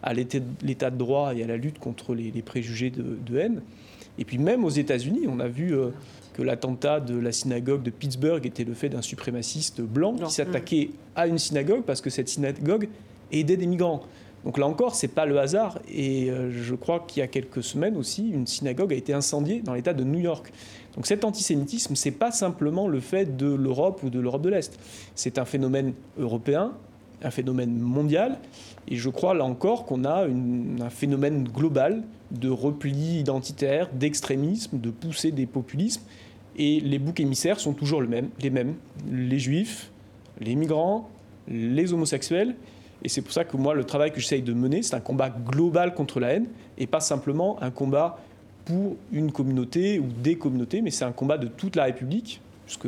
à 0.03 0.15
l'état 0.15 0.91
de 0.91 0.97
droit 0.97 1.35
et 1.35 1.43
à 1.43 1.47
la 1.47 1.57
lutte 1.57 1.79
contre 1.79 2.15
les, 2.15 2.31
préjugés 2.43 2.91
de, 2.91 3.39
haine. 3.39 3.63
Et 4.19 4.25
puis 4.25 4.39
même 4.39 4.65
aux 4.65 4.71
États-Unis, 4.71 5.27
on 5.29 5.41
a 5.41 5.49
vu 5.49 5.75
euh, 5.75 5.89
que 6.35 6.43
l'attentat 6.43 7.01
de 7.01 7.19
la 7.19 7.33
synagogue 7.33 7.83
de 7.83 7.91
Pittsburgh 7.91 8.45
était 8.47 8.65
le 8.65 8.75
fait 8.75 8.89
d'un 8.89 9.03
suprémaciste 9.03 9.81
blanc 9.81 10.15
qui 10.15 10.33
s'attaquait 10.33 10.91
à 11.15 11.27
une 11.27 11.39
synagogue 11.39 11.83
parce 11.83 12.01
que 12.01 12.11
cette 12.11 12.29
synagogue 12.29 12.89
aidait 13.31 13.57
des 13.57 13.67
migrants. 13.67 14.03
Donc 14.45 14.59
là 14.59 14.67
encore, 14.67 14.95
c'est 14.95 15.09
pas 15.09 15.27
le 15.27 15.39
hasard. 15.39 15.79
Et 15.93 16.31
euh, 16.31 16.51
je 16.51 16.75
crois 16.75 17.05
qu'il 17.07 17.21
y 17.21 17.23
a 17.23 17.29
quelques 17.29 17.63
semaines 17.63 17.97
aussi, 17.97 18.31
une 18.31 18.47
synagogue 18.47 18.93
a 18.93 18.97
été 18.97 19.13
incendiée 19.13 19.61
dans 19.61 19.75
l'État 19.75 19.95
de 19.95 20.05
New 20.05 20.19
York. 20.19 20.53
Donc 20.97 21.07
cet 21.07 21.25
antisémitisme, 21.25 21.95
c'est 21.95 22.11
pas 22.11 22.33
simplement 22.33 22.89
le 22.89 23.01
fait 23.01 23.37
de 23.37 23.47
l'Europe 23.47 24.03
ou 24.03 24.11
de 24.11 24.19
l'Europe 24.21 24.43
de 24.43 24.51
l'Est. 24.51 24.79
C'est 25.15 25.39
un 25.39 25.45
phénomène 25.45 25.95
européen, 26.19 26.73
un 27.23 27.31
phénomène 27.31 27.79
mondial. 27.79 28.39
Et 28.89 28.97
je 28.97 29.09
crois 29.09 29.35
là 29.35 29.45
encore 29.45 29.85
qu'on 29.85 30.05
a 30.05 30.27
un 30.27 30.91
phénomène 30.91 31.45
global 31.45 32.03
de 32.33 32.49
repli 32.49 33.21
identitaire, 33.21 33.89
d'extrémisme, 33.93 34.81
de 34.81 34.91
poussée 34.91 35.31
des 35.31 35.47
populismes. 35.47 36.03
Et 36.57 36.81
les 36.81 36.99
boucs 36.99 37.21
émissaires 37.21 37.61
sont 37.61 37.73
toujours 37.73 38.03
les 38.03 38.09
mêmes. 38.51 38.75
Les 39.11 39.39
juifs, 39.39 39.91
les 40.41 40.55
migrants, 40.55 41.09
les 41.49 41.93
homosexuels. 41.93 42.55
Et 43.05 43.09
c'est 43.09 43.23
pour 43.23 43.33
ça 43.33 43.45
que 43.45 43.57
moi, 43.57 43.75
le 43.75 43.85
travail 43.85 44.13
que 44.13 44.21
j'essaye 44.21 44.43
de 44.43 44.53
mener, 44.53 44.83
c'est 44.83 44.95
un 44.95 45.01
combat 45.01 45.31
global 45.31 45.95
contre 45.95 46.21
la 46.21 46.35
haine 46.35 46.47
et 46.79 46.87
pas 46.87 47.01
simplement 47.01 47.61
un 47.63 47.71
combat 47.71 48.19
pour 48.65 48.97
une 49.13 49.33
communauté 49.33 49.99
ou 49.99 50.07
des 50.23 50.37
communautés, 50.37 50.83
mais 50.83 50.91
c'est 50.91 51.05
un 51.05 51.13
combat 51.13 51.37
de 51.37 51.49
toute 51.49 51.75
la 51.75 51.85
République, 51.85 52.41
puisque 52.65 52.87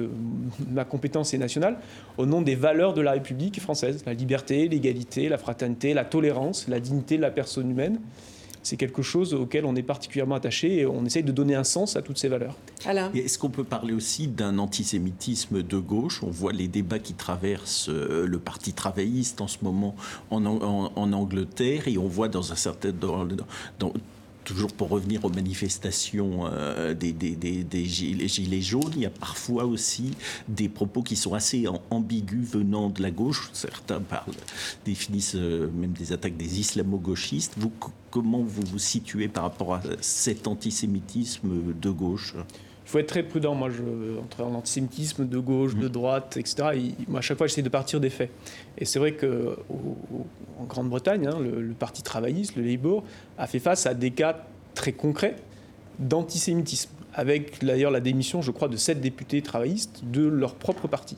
ma 0.71 0.85
compétence 0.85 1.35
est 1.35 1.39
nationale, 1.39 1.79
au 2.17 2.27
nom 2.27 2.43
des 2.43 2.55
valeurs 2.55 2.95
de 2.95 3.01
la 3.01 3.13
République 3.13 3.61
française, 3.61 4.05
la 4.07 4.15
liberté, 4.15 4.69
l'égalité, 4.69 5.29
la 5.29 5.39
fraternité, 5.39 5.95
la 5.95 6.05
tolérance, 6.05 6.69
la 6.69 6.79
dignité 6.79 7.17
de 7.17 7.23
la 7.23 7.33
personne 7.33 7.71
humaine. 7.71 7.99
C'est 8.65 8.77
quelque 8.77 9.03
chose 9.03 9.35
auquel 9.35 9.67
on 9.67 9.77
est 9.77 9.83
particulièrement 9.83 10.35
attaché 10.35 10.79
et 10.79 10.87
on 10.87 11.05
essaye 11.05 11.23
de 11.23 11.33
donner 11.33 11.55
un 11.55 11.65
sens 11.65 11.97
à 11.97 12.03
toutes 12.03 12.19
ces 12.19 12.29
valeurs. 12.29 12.57
Est-ce 13.15 13.39
qu'on 13.39 13.51
peut 13.51 13.63
parler 13.63 13.93
aussi 13.93 14.27
d'un 14.27 14.59
antisémitisme 14.59 15.63
de 15.63 15.79
gauche? 15.79 16.23
On 16.23 16.31
voit 16.31 16.53
les 16.53 16.67
débats 16.67 16.99
qui 16.99 17.15
traversent 17.15 17.91
euh, 17.91 18.27
le 18.27 18.39
Parti 18.39 18.73
travailliste 18.73 19.41
en 19.41 19.47
ce 19.47 19.59
moment 19.63 19.95
en, 20.31 20.45
en, 20.45 21.13
Angleterre 21.13 21.87
et 21.87 21.99
on 21.99 22.09
voit 22.09 22.29
dans 22.29 22.53
un 22.53 22.57
certain... 22.57 22.91
Dans, 22.91 23.27
dans, 23.79 23.93
toujours 24.45 24.73
pour 24.73 24.91
revenir 24.91 25.25
aux 25.25 25.31
manifestations 25.31 26.47
euh, 26.53 26.95
des, 26.95 27.85
gilets, 27.85 28.61
jaunes, 28.61 28.93
il 28.95 29.03
y 29.03 29.07
a 29.07 29.11
parfois 29.11 29.65
aussi 29.65 30.13
des 30.49 30.69
propos 30.69 31.03
qui 31.03 31.17
sont 31.17 31.35
assez 31.35 31.65
ambigus 31.91 32.47
venant 32.49 32.91
de 32.91 33.03
la 33.03 33.11
gauche. 33.11 33.51
Certains 33.53 34.01
parlent, 34.01 34.35
définissent 34.85 35.37
euh, 35.37 35.69
même 35.75 35.93
des 35.93 36.13
attaques 36.13 36.37
des 36.37 36.61
islamo-gauchistes. 36.61 37.55
Vous, 37.57 37.73
comment 38.11 38.43
vous 38.43 38.63
vous 38.71 38.79
situez 38.79 39.29
par 39.29 39.45
rapport 39.45 39.75
à 39.75 39.83
cet 40.01 40.47
antisémitisme 40.47 41.73
de 41.81 41.91
gauche? 41.91 42.35
Il 42.85 42.91
faut 42.91 42.99
être 42.99 43.09
très 43.09 43.23
prudent. 43.23 43.55
Moi, 43.55 43.71
je, 43.71 44.19
entre 44.21 44.43
l'antisémitisme 44.43 45.27
de 45.27 45.39
gauche, 45.39 45.75
de 45.75 45.87
mmh. 45.87 45.91
droite, 45.91 46.37
etc. 46.37 46.69
moi, 47.09 47.21
à 47.21 47.23
chaque 47.23 47.39
fois, 47.39 47.47
j'essaie 47.47 47.63
de 47.63 47.69
partir 47.69 48.01
des 48.01 48.11
faits. 48.11 48.31
Et 48.79 48.85
c'est 48.85 48.99
vrai 48.99 49.15
qu'en 49.15 50.65
Grande-Bretagne, 50.69 51.27
hein, 51.27 51.39
le, 51.41 51.73
Parti 51.73 52.03
travailliste, 52.03 52.57
le 52.57 52.63
Labour, 52.63 53.05
a 53.39 53.47
fait 53.47 53.59
face 53.59 53.87
à 53.87 53.95
des 53.95 54.11
cas 54.11 54.45
très 54.75 54.93
concrets 54.93 55.37
d'antisémitisme, 55.99 56.91
avec 57.15 57.65
d'ailleurs 57.65 57.93
la 57.93 58.01
démission, 58.01 58.43
je 58.43 58.51
crois, 58.51 58.69
de 58.69 58.77
sept 58.77 59.01
députés 59.01 59.41
travaillistes 59.41 60.03
de 60.05 60.27
leur 60.27 60.57
propre 60.57 60.89
parti. 60.89 61.17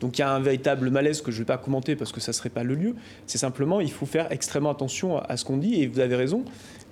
Donc 0.00 0.18
il 0.18 0.20
y 0.20 0.24
a 0.24 0.30
un 0.30 0.40
véritable 0.40 0.90
malaise 0.90 1.22
que 1.22 1.30
je 1.30 1.36
ne 1.36 1.42
vais 1.42 1.46
pas 1.46 1.58
commenter 1.58 1.96
parce 1.96 2.12
que 2.12 2.20
ça 2.20 2.32
ne 2.32 2.34
serait 2.34 2.50
pas 2.50 2.62
le 2.62 2.74
lieu. 2.74 2.94
C'est 3.26 3.38
simplement, 3.38 3.80
il 3.80 3.90
faut 3.90 4.06
faire 4.06 4.30
extrêmement 4.30 4.70
attention 4.70 5.18
à 5.18 5.36
ce 5.38 5.46
qu'on 5.46 5.56
dit. 5.56 5.82
Et 5.82 5.86
vous 5.86 6.00
avez 6.00 6.16
raison, 6.16 6.44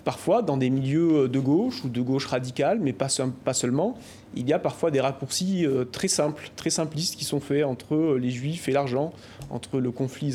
parfois 0.06 0.40
dans 0.40 0.56
des 0.56 0.70
milieux 0.70 1.28
de 1.28 1.40
gauche 1.40 1.82
ou 1.84 1.88
de 1.88 2.00
gauche 2.00 2.26
radicale, 2.26 2.78
mais 2.80 2.92
pas, 2.92 3.08
seulement, 3.08 3.98
il 4.36 4.48
y 4.48 4.52
a 4.52 4.60
parfois 4.60 4.92
des 4.92 5.00
raccourcis 5.00 5.66
euh, 5.66 5.84
très 5.84 6.06
simples, 6.06 6.48
très 6.54 6.70
simplistes 6.70 7.16
qui 7.16 7.24
sont 7.24 7.40
faits 7.40 7.64
entre 7.64 8.16
les 8.16 8.30
juifs 8.30 8.68
et 8.68 8.72
l'argent, 8.72 9.12
entre 9.50 9.80
le 9.80 9.90
conflit 9.90 10.28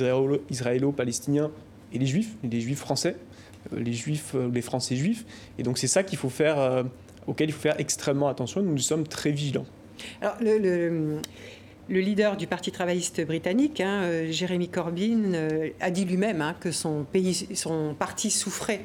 israélo-palestinien 0.49 1.51
et 1.93 1.99
les 1.99 2.05
juifs, 2.05 2.35
les 2.43 2.59
juifs 2.59 2.79
français, 2.79 3.15
euh, 3.71 3.79
les 3.79 3.93
juifs, 3.93 4.33
euh, 4.35 4.51
les 4.53 4.61
français 4.61 4.97
juifs. 4.97 5.25
Et 5.57 5.63
donc 5.63 5.77
c'est 5.77 5.87
ça 5.87 6.03
qu'il 6.03 6.17
faut 6.17 6.29
faire, 6.29 6.83
auquel 7.25 7.47
il 7.47 7.53
faut 7.53 7.61
faire 7.61 7.79
extrêmement 7.79 8.27
attention. 8.27 8.61
Nous, 8.61 8.77
sommes 8.79 9.07
très 9.07 9.31
vigilants. 9.31 9.67
Alors, 10.19 10.35
le 10.41 11.21
leader 11.99 12.37
du 12.37 12.47
Parti 12.47 12.71
travailliste 12.71 13.25
britannique, 13.25 13.81
hein, 13.81 14.03
euh, 14.03 14.31
Jeremy 14.31 14.69
Corbyn, 14.69 15.33
euh, 15.33 15.69
a 15.81 15.91
dit 15.91 16.05
lui-même 16.05 16.41
hein, 16.41 16.55
que 16.59 16.71
son, 16.71 17.05
parti 17.99 18.31
souffrait 18.31 18.81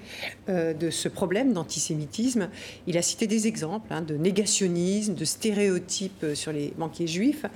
euh, 0.49 0.75
de 0.75 0.91
ce 0.91 1.09
problème 1.09 1.53
d'antisémitisme. 1.53 2.49
Il 2.89 2.99
a 2.99 3.03
cité 3.03 3.29
des 3.29 3.47
exemples 3.47 3.93
hein, 3.93 4.03
de 4.03 4.17
négationnisme, 4.17 5.15
de 5.15 5.25
stéréotypes 5.25 6.27
sur 6.35 6.53
les 6.53 6.73
banquiers 6.77 7.07
juifs. 7.07 7.47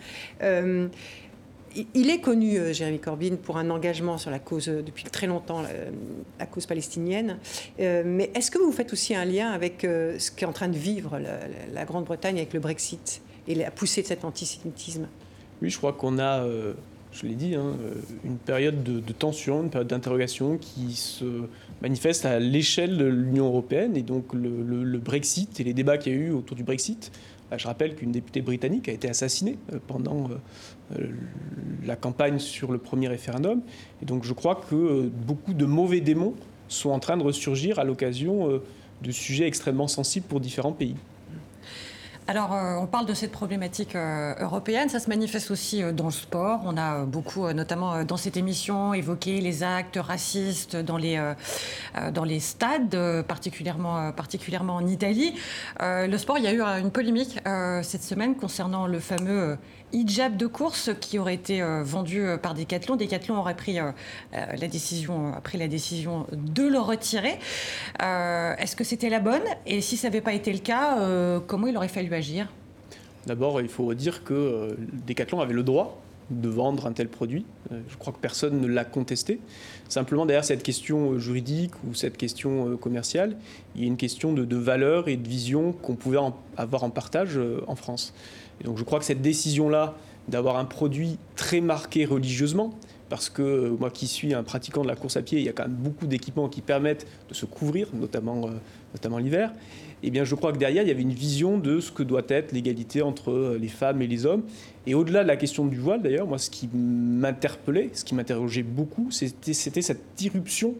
il 1.95 2.11
est 2.11 2.21
connu, 2.21 2.73
Jérémy 2.73 3.01
Corbyn, 3.01 3.37
pour 3.37 3.57
un 3.59 3.71
engagement 3.71 4.19
sur 4.19 4.31
la 4.31 4.39
cause, 4.39 4.67
depuis 4.67 5.05
très 5.05 5.27
longtemps, 5.27 5.63
la, 6.39 6.47
cause 6.47 6.67
palestinienne. 6.67 7.39
mais 7.79 8.31
est-ce 8.35 8.51
que 8.51 8.59
vous 8.59 8.73
faites 8.73 8.93
aussi 8.93 9.15
un 9.15 9.25
lien 9.25 9.51
avec 9.51 9.81
ce 9.83 10.31
qu'est 10.31 10.47
en 10.47 10.53
train 10.53 10.69
de 10.69 10.79
vivre 10.79 11.21
la 11.73 11.85
Grande-Bretagne 11.85 12.37
avec 12.37 12.53
le 12.53 12.61
Brexit 12.61 13.23
et 13.49 13.55
la 13.55 13.71
poussée 13.71 14.03
de 14.03 14.07
cet 14.07 14.25
antisémitisme? 14.25 15.09
Oui, 15.63 15.71
je 15.71 15.77
crois 15.77 15.93
qu'on 15.93 16.19
a, 16.19 16.43
euh, 16.43 16.73
je 17.13 17.27
l'ai 17.27 17.35
dit, 17.35 17.55
hein, 17.55 17.77
euh, 17.83 17.95
une 18.25 18.39
période 18.39 18.83
de, 18.83 19.13
tension, 19.13 19.63
une 19.63 19.71
période 19.71 19.89
d'interrogation 19.89 20.57
qui 20.59 20.95
se 20.95 21.25
manifeste 21.83 22.25
à 22.25 22.39
l'échelle 22.39 22.97
de 22.97 23.05
l'Union 23.05 23.47
européenne. 23.47 23.97
Et 23.97 24.03
donc 24.03 24.33
le, 24.33 24.99
Brexit 24.99 25.61
et 25.61 25.65
les 25.65 25.75
débats 25.75 25.99
qu'il 25.99 26.13
y 26.13 26.17
a 26.17 26.19
eu 26.19 26.31
autour 26.31 26.57
du 26.57 26.65
Brexit. 26.65 27.13
Je 27.57 27.67
rappelle 27.67 27.97
qu'une 27.97 28.13
députée 28.13 28.43
britannique 28.43 28.89
a 28.89 28.93
été 28.93 29.09
assassinée 29.09 29.59
euh, 29.73 29.79
pendant 29.87 30.31
la 31.85 31.95
campagne 31.95 32.39
sur 32.39 32.73
le 32.73 32.79
premier 32.79 33.09
référendum. 33.09 33.61
Et 34.03 34.07
donc 34.07 34.25
je 34.25 34.33
crois 34.33 34.55
que 34.55 35.09
beaucoup 35.27 35.55
de 35.55 35.65
mauvais 35.65 36.01
démons 36.01 36.35
sont 36.69 36.91
en 36.91 37.01
train 37.01 37.17
de 37.17 37.23
ressurgir 37.23 37.79
à 37.79 37.85
l'occasion 37.85 38.61
de 39.03 39.11
sujets 39.11 39.47
extrêmement 39.47 39.89
sensibles 39.89 40.27
pour 40.27 40.41
différents 40.41 40.73
pays. 40.73 40.97
Alors, 42.31 42.55
euh, 42.55 42.77
on 42.77 42.87
parle 42.87 43.07
de 43.07 43.15
cette 43.15 43.33
problématique 43.33 43.97
euh, 43.97 44.35
européenne. 44.39 44.89
Ça 44.89 45.01
se 45.01 45.09
manifeste 45.09 45.51
aussi 45.51 45.83
euh, 45.83 45.91
dans 45.91 46.05
le 46.05 46.13
sport. 46.13 46.61
On 46.65 46.77
a 46.77 47.05
beaucoup, 47.05 47.53
notamment 47.53 48.05
dans 48.05 48.17
cette 48.17 48.37
émission, 48.37 48.95
évoqué 48.95 49.41
les 49.41 49.65
actes 49.65 49.99
racistes 50.01 50.77
dans 50.77 50.97
les, 50.97 51.21
dans 52.15 52.23
les 52.23 52.39
stades, 52.39 53.25
particulièrement, 53.27 54.13
particulièrement 54.13 54.77
en 54.77 54.87
Italie. 54.87 55.35
le 55.81 56.17
sport, 56.19 56.39
il 56.39 56.45
y 56.45 56.47
a 56.47 56.53
eu 56.53 56.61
une 56.61 56.93
polémique 56.93 57.41
cette 57.83 58.05
semaine 58.05 58.37
concernant 58.37 58.87
le 58.87 59.01
fameux 59.01 59.59
hijab 59.93 60.37
de 60.37 60.47
course 60.47 60.91
qui 61.01 61.19
aurait 61.19 61.35
été 61.35 61.63
euh, 61.63 61.83
vendu 61.83 62.21
euh, 62.21 62.37
par 62.37 62.55
Decathlon. 62.55 62.97
Decathlon 62.97 63.37
aurait 63.37 63.57
pris, 63.57 63.79
euh, 63.79 63.91
la, 64.33 64.69
décision, 64.69 65.33
pris 65.43 65.59
la 65.59 65.69
décision 65.69 66.27
de 66.33 66.67
le 66.67 66.79
retirer. 66.79 67.39
Est-ce 68.01 68.77
que 68.77 68.85
c'était 68.85 69.11
la 69.11 69.21
bonne? 69.21 69.43
Et 69.67 69.81
si 69.81 69.97
ça 69.97 70.09
n'avait 70.09 70.21
pas 70.21 70.33
été 70.33 70.53
le 70.53 70.59
cas, 70.59 70.99
comment 71.47 71.67
il 71.67 71.77
aurait 71.77 71.89
fallu 71.89 72.13
agir? 72.15 72.49
D'abord, 73.27 73.61
il 73.61 73.69
faut 73.69 73.93
dire 73.95 74.25
que 74.25 74.77
Decathlon 75.07 75.41
avait 75.41 75.55
le 75.55 75.63
droit 75.63 76.00
de 76.31 76.49
vendre 76.49 76.87
un 76.87 76.93
tel 76.93 77.09
produit. 77.09 77.45
Je 77.71 77.97
crois 77.99 78.13
que 78.13 78.19
personne 78.19 78.61
ne 78.61 78.67
l'a 78.67 78.85
contesté. 78.85 79.41
Simplement, 79.89 80.27
derrière 80.27 80.45
cette 80.45 80.63
question 80.63 81.19
juridique 81.19 81.73
ou 81.89 81.95
cette 81.95 82.17
question 82.17 82.77
commerciale, 82.77 83.37
il 83.75 83.83
y 83.83 83.85
a 83.85 83.87
une 83.87 83.97
question 83.97 84.33
de, 84.33 84.45
de 84.45 84.57
valeur 84.57 85.09
et 85.09 85.17
de 85.17 85.29
vision 85.29 85.73
qu'on 85.73 85.97
pouvait 85.97 86.19
avoir 86.57 86.85
en 86.85 86.91
partage 86.91 87.39
en 87.67 87.75
France. 87.75 88.15
Donc 88.65 88.79
je 88.79 88.85
crois 88.85 88.99
que 88.99 89.05
cette 89.05 89.23
décision-là 89.23 89.97
d'avoir 90.29 90.57
un 90.57 90.65
produit 90.65 91.19
très 91.37 91.61
marqué 91.61 92.05
religieusement, 92.05 92.75
parce 93.11 93.29
que 93.29 93.43
euh, 93.43 93.77
moi 93.79 93.91
qui 93.91 94.07
suis 94.07 94.33
un 94.33 94.43
pratiquant 94.43 94.83
de 94.83 94.89
la 94.89 94.97
course 94.97 95.19
à 95.19 95.23
pied, 95.23 95.39
il 95.39 95.45
y 95.45 95.49
a 95.49 95.53
quand 95.53 95.65
même 95.65 95.75
beaucoup 95.77 96.07
d'équipements 96.07 96.49
qui 96.49 96.63
permettent 96.63 97.07
de 97.29 97.35
se 97.35 97.45
couvrir, 97.45 97.89
notamment, 97.93 98.47
euh, 98.47 99.21
l'hiver. 99.21 99.53
Eh 100.03 100.11
bien, 100.11 100.25
je 100.25 100.35
crois 100.35 100.53
que 100.53 100.59
derrière, 100.59 100.85
il 100.85 100.89
y 100.89 100.93
avait 100.93 101.03
une 101.03 101.13
vision 101.13 101.59
de 101.59 101.81
ce 101.81 101.93
que 101.93 102.03
doit 102.03 102.23
être 102.29 102.53
l'égalité 102.53 103.03
entre 103.03 103.33
euh, 103.33 103.59
les 103.61 103.69
femmes 103.69 104.01
et 104.01 104.07
les 104.07 104.25
hommes. 104.25 104.45
Et 104.87 104.95
au-delà 104.95 105.25
de 105.25 105.29
la 105.29 105.37
question 105.37 105.67
du 105.67 105.79
voile, 105.79 106.01
d'ailleurs, 106.01 106.27
moi, 106.27 106.39
ce 106.39 106.49
qui 106.49 106.71
m'interpellait, 106.73 107.91
ce 107.93 108.05
qui 108.05 108.15
m'interrogeait 108.15 108.63
beaucoup, 108.63 109.11
c'était 109.11 109.53
cette 109.53 110.23
irruption 110.23 110.75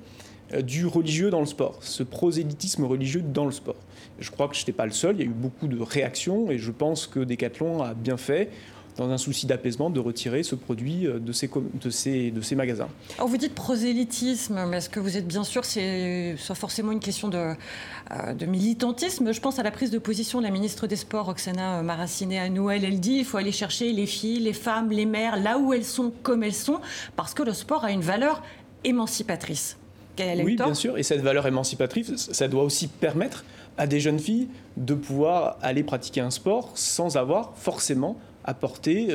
du 0.65 0.87
religieux 0.87 1.31
dans 1.31 1.41
le 1.41 1.47
sport, 1.47 1.79
ce 1.81 2.03
prosélytisme 2.03 2.85
religieux 2.85 3.23
dans 3.23 3.45
le 3.45 3.53
sport. 3.53 3.77
Je 4.19 4.31
crois 4.33 4.49
que 4.49 4.57
je 4.57 4.63
n'étais 4.63 4.73
pas 4.73 4.87
le 4.87 4.91
seul, 4.91 5.15
il 5.17 5.21
y 5.21 5.23
a 5.23 5.27
eu 5.27 5.35
beaucoup 5.35 5.69
de 5.69 5.81
réactions 5.81 6.51
et 6.51 6.59
je 6.59 6.73
pense 6.73 7.07
que 7.07 7.21
Decathlon 7.21 7.83
a 7.83 7.95
bien 7.95 8.17
fait 8.17 8.51
dans 9.01 9.11
un 9.11 9.19
souci 9.19 9.47
d'apaisement, 9.47 9.89
de 9.89 9.99
retirer 9.99 10.43
ce 10.43 10.55
produit 10.55 11.07
euh, 11.07 11.19
de 11.19 11.33
ces, 11.33 11.49
de 11.83 11.89
ces, 11.89 12.31
de 12.31 12.43
ces 12.43 12.55
magasins. 12.55 12.89
Alors 13.17 13.29
vous 13.29 13.39
dites 13.39 13.55
prosélytisme, 13.55 14.67
mais 14.69 14.77
est-ce 14.77 14.91
que 14.91 15.01
vous 15.01 15.17
êtes 15.17 15.27
bien 15.27 15.43
sûr 15.43 15.63
que 15.63 15.67
c'est 15.67 16.35
soit 16.37 16.55
forcément 16.55 16.93
une 16.93 17.01
question 17.01 17.29
de, 17.29 17.39
euh, 17.39 18.35
de, 18.35 18.45
militantisme 18.45 19.33
Je 19.33 19.41
pense 19.41 19.59
à 19.59 19.63
la 19.63 19.71
prise 19.71 19.91
de 19.91 19.99
position 19.99 20.41
de 20.41 20.45
la 20.45 20.51
ministre 20.51 20.87
des 20.87 20.97
Sports, 20.97 21.29
Oksana 21.31 21.83
Maraciné 21.83 22.39
à 22.39 22.51
Noël. 22.51 22.85
Elle 22.85 23.01
dit 23.01 23.17
il 23.21 23.25
faut 23.25 23.39
aller 23.39 23.53
chercher 23.53 23.91
les 23.93 24.05
filles, 24.05 24.41
les 24.41 24.53
femmes, 24.53 24.91
les 24.91 25.07
mères, 25.07 25.39
là 25.39 25.59
où 25.59 25.73
elles 25.73 25.87
sont, 25.87 26.13
comme 26.23 26.43
elles 26.43 26.53
sont, 26.53 26.81
parce 27.17 27.33
que 27.33 27.43
le 27.43 27.55
sport 27.55 27.85
a 27.85 27.93
une 27.93 28.03
valeur 28.03 28.43
émancipatrice. 28.85 29.79
oui, 30.19 30.57
bien 30.57 30.75
sûr, 30.75 30.99
et 30.99 31.03
cette 31.03 31.23
valeur 31.23 31.47
émancipatrice, 31.47 32.31
ça 32.33 32.49
doit 32.49 32.65
aussi 32.65 32.87
permettre 32.87 33.45
à 33.79 33.87
des 33.87 33.99
jeunes 33.99 34.19
filles 34.19 34.49
de 34.77 34.93
pouvoir 34.93 35.57
aller 35.63 35.85
pratiquer 35.85 36.21
un 36.21 36.31
sport 36.31 36.73
sans 36.75 37.17
avoir 37.17 37.57
forcément 37.57 38.19
à 38.45 38.55
porter 38.55 39.09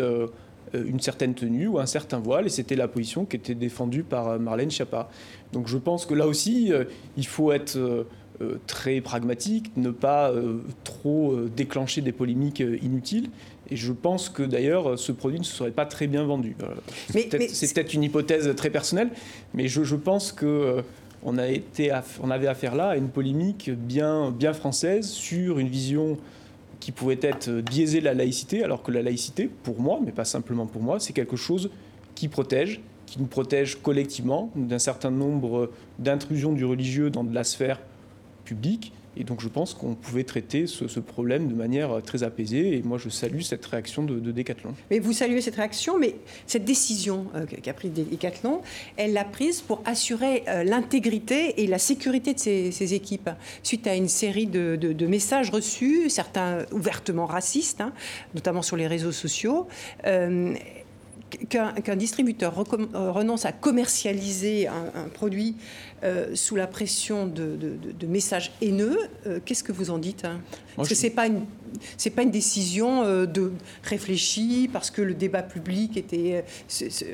euh, 0.74 0.84
une 0.84 1.00
certaine 1.00 1.36
tenue 1.36 1.68
ou 1.68 1.80
un 1.80 1.86
certain 1.86 2.20
voile. 2.20 2.48
Et 2.48 2.50
c'était 2.50 2.76
la 2.76 2.88
position 2.88 3.26
qui 3.26 3.36
était 3.36 3.56
défendue 3.56 4.04
par 4.04 4.30
euh, 4.30 4.40
Marlène 4.40 4.72
Schiappa. 4.72 5.10
Donc 5.54 5.68
je 5.68 5.78
pense 5.78 6.06
que 6.06 6.14
là 6.14 6.28
aussi, 6.28 6.74
euh, 6.74 6.86
il 7.18 7.28
faut 7.28 7.52
être 7.52 8.06
très 8.68 9.00
pragmatique, 9.00 9.72
ne 9.78 9.92
pas 9.92 10.30
trop 10.84 11.38
déclencher 11.56 12.02
des 12.02 12.12
polémiques 12.12 12.60
inutiles. 12.60 13.30
Et 13.70 13.78
je 13.78 13.94
pense 13.94 14.28
que 14.28 14.44
d'ailleurs, 14.44 15.00
ce 15.00 15.14
produit 15.14 15.40
ne 15.40 15.46
se 15.46 15.56
serait 15.56 15.72
pas 15.72 15.86
très 15.86 16.08
bien 16.08 16.26
vendu. 16.26 16.58
c'est 17.10 17.74
peut-être 17.74 17.94
une 17.94 18.04
hypothèse 18.04 18.54
très 18.58 18.70
personnelle, 18.70 19.12
mais 19.54 19.70
je, 19.70 19.86
je 19.86 19.96
pense 19.96 20.34
que 20.34 20.84
on, 21.24 21.38
a 21.38 21.48
été, 21.48 21.98
on 22.22 22.30
avait 22.30 22.48
affaire 22.48 22.76
là 22.76 22.90
à 22.90 22.98
une 22.98 23.08
polémique 23.08 23.72
bien, 23.72 24.32
bien 24.32 24.52
française 24.52 25.08
sur 25.08 25.58
une 25.58 25.70
vision 25.70 26.18
qui 26.86 26.92
pouvait 26.92 27.18
être 27.24 27.50
biaisée 27.62 28.00
de 28.00 28.06
la 28.06 28.14
laïcité, 28.14 28.64
alors 28.64 28.84
que 28.84 28.92
la 28.92 29.02
laïcité, 29.02 29.50
pour 29.64 29.80
moi, 29.82 30.00
mais 30.06 30.12
pas 30.12 30.24
simplement 30.24 30.68
pour 30.68 30.84
moi, 30.84 31.00
c'est 31.00 31.14
quelque 31.14 31.36
chose 31.36 31.72
qui 32.14 32.28
protège, 32.28 32.80
qui 33.08 33.20
nous 33.20 33.26
protège 33.26 33.82
collectivement 33.82 34.52
d'un 34.56 34.78
certain 34.78 35.10
nombre 35.10 35.72
d'intrusions 35.98 36.54
du 36.54 36.64
religieux 36.64 37.10
dans 37.10 37.24
de 37.24 37.34
la 37.34 37.44
sphère 37.44 37.82
publique, 38.44 38.94
Et 39.18 39.24
donc 39.24 39.42
je 39.42 39.48
pense 39.48 39.74
qu'on 39.74 39.96
pouvait 39.96 40.24
traiter 40.24 40.68
ce, 40.68 41.00
problème 41.00 41.48
de 41.48 41.56
manière 41.56 42.02
très 42.04 42.24
apaisée. 42.24 42.78
Et 42.78 42.82
moi, 42.82 42.98
je 42.98 43.10
salue 43.10 43.42
cette 43.42 43.66
réaction 43.66 44.04
de, 44.04 44.20
de 44.20 44.32
Decathlon. 44.32 44.74
Mais 44.90 45.00
vous 45.00 45.14
saluez 45.14 45.42
cette 45.42 45.56
réaction, 45.56 45.98
mais 46.00 46.16
cette 46.48 46.66
décision 46.66 47.28
euh, 47.36 47.46
qu'a 47.46 47.74
prise 47.74 47.92
Decathlon, 47.92 48.62
elle 48.98 49.14
l'a 49.14 49.26
prise 49.26 49.62
pour 49.62 49.82
assurer 49.86 50.44
euh, 50.48 50.64
l'intégrité 50.64 51.62
et 51.62 51.68
la 51.68 51.80
sécurité 51.80 52.34
de 52.34 52.40
ses, 52.40 52.94
équipes, 52.94 53.30
suite 53.64 53.88
à 53.88 53.96
une 53.96 54.08
série 54.08 54.48
de, 54.48 55.06
messages 55.06 55.50
reçus, 55.50 56.10
certains 56.10 56.66
ouvertement 56.72 57.26
racistes, 57.26 57.82
hein, 57.82 57.94
notamment 58.34 58.62
sur 58.62 58.76
les 58.76 58.88
réseaux 58.88 59.12
sociaux. 59.12 59.68
Euh, 60.06 60.56
qu'un 61.50 61.96
distributeur 61.96 62.54
euh, 62.58 63.12
renonce 63.12 63.46
à 63.46 63.52
commercialiser 63.52 64.68
un, 64.68 65.10
produit 65.14 65.56
euh, 66.04 66.36
sous 66.36 66.56
la 66.56 66.68
pression 66.68 67.26
de, 67.28 67.78
messages 68.08 68.52
haineux, 68.62 68.98
euh, 69.28 69.40
qu'est-ce 69.44 69.64
que 69.64 69.72
vous 69.72 69.90
en 69.90 69.98
dites 69.98 70.26
hein? 70.26 70.40
Parce 70.76 70.90
que 70.90 70.96
ce 70.96 71.04
n'est 71.04 71.12
pas, 71.12 71.28
une, 71.28 71.46
pas 72.16 72.22
une 72.24 72.32
décision 72.32 73.26
de 73.26 73.54
réfléchie, 73.84 74.70
parce 74.72 74.92
que 74.92 75.02
le 75.02 75.14
débat 75.14 75.42
public 75.42 75.96
était... 75.96 76.44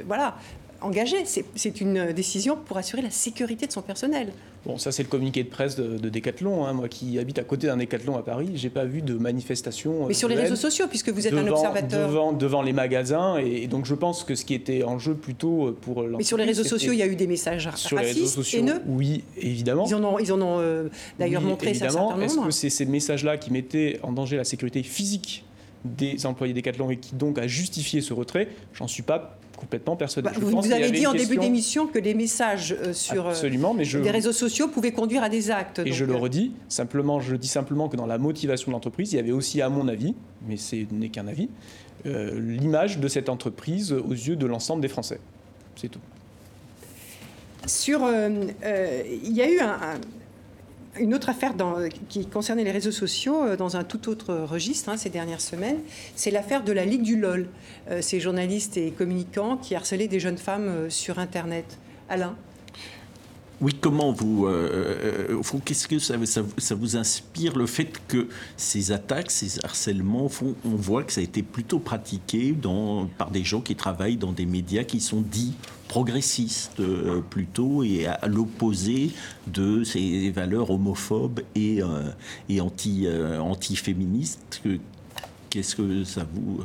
voilà, 0.08 0.36
engagé. 0.82 1.18
C'est 1.26 1.82
une 1.82 2.12
décision 2.14 2.58
pour 2.58 2.78
assurer 2.78 3.02
la 3.02 3.10
sécurité 3.10 3.68
de 3.68 3.72
son 3.72 3.82
personnel. 3.82 4.32
Bon, 4.66 4.78
ça 4.78 4.92
c'est 4.92 5.02
le 5.02 5.10
communiqué 5.10 5.44
de 5.44 5.50
presse 5.50 5.76
de, 5.76 5.98
de 5.98 6.10
Decathlon. 6.10 6.66
Hein. 6.66 6.74
Moi 6.74 6.88
qui 6.88 7.18
habite 7.18 7.40
à 7.40 7.44
côté 7.44 7.68
d'un 7.68 7.78
Decathlon 7.78 8.16
à 8.16 8.22
Paris, 8.22 8.52
j'ai 8.56 8.70
pas 8.70 8.86
vu 8.86 9.02
de 9.02 9.16
manifestation. 9.16 10.08
Mais 10.08 10.14
sur 10.14 10.28
les 10.28 10.36
réseaux 10.36 10.56
sociaux, 10.56 10.86
puisque 10.88 11.10
vous 11.10 11.26
êtes 11.28 11.34
un 11.34 11.48
observateur. 11.48 12.08
Devant, 12.08 12.32
devant 12.32 12.62
les 12.62 12.74
magasins, 12.74 13.38
et, 13.38 13.68
donc 13.68 13.86
je 13.86 13.96
pense 13.96 14.24
que 14.24 14.36
ce 14.36 14.46
qui 14.46 14.54
était 14.54 14.84
en 14.84 15.00
jeu 15.00 15.16
plutôt 15.16 15.76
pour. 15.82 16.04
Mais 16.04 16.24
sur 16.24 16.38
les 16.38 16.44
réseaux 16.44 16.64
sociaux, 16.64 16.94
il 16.94 17.00
y 17.00 17.04
a 17.04 17.08
eu 17.08 17.16
des 17.16 17.28
messages 17.28 17.70
sur 17.76 17.98
racistes, 17.98 18.16
les 18.16 18.22
réseaux 18.22 18.34
sociaux, 18.34 18.60
haineux. 18.60 18.82
Oui, 18.88 19.24
évidemment. 19.38 19.86
Ils 19.88 19.96
en 19.96 20.04
ont, 20.04 20.20
ils 20.20 20.32
en 20.32 20.42
ont 20.42 20.60
euh, 20.60 20.90
d'ailleurs 21.18 21.42
montré 21.42 21.74
ça. 21.74 21.86
Évidemment. 21.86 22.22
Est-ce 22.22 22.38
que 22.38 22.52
c'est 22.52 22.70
ces 22.70 22.86
messages-là 22.86 23.38
qui 23.38 23.52
mettaient 23.52 24.00
en 24.04 24.12
danger 24.12 24.38
la 24.38 24.44
sécurité 24.44 24.84
physique 24.84 25.44
des 25.86 26.28
employés 26.28 26.54
Decathlon 26.54 26.92
et 26.92 26.98
qui 26.98 27.16
donc 27.16 27.40
a 27.40 27.48
justifié 27.48 28.02
ce 28.02 28.14
retrait? 28.14 28.50
J'en 28.74 28.88
suis 28.88 29.04
pas 29.04 29.38
complètement 29.62 29.96
persuadé. 29.96 30.30
Bah, 30.30 30.36
vous, 30.40 30.72
avez 30.72 30.90
dit 30.90 31.06
en 31.06 31.14
début 31.14 31.38
d'émission 31.38 31.86
que 31.86 32.00
des 32.00 32.16
messages 32.16 32.76
euh, 32.82 32.94
sur 32.94 33.28
euh, 33.28 33.30
Absolument, 33.30 33.76
mais 33.76 33.86
je... 33.86 34.00
des 34.00 34.10
réseaux 34.10 34.32
sociaux 34.32 34.68
pouvaient 34.68 34.92
conduire 34.92 35.22
à 35.22 35.30
des 35.30 35.52
actes. 35.52 35.80
Et 35.86 35.92
je 35.92 36.04
le 36.04 36.14
euh, 36.14 36.18
redis, 36.18 36.52
simplement, 36.68 37.20
je 37.20 37.36
dis 37.36 37.48
simplement 37.48 37.88
que 37.88 37.96
dans 37.96 38.08
la 38.08 38.18
motivation 38.18 38.72
de 38.72 38.74
l'entreprise, 38.74 39.14
il 39.14 39.18
y 39.18 39.20
avait 39.20 39.32
aussi, 39.32 39.62
à 39.62 39.70
mon 39.70 39.88
avis, 39.88 40.16
mais 40.48 40.58
ce 40.58 40.78
n'est 40.92 41.10
qu'un 41.10 41.28
avis, 41.28 41.50
l'image 42.04 42.98
de 42.98 43.08
cette 43.08 43.30
entreprise 43.30 43.94
aux 43.94 44.14
yeux 44.14 44.36
de 44.36 44.48
l'ensemble 44.48 44.82
des 44.82 44.88
Français. 44.88 45.20
C'est 45.76 45.90
tout. 45.90 46.00
Sur, 47.68 48.10
il 48.10 49.32
y 49.32 49.42
a 49.44 49.50
eu 49.50 49.60
un 49.60 50.00
une 51.00 51.14
autre 51.14 51.30
affaire 51.30 51.54
qui 52.10 52.26
concernait 52.26 52.64
les 52.64 52.72
réseaux 52.72 52.92
sociaux 52.92 53.44
euh, 53.44 53.56
dans 53.56 53.78
un 53.78 53.84
tout 53.84 54.10
autre 54.10 54.34
registre 54.34 54.90
hein, 54.90 54.98
ces 54.98 55.10
dernières 55.10 55.42
semaines, 55.42 55.80
c'est 56.16 56.32
l'affaire 56.32 56.64
de 56.64 56.72
la 56.72 56.86
Ligue 56.86 57.04
du 57.04 57.18
LOL, 57.18 57.48
euh, 57.90 58.02
ces 58.02 58.20
journalistes 58.20 58.78
et 58.78 58.92
communicants 58.92 59.58
qui 59.58 59.76
harcelaient 59.76 60.08
des 60.08 60.20
jeunes 60.20 60.38
femmes 60.38 60.68
euh, 60.68 60.90
sur 60.90 61.20
Internet. 61.20 61.78
Alain 62.10 62.36
oui, 63.62 63.76
comment 63.80 64.12
vous, 64.12 64.48
qu'est-ce 65.64 65.88
que 65.88 66.00
ça, 66.00 66.76
vous 66.76 66.98
inspire 66.98 67.56
le 67.56 67.68
fait 67.68 68.02
que 68.08 68.28
ces 68.58 68.92
attaques, 68.92 69.30
ces 69.30 69.64
harcèlements, 69.64 70.30
on 70.66 70.76
voit 70.76 71.04
que 71.04 71.14
ça 71.14 71.22
a 71.22 71.24
été 71.24 71.44
plutôt 71.44 71.80
pratiqué 71.80 72.56
par 73.18 73.30
des 73.30 73.44
gens 73.44 73.62
qui 73.62 73.76
travaillent 73.76 74.18
dans 74.18 74.32
des 74.32 74.46
médias 74.46 74.84
qui 74.84 75.00
sont 75.00 75.22
dits 75.22 75.54
progressiste 75.92 76.80
euh, 76.80 77.20
plutôt 77.20 77.84
et 77.84 78.06
à, 78.06 78.26
l'opposé 78.26 79.12
de 79.48 79.84
ces 79.84 80.32
valeurs 80.32 80.72
homophobes 80.72 81.42
et, 81.54 81.84
euh, 81.84 82.10
et 82.48 82.62
anti, 82.62 83.04
euh, 83.06 83.40
anti-féministes. 83.40 84.64
Qu'est-ce 85.50 85.76
que 85.76 86.06
ça 86.06 86.26
vous... 86.34 86.62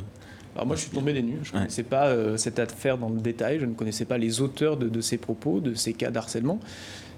Alors 0.57 0.65
moi, 0.65 0.75
je 0.75 0.81
suis 0.81 0.91
tombé 0.91 1.13
des 1.13 1.21
nues. 1.21 1.37
Je 1.43 1.53
ne 1.53 1.59
connaissais 1.59 1.83
pas 1.83 2.11
cette 2.35 2.57
affaire 2.57 2.97
dans 2.97 3.09
le 3.09 3.21
détail. 3.21 3.59
Je 3.59 3.65
ne 3.65 3.75
connaissais 3.75 4.05
pas 4.05 4.17
les 4.17 4.41
auteurs 4.41 4.75
de, 4.75 4.89
de 4.89 5.01
ces 5.01 5.17
propos, 5.17 5.59
de 5.59 5.75
ces 5.75 5.93
cas 5.93 6.09
d'harcèlement. 6.09 6.59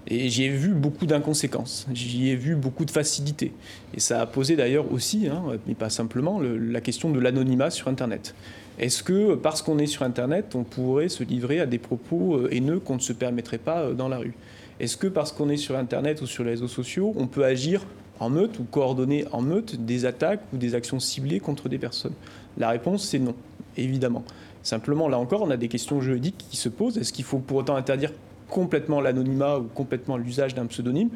Et 0.07 0.29
j'y 0.29 0.43
ai 0.43 0.49
vu 0.49 0.73
beaucoup 0.73 1.05
d'inconséquences, 1.05 1.85
j'y 1.93 2.29
ai 2.29 2.35
vu 2.35 2.55
beaucoup 2.55 2.85
de 2.85 2.91
facilité. 2.91 3.53
Et 3.93 3.99
ça 3.99 4.21
a 4.21 4.25
posé 4.25 4.55
d'ailleurs 4.55 4.91
aussi, 4.91 5.27
hein, 5.27 5.43
mais 5.67 5.75
pas 5.75 5.89
simplement, 5.89 6.41
la 6.41 6.81
question 6.81 7.11
de 7.11 7.19
l'anonymat 7.19 7.69
sur 7.69 7.89
Internet. 7.89 8.33
Est-ce 8.79 9.03
que 9.03 9.35
parce 9.35 9.61
qu'on 9.61 9.77
est 9.77 9.87
sur 9.87 10.03
Internet, 10.03 10.55
on 10.55 10.63
pourrait 10.63 11.09
se 11.09 11.23
livrer 11.23 11.59
à 11.59 11.65
des 11.65 11.79
propos 11.79 12.37
euh, 12.37 12.49
haineux 12.49 12.79
qu'on 12.79 12.95
ne 12.95 13.01
se 13.01 13.13
permettrait 13.13 13.57
pas 13.57 13.81
euh, 13.81 13.93
dans 13.93 14.07
la 14.07 14.17
rue? 14.17 14.33
Est-ce 14.79 14.97
que 14.97 15.07
parce 15.07 15.31
qu'on 15.31 15.49
est 15.49 15.57
sur 15.57 15.75
Internet 15.77 16.21
ou 16.21 16.27
sur 16.27 16.43
les 16.43 16.51
réseaux 16.51 16.69
sociaux, 16.69 17.13
on 17.17 17.27
peut 17.27 17.43
agir 17.43 17.85
en 18.19 18.29
meute 18.29 18.57
ou 18.57 18.63
coordonner 18.63 19.25
en 19.31 19.41
meute 19.41 19.85
des 19.85 20.05
attaques 20.05 20.41
ou 20.53 20.57
des 20.57 20.75
actions 20.75 20.99
ciblées 20.99 21.41
contre 21.41 21.67
des 21.67 21.77
personnes? 21.77 22.13
La 22.57 22.69
réponse, 22.69 23.07
c'est 23.07 23.19
non, 23.19 23.35
évidemment. 23.77 24.23
Simplement, 24.63 25.07
là 25.07 25.17
encore, 25.17 25.41
on 25.41 25.49
a 25.49 25.57
des 25.57 25.67
questions 25.67 26.01
juridiques 26.01 26.45
qui 26.49 26.57
se 26.57 26.69
posent. 26.69 26.97
Est-ce 26.97 27.13
qu'il 27.13 27.25
faut 27.25 27.39
pour 27.39 27.57
autant 27.57 27.75
interdire 27.75 28.11
complètement 28.49 29.01
l'anonymat 29.01 29.59
ou 29.59 29.63
complètement 29.63 30.17
l'usage 30.17 30.55
d'un 30.55 30.65
pseudonyme? 30.65 31.09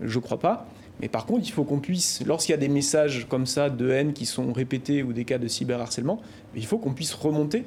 Je 0.00 0.18
ne 0.18 0.22
crois 0.22 0.38
pas. 0.38 0.66
Mais 1.00 1.08
par 1.08 1.24
contre, 1.24 1.46
il 1.46 1.52
faut 1.52 1.64
qu'on 1.64 1.78
puisse, 1.78 2.22
lorsqu'il 2.26 2.52
y 2.52 2.54
a 2.54 2.58
des 2.58 2.68
messages 2.68 3.26
comme 3.28 3.46
ça 3.46 3.70
de 3.70 3.90
haine 3.90 4.12
qui 4.12 4.26
sont 4.26 4.52
répétés 4.52 5.02
ou 5.02 5.14
des 5.14 5.24
cas 5.24 5.38
de 5.38 5.48
cyberharcèlement, 5.48 6.20
il 6.54 6.66
faut 6.66 6.76
qu'on 6.76 6.92
puisse 6.92 7.14
remonter 7.14 7.64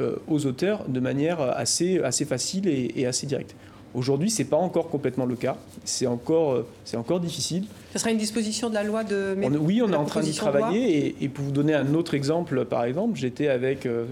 euh, 0.00 0.16
aux 0.26 0.44
auteurs 0.46 0.88
de 0.88 0.98
manière 0.98 1.40
assez, 1.40 2.00
assez 2.00 2.24
facile 2.24 2.66
et 2.66 3.06
assez 3.06 3.26
directe. 3.26 3.54
Aujourd'hui, 3.94 4.28
ce 4.28 4.42
n'est 4.42 4.48
pas 4.48 4.56
encore 4.56 4.88
complètement 4.88 5.24
le 5.24 5.36
cas. 5.36 5.56
C'est 5.84 6.08
encore, 6.08 6.52
euh, 6.52 6.66
c'est 6.84 6.96
encore 6.96 7.20
difficile. 7.20 7.64
Ce 7.92 8.00
sera 8.00 8.10
une 8.10 8.18
disposition 8.18 8.68
de 8.68 8.74
la 8.74 8.82
loi 8.82 9.04
de... 9.04 9.36
oui, 9.60 9.82
on 9.82 9.92
est 9.92 9.96
en 9.96 10.04
train 10.04 10.20
d'y 10.20 10.32
travailler. 10.32 11.14
Et, 11.20 11.28
pour 11.28 11.44
vous 11.44 11.52
donner 11.52 11.74
un 11.74 11.94
autre 11.94 12.14
exemple, 12.14 12.64
par 12.64 12.84
exemple, 12.84 13.16
j'étais 13.16 13.46
avec 13.46 13.86
euh, 13.86 14.04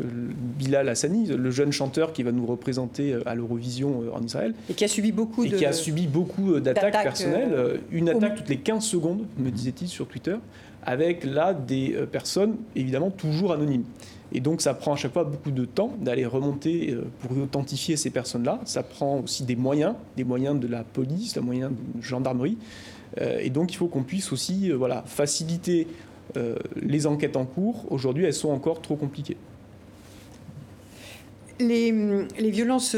Bilal 0.56 0.88
Hassani, 0.88 1.26
le 1.26 1.50
jeune 1.50 1.72
chanteur 1.72 2.12
qui 2.12 2.22
va 2.22 2.30
nous 2.30 2.46
représenter 2.46 3.12
euh, 3.12 3.28
à 3.28 3.34
l'Eurovision 3.34 4.04
en 4.14 4.22
Israël. 4.22 4.54
Et 4.70 4.74
qui 4.74 4.84
a 4.84 4.88
subi 4.88 5.10
beaucoup 5.10 5.44
et 5.44 5.50
qui 5.50 5.66
a 5.66 5.72
subi 5.72 6.06
beaucoup 6.06 6.60
d'attaques 6.60 7.02
personnelles. 7.02 7.80
une 7.90 8.08
attaque 8.08 8.36
toutes 8.36 8.48
les 8.48 8.58
15 8.58 8.84
secondes, 8.84 9.26
me 9.38 9.50
disait-il 9.50 9.88
sur 9.88 10.06
Twitter, 10.06 10.36
avec 10.84 11.24
là 11.24 11.54
des 11.54 11.96
personnes 12.10 12.56
évidemment 12.76 13.10
toujours 13.10 13.52
anonymes. 13.52 13.84
Et 14.34 14.40
donc 14.40 14.62
ça 14.62 14.74
prend 14.74 14.94
à 14.94 14.96
chaque 14.96 15.12
fois 15.12 15.24
beaucoup 15.24 15.50
de 15.50 15.64
temps 15.64 15.94
d'aller 16.00 16.24
remonter 16.24 16.90
euh, 16.90 17.04
pour 17.20 17.36
authentifier 17.36 17.96
ces 17.96 18.10
personnes-là. 18.10 18.60
Ça 18.64 18.82
prend 18.82 19.20
aussi 19.20 19.44
des 19.44 19.56
moyens, 19.56 19.94
des 20.16 20.24
moyens 20.24 20.58
de 20.58 20.66
la 20.66 20.84
police, 20.84 21.34
des 21.34 21.40
moyens 21.40 21.70
de 21.70 22.02
gendarmerie. 22.02 22.56
Euh, 23.20 23.40
et 23.40 23.50
donc 23.50 23.72
il 23.72 23.76
faut 23.76 23.88
qu'on 23.88 24.02
puisse 24.02 24.32
aussi 24.32 24.70
euh, 24.70 24.76
voilà, 24.76 25.02
faciliter 25.06 25.86
les 26.80 27.06
enquêtes 27.06 27.36
en 27.36 27.44
cours. 27.44 27.84
Aujourd'hui, 27.90 28.24
elles 28.24 28.32
sont 28.32 28.48
encore 28.48 28.80
trop 28.80 28.96
compliquées. 28.96 29.36
Les, 31.60 31.92
violences 32.48 32.96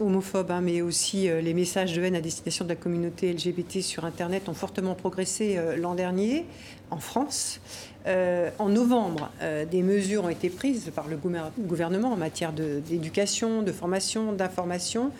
homophobes, 0.00 0.50
hein, 0.50 0.62
mais 0.62 0.80
aussi 0.80 1.28
les 1.28 1.52
messages 1.52 1.94
de 1.94 2.00
haine 2.00 2.14
à 2.14 2.22
destination 2.22 2.64
de 2.64 2.70
la 2.70 2.76
communauté 2.76 3.30
LGBT 3.30 3.82
sur 3.82 4.06
Internet 4.06 4.48
ont 4.48 4.54
fortement 4.54 4.94
progressé 4.94 5.60
l'an 5.76 5.94
dernier 5.94 6.46
en 6.90 6.98
France. 6.98 7.60
Euh, 8.06 8.50
en 8.58 8.68
novembre, 8.68 9.30
euh, 9.42 9.64
des 9.64 9.82
mesures 9.82 10.24
ont 10.24 10.28
été 10.28 10.48
prises 10.48 10.92
par 10.94 11.08
le 11.08 11.16
gouvernement 11.16 12.12
en 12.12 12.16
matière 12.16 12.52
d'éducation, 12.52 13.62
de, 13.62 13.72
formation, 13.72 14.32
d'information. 14.32 15.10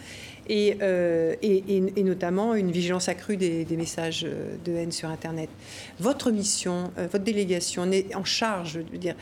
Euh, 0.48 1.34
et, 1.42 2.02
notamment 2.04 2.54
une 2.54 2.70
vigilance 2.70 3.08
accrue 3.08 3.36
des, 3.36 3.66
messages 3.76 4.24
de 4.64 4.72
haine 4.72 4.92
sur 4.92 5.08
Internet. 5.08 5.48
Votre 5.98 6.30
mission, 6.30 6.92
votre 6.96 7.24
délégation 7.24 7.90
est 7.90 8.14
en 8.14 8.24
charge, 8.24 8.74
je 8.74 8.92
veux 8.92 8.98
dire, 8.98 9.16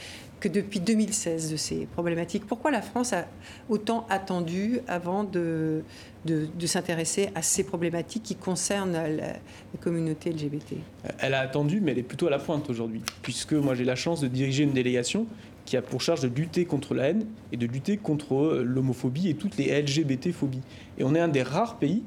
depuis 0.48 0.80
2016 0.80 1.50
de 1.50 1.56
ces 1.56 1.86
problématiques. 1.86 2.46
Pourquoi 2.46 2.70
la 2.70 2.82
France 2.82 3.12
a 3.12 3.26
autant 3.68 4.06
attendu 4.10 4.80
avant 4.88 5.24
de, 5.24 5.82
de, 6.24 6.66
s'intéresser 6.66 7.30
à 7.34 7.42
ces 7.42 7.64
problématiques 7.64 8.22
qui 8.22 8.36
concernent 8.36 8.92
la, 8.92 9.34
communauté 9.80 10.30
LGBT 10.30 10.76
Elle 11.18 11.34
a 11.34 11.40
attendu, 11.40 11.80
mais 11.80 11.92
elle 11.92 11.98
est 11.98 12.02
plutôt 12.02 12.26
à 12.26 12.30
la 12.30 12.38
pointe 12.38 12.70
aujourd'hui, 12.70 13.02
puisque 13.22 13.52
moi 13.52 13.74
j'ai 13.74 13.84
la 13.84 13.96
chance 13.96 14.20
de 14.20 14.28
diriger 14.28 14.64
une 14.64 14.72
délégation 14.72 15.26
qui 15.64 15.76
a 15.76 15.82
pour 15.82 16.00
charge 16.00 16.20
de 16.20 16.28
lutter 16.28 16.64
contre 16.64 16.94
la 16.94 17.08
haine 17.08 17.26
et 17.52 17.56
de 17.56 17.66
lutter 17.66 17.96
contre 17.96 18.62
l'homophobie 18.64 19.28
et 19.28 19.34
toutes 19.34 19.56
les 19.56 19.80
LGBT-phobies. 19.80 20.62
Et 20.98 21.04
on 21.04 21.14
est 21.14 21.20
un 21.20 21.28
des 21.28 21.42
rares 21.42 21.76
pays 21.76 22.02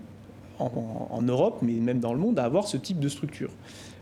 en, 0.59 1.21
Europe, 1.21 1.59
mais 1.61 1.73
même 1.73 1.99
dans 1.99 2.13
le 2.13 2.19
monde, 2.19 2.39
à 2.39 2.43
avoir 2.43 2.67
ce 2.67 2.77
type 2.77 2.99
de 2.99 3.09
structure. 3.09 3.51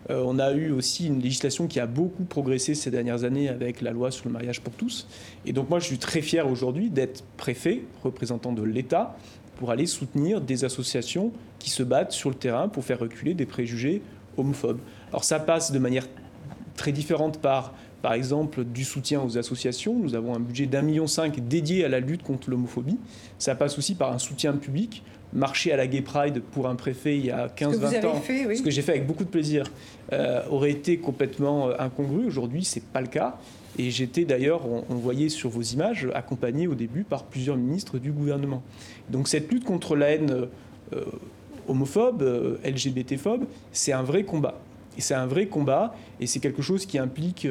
Euh, 0.10 0.24
on 0.26 0.38
a 0.39 0.53
eu 0.53 0.72
aussi 0.72 1.08
une 1.08 1.20
législation 1.20 1.68
qui 1.68 1.80
a 1.80 1.88
beaucoup 1.88 2.24
progressé 2.24 2.76
ces 2.76 2.91
dernières 2.91 3.24
années 3.24 3.49
avec 3.49 3.82
la 3.82 3.91
loi 3.91 4.12
sur 4.12 4.28
le 4.28 4.32
mariage 4.32 4.62
pour 4.62 4.74
tous. 4.74 5.08
Et 5.45 5.53
donc 5.53 5.70
moi, 5.70 5.80
je 5.80 5.86
suis 5.86 5.97
très 5.97 6.22
fier 6.22 6.49
aujourd'hui 6.49 6.89
d'être 6.89 7.24
préfet, 7.38 7.84
représentant 8.03 8.53
de 8.53 8.62
l'État, 8.62 9.18
pour 9.58 9.72
aller 9.72 9.86
soutenir 9.86 10.41
des 10.41 10.66
associations 10.66 11.32
qui 11.60 11.70
se 11.70 11.82
battent 11.82 12.12
sur 12.12 12.30
le 12.30 12.36
terrain 12.36 12.68
pour 12.68 12.84
faire 12.84 12.99
reculer 12.99 13.34
des 13.34 13.45
préjugés 13.45 14.01
homophobes. 14.38 14.80
Alors 15.10 15.24
ça 15.24 15.39
passe 15.39 15.72
de 15.72 15.80
manière 15.80 16.08
très 16.76 16.91
différente 16.91 17.39
par 17.39 17.74
par 18.06 18.14
exemple, 18.14 18.64
du 18.64 18.84
soutien 18.84 19.20
aux 19.24 19.39
associations. 19.39 19.97
Nous 19.97 20.14
avons 20.14 20.36
un 20.36 20.39
budget 20.39 20.68
d'un 20.68 20.84
million 20.84 21.08
cinq 21.08 21.39
dédié 21.47 21.86
à 21.86 21.89
la 21.89 21.99
lutte 21.99 22.22
contre 22.22 22.51
l'homophobie. 22.51 22.99
Ça 23.39 23.56
passe 23.56 23.80
aussi 23.80 23.95
par 23.95 24.14
un 24.14 24.20
soutien 24.20 24.53
public. 24.53 25.01
Marcher 25.36 25.74
à 25.74 25.78
la 25.78 25.86
Gay 25.86 26.02
Pride 26.02 26.42
pour 26.42 26.68
un 26.68 26.76
préfet 26.76 27.18
il 27.18 27.26
y 27.26 27.32
a 27.32 27.48
15-20 27.48 28.06
ans, 28.06 28.16
fait, 28.22 28.56
ce 28.56 28.64
que 28.64 28.72
j'ai 28.72 28.82
fait 28.82 28.94
avec 28.94 29.06
beaucoup 29.06 29.26
de 29.26 29.30
plaisir, 29.30 29.66
euh, 30.14 30.42
aurait 30.50 30.72
été 30.72 30.98
complètement 30.98 31.68
euh, 31.68 31.74
incongru. 31.78 32.26
Aujourd'hui, 32.26 32.64
ce 32.64 32.80
n'est 32.80 32.86
pas 32.94 33.02
le 33.02 33.08
cas. 33.08 33.38
Et 33.78 33.92
j'étais 33.92 34.24
d'ailleurs, 34.24 34.62
on, 34.66 34.96
voyait 34.96 35.28
sur 35.28 35.50
vos 35.50 35.62
images, 35.62 36.08
accompagné 36.14 36.68
au 36.68 36.76
début 36.76 37.04
par 37.04 37.26
plusieurs 37.26 37.58
ministres 37.58 38.00
du 38.00 38.14
gouvernement. 38.14 38.64
Donc 39.10 39.28
cette 39.28 39.52
lutte 39.52 39.66
contre 39.66 39.98
la 39.98 40.12
haine 40.12 40.48
euh, 40.94 41.04
homophobe, 41.68 42.22
euh, 42.22 42.58
LGBT-phobe, 42.64 43.44
c'est 43.74 43.92
un 43.92 44.04
vrai 44.04 44.24
combat. 44.24 44.58
Et 44.98 45.02
c'est 45.02 45.16
un 45.16 45.28
vrai 45.28 45.48
combat, 45.48 45.94
et 46.22 46.28
c'est 46.28 46.40
quelque 46.40 46.62
chose 46.62 46.86
qui 46.86 46.98
implique 46.98 47.46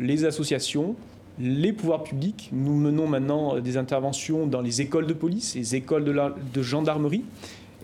les 0.00 0.24
associations, 0.24 0.96
les 1.40 1.72
pouvoirs 1.72 2.02
publics. 2.02 2.50
Nous 2.52 2.74
menons 2.74 3.06
maintenant 3.06 3.58
des 3.60 3.76
interventions 3.76 4.46
dans 4.46 4.60
les 4.60 4.80
écoles 4.80 5.06
de 5.06 5.12
police, 5.12 5.54
les 5.54 5.74
écoles 5.74 6.04
de, 6.04 6.14
de 6.52 6.62
gendarmerie. 6.62 7.24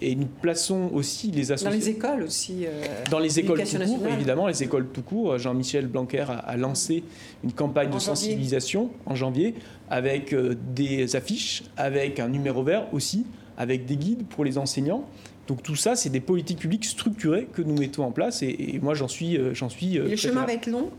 Et 0.01 0.17
nous 0.17 0.27
plaçons 0.27 0.91
aussi 0.93 1.31
les 1.31 1.53
associations. 1.53 1.71
Dans 1.71 1.77
les 1.77 1.89
écoles 1.89 2.23
aussi. 2.25 2.67
Euh, 2.67 2.85
dans 3.11 3.21
les 3.21 3.39
écoles 3.39 3.63
tout 3.63 3.79
court, 3.79 4.09
évidemment, 4.09 4.49
les 4.49 4.63
écoles 4.63 4.89
tout 4.93 5.03
court. 5.03 5.39
Jean-Michel 5.39 5.87
Blanquer 5.87 6.27
a, 6.29 6.57
lancé 6.57 7.05
une 7.45 7.53
campagne 7.53 7.91
de 7.91 7.99
sensibilisation 7.99 8.91
en 9.07 9.15
janvier 9.15 9.55
avec 9.89 10.35
des 10.75 11.15
affiches, 11.15 11.63
avec 11.77 12.19
un 12.19 12.29
numéro 12.29 12.65
vert 12.65 12.93
aussi, 12.93 13.25
avec 13.57 13.87
des 13.87 13.97
guides 13.97 14.27
pour 14.27 14.45
les 14.45 14.59
enseignants. 14.59 15.05
Donc 15.47 15.63
tout 15.63 15.77
ça, 15.77 15.95
c'est 15.95 16.09
des 16.09 16.21
politiques 16.21 16.59
publiques 16.59 16.87
structurées 16.87 17.47
que 17.53 17.63
nous 17.63 17.77
mettons 17.77 18.05
en 18.05 18.13
place 18.13 18.43
et, 18.43 18.79
moi 18.83 18.95
j'en 18.95 19.09
suis, 19.09 19.37
euh, 19.37 19.55
j'en 19.55 19.69
suis. 19.69 19.99
Euh, 19.99 20.09
le 20.09 20.17
chemin 20.17 20.45
va 20.45 20.55
être 20.55 20.67
long? 20.67 20.91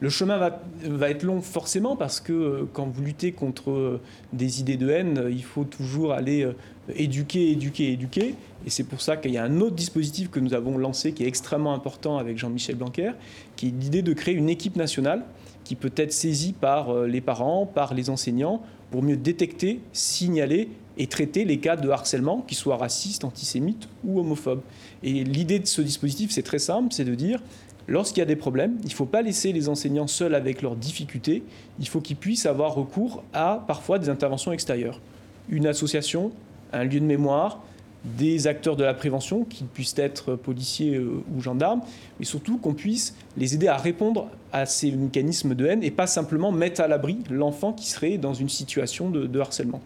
Le 0.00 0.08
chemin 0.10 0.36
va, 0.38 0.60
va, 0.82 1.08
être 1.10 1.22
long 1.22 1.40
forcément 1.40 1.96
parce 1.96 2.20
que 2.20 2.32
euh, 2.32 2.68
quand 2.72 2.86
vous 2.86 3.02
luttez 3.02 3.32
contre 3.32 4.00
des 4.32 4.60
idées 4.60 4.76
de 4.76 4.90
haine, 4.90 5.28
il 5.30 5.44
faut 5.44 5.64
toujours 5.64 6.12
aller 6.12 6.46
éduquer, 6.94 7.50
éduquer, 7.50 7.92
éduquer. 7.92 8.34
Et 8.66 8.70
c'est 8.70 8.84
pour 8.84 9.00
ça 9.00 9.16
qu'il 9.16 9.32
y 9.32 9.38
a 9.38 9.44
un 9.44 9.60
autre 9.60 9.76
dispositif 9.76 10.30
que 10.30 10.40
nous 10.40 10.52
avons 10.52 10.76
lancé 10.78 11.12
qui 11.12 11.24
est 11.24 11.28
extrêmement 11.28 11.74
important 11.74 12.18
avec 12.18 12.38
Jean-Michel 12.38 12.76
Blanquer, 12.76 13.12
qui 13.56 13.68
est 13.68 13.70
l'idée 13.70 14.02
de 14.02 14.12
créer 14.12 14.34
une 14.34 14.48
équipe 14.48 14.76
nationale 14.76 15.24
qui 15.62 15.76
peut 15.76 15.92
être 15.96 16.12
saisie 16.12 16.52
par 16.52 17.04
les 17.04 17.22
parents, 17.22 17.64
par 17.64 17.94
les 17.94 18.10
enseignants, 18.10 18.62
pour 18.90 19.02
mieux 19.02 19.16
détecter, 19.16 19.80
signaler 19.92 20.68
et 20.96 21.06
traiter 21.06 21.44
les 21.44 21.58
cas 21.58 21.76
de 21.76 21.88
harcèlement, 21.88 22.42
qu'ils 22.42 22.56
soient 22.56 22.76
racistes, 22.76 23.24
antisémites 23.24 23.88
ou 24.04 24.20
homophobes. 24.20 24.62
Et 25.02 25.24
l'idée 25.24 25.58
de 25.58 25.66
ce 25.66 25.82
dispositif, 25.82 26.30
c'est 26.30 26.42
très 26.42 26.58
simple, 26.58 26.88
c'est 26.92 27.04
de 27.04 27.14
dire, 27.14 27.42
lorsqu'il 27.88 28.20
y 28.20 28.22
a 28.22 28.26
des 28.26 28.36
problèmes, 28.36 28.76
il 28.82 28.88
ne 28.88 28.94
faut 28.94 29.06
pas 29.06 29.22
laisser 29.22 29.52
les 29.52 29.68
enseignants 29.68 30.06
seuls 30.06 30.34
avec 30.34 30.62
leurs 30.62 30.76
difficultés, 30.76 31.42
il 31.78 31.88
faut 31.88 32.00
qu'ils 32.00 32.16
puissent 32.16 32.46
avoir 32.46 32.74
recours 32.74 33.22
à 33.32 33.64
parfois 33.66 33.98
des 33.98 34.08
interventions 34.08 34.52
extérieures. 34.52 35.00
Une 35.48 35.66
association, 35.66 36.32
un 36.72 36.84
lieu 36.84 37.00
de 37.00 37.04
mémoire, 37.04 37.60
des 38.04 38.46
acteurs 38.46 38.76
de 38.76 38.84
la 38.84 38.94
prévention, 38.94 39.44
qui 39.44 39.64
puissent 39.64 39.94
être 39.96 40.36
policiers 40.36 40.96
euh, 40.96 41.24
ou 41.34 41.40
gendarmes, 41.40 41.80
mais 42.18 42.26
surtout 42.26 42.58
qu'on 42.58 42.74
puisse 42.74 43.14
les 43.36 43.54
aider 43.54 43.66
à 43.66 43.76
répondre 43.76 44.28
à 44.52 44.66
ces 44.66 44.92
mécanismes 44.92 45.54
de 45.54 45.66
haine 45.66 45.82
et 45.82 45.90
pas 45.90 46.06
simplement 46.06 46.52
mettre 46.52 46.80
à 46.80 46.88
l'abri 46.88 47.18
l'enfant 47.30 47.72
qui 47.72 47.88
serait 47.88 48.18
dans 48.18 48.34
une 48.34 48.50
situation 48.50 49.10
de, 49.10 49.40
harcèlement. 49.40 49.80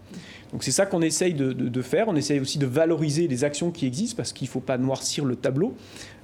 Donc 0.53 0.65
c'est 0.65 0.71
ça 0.71 0.87
qu'on 0.87 1.03
essaye 1.03 1.35
de, 1.35 1.83
faire. 1.83 2.09
On 2.09 2.17
essaye 2.17 2.41
aussi 2.41 2.59
de 2.59 2.67
valoriser 2.67 3.29
les 3.29 3.45
actions 3.45 3.71
qui 3.71 3.87
existent 3.87 4.17
parce 4.17 4.33
qu'il 4.33 4.47
ne 4.47 4.51
faut 4.51 4.61
pas 4.61 4.79
noircir 4.79 5.25
le 5.25 5.37
tableau. 5.37 5.75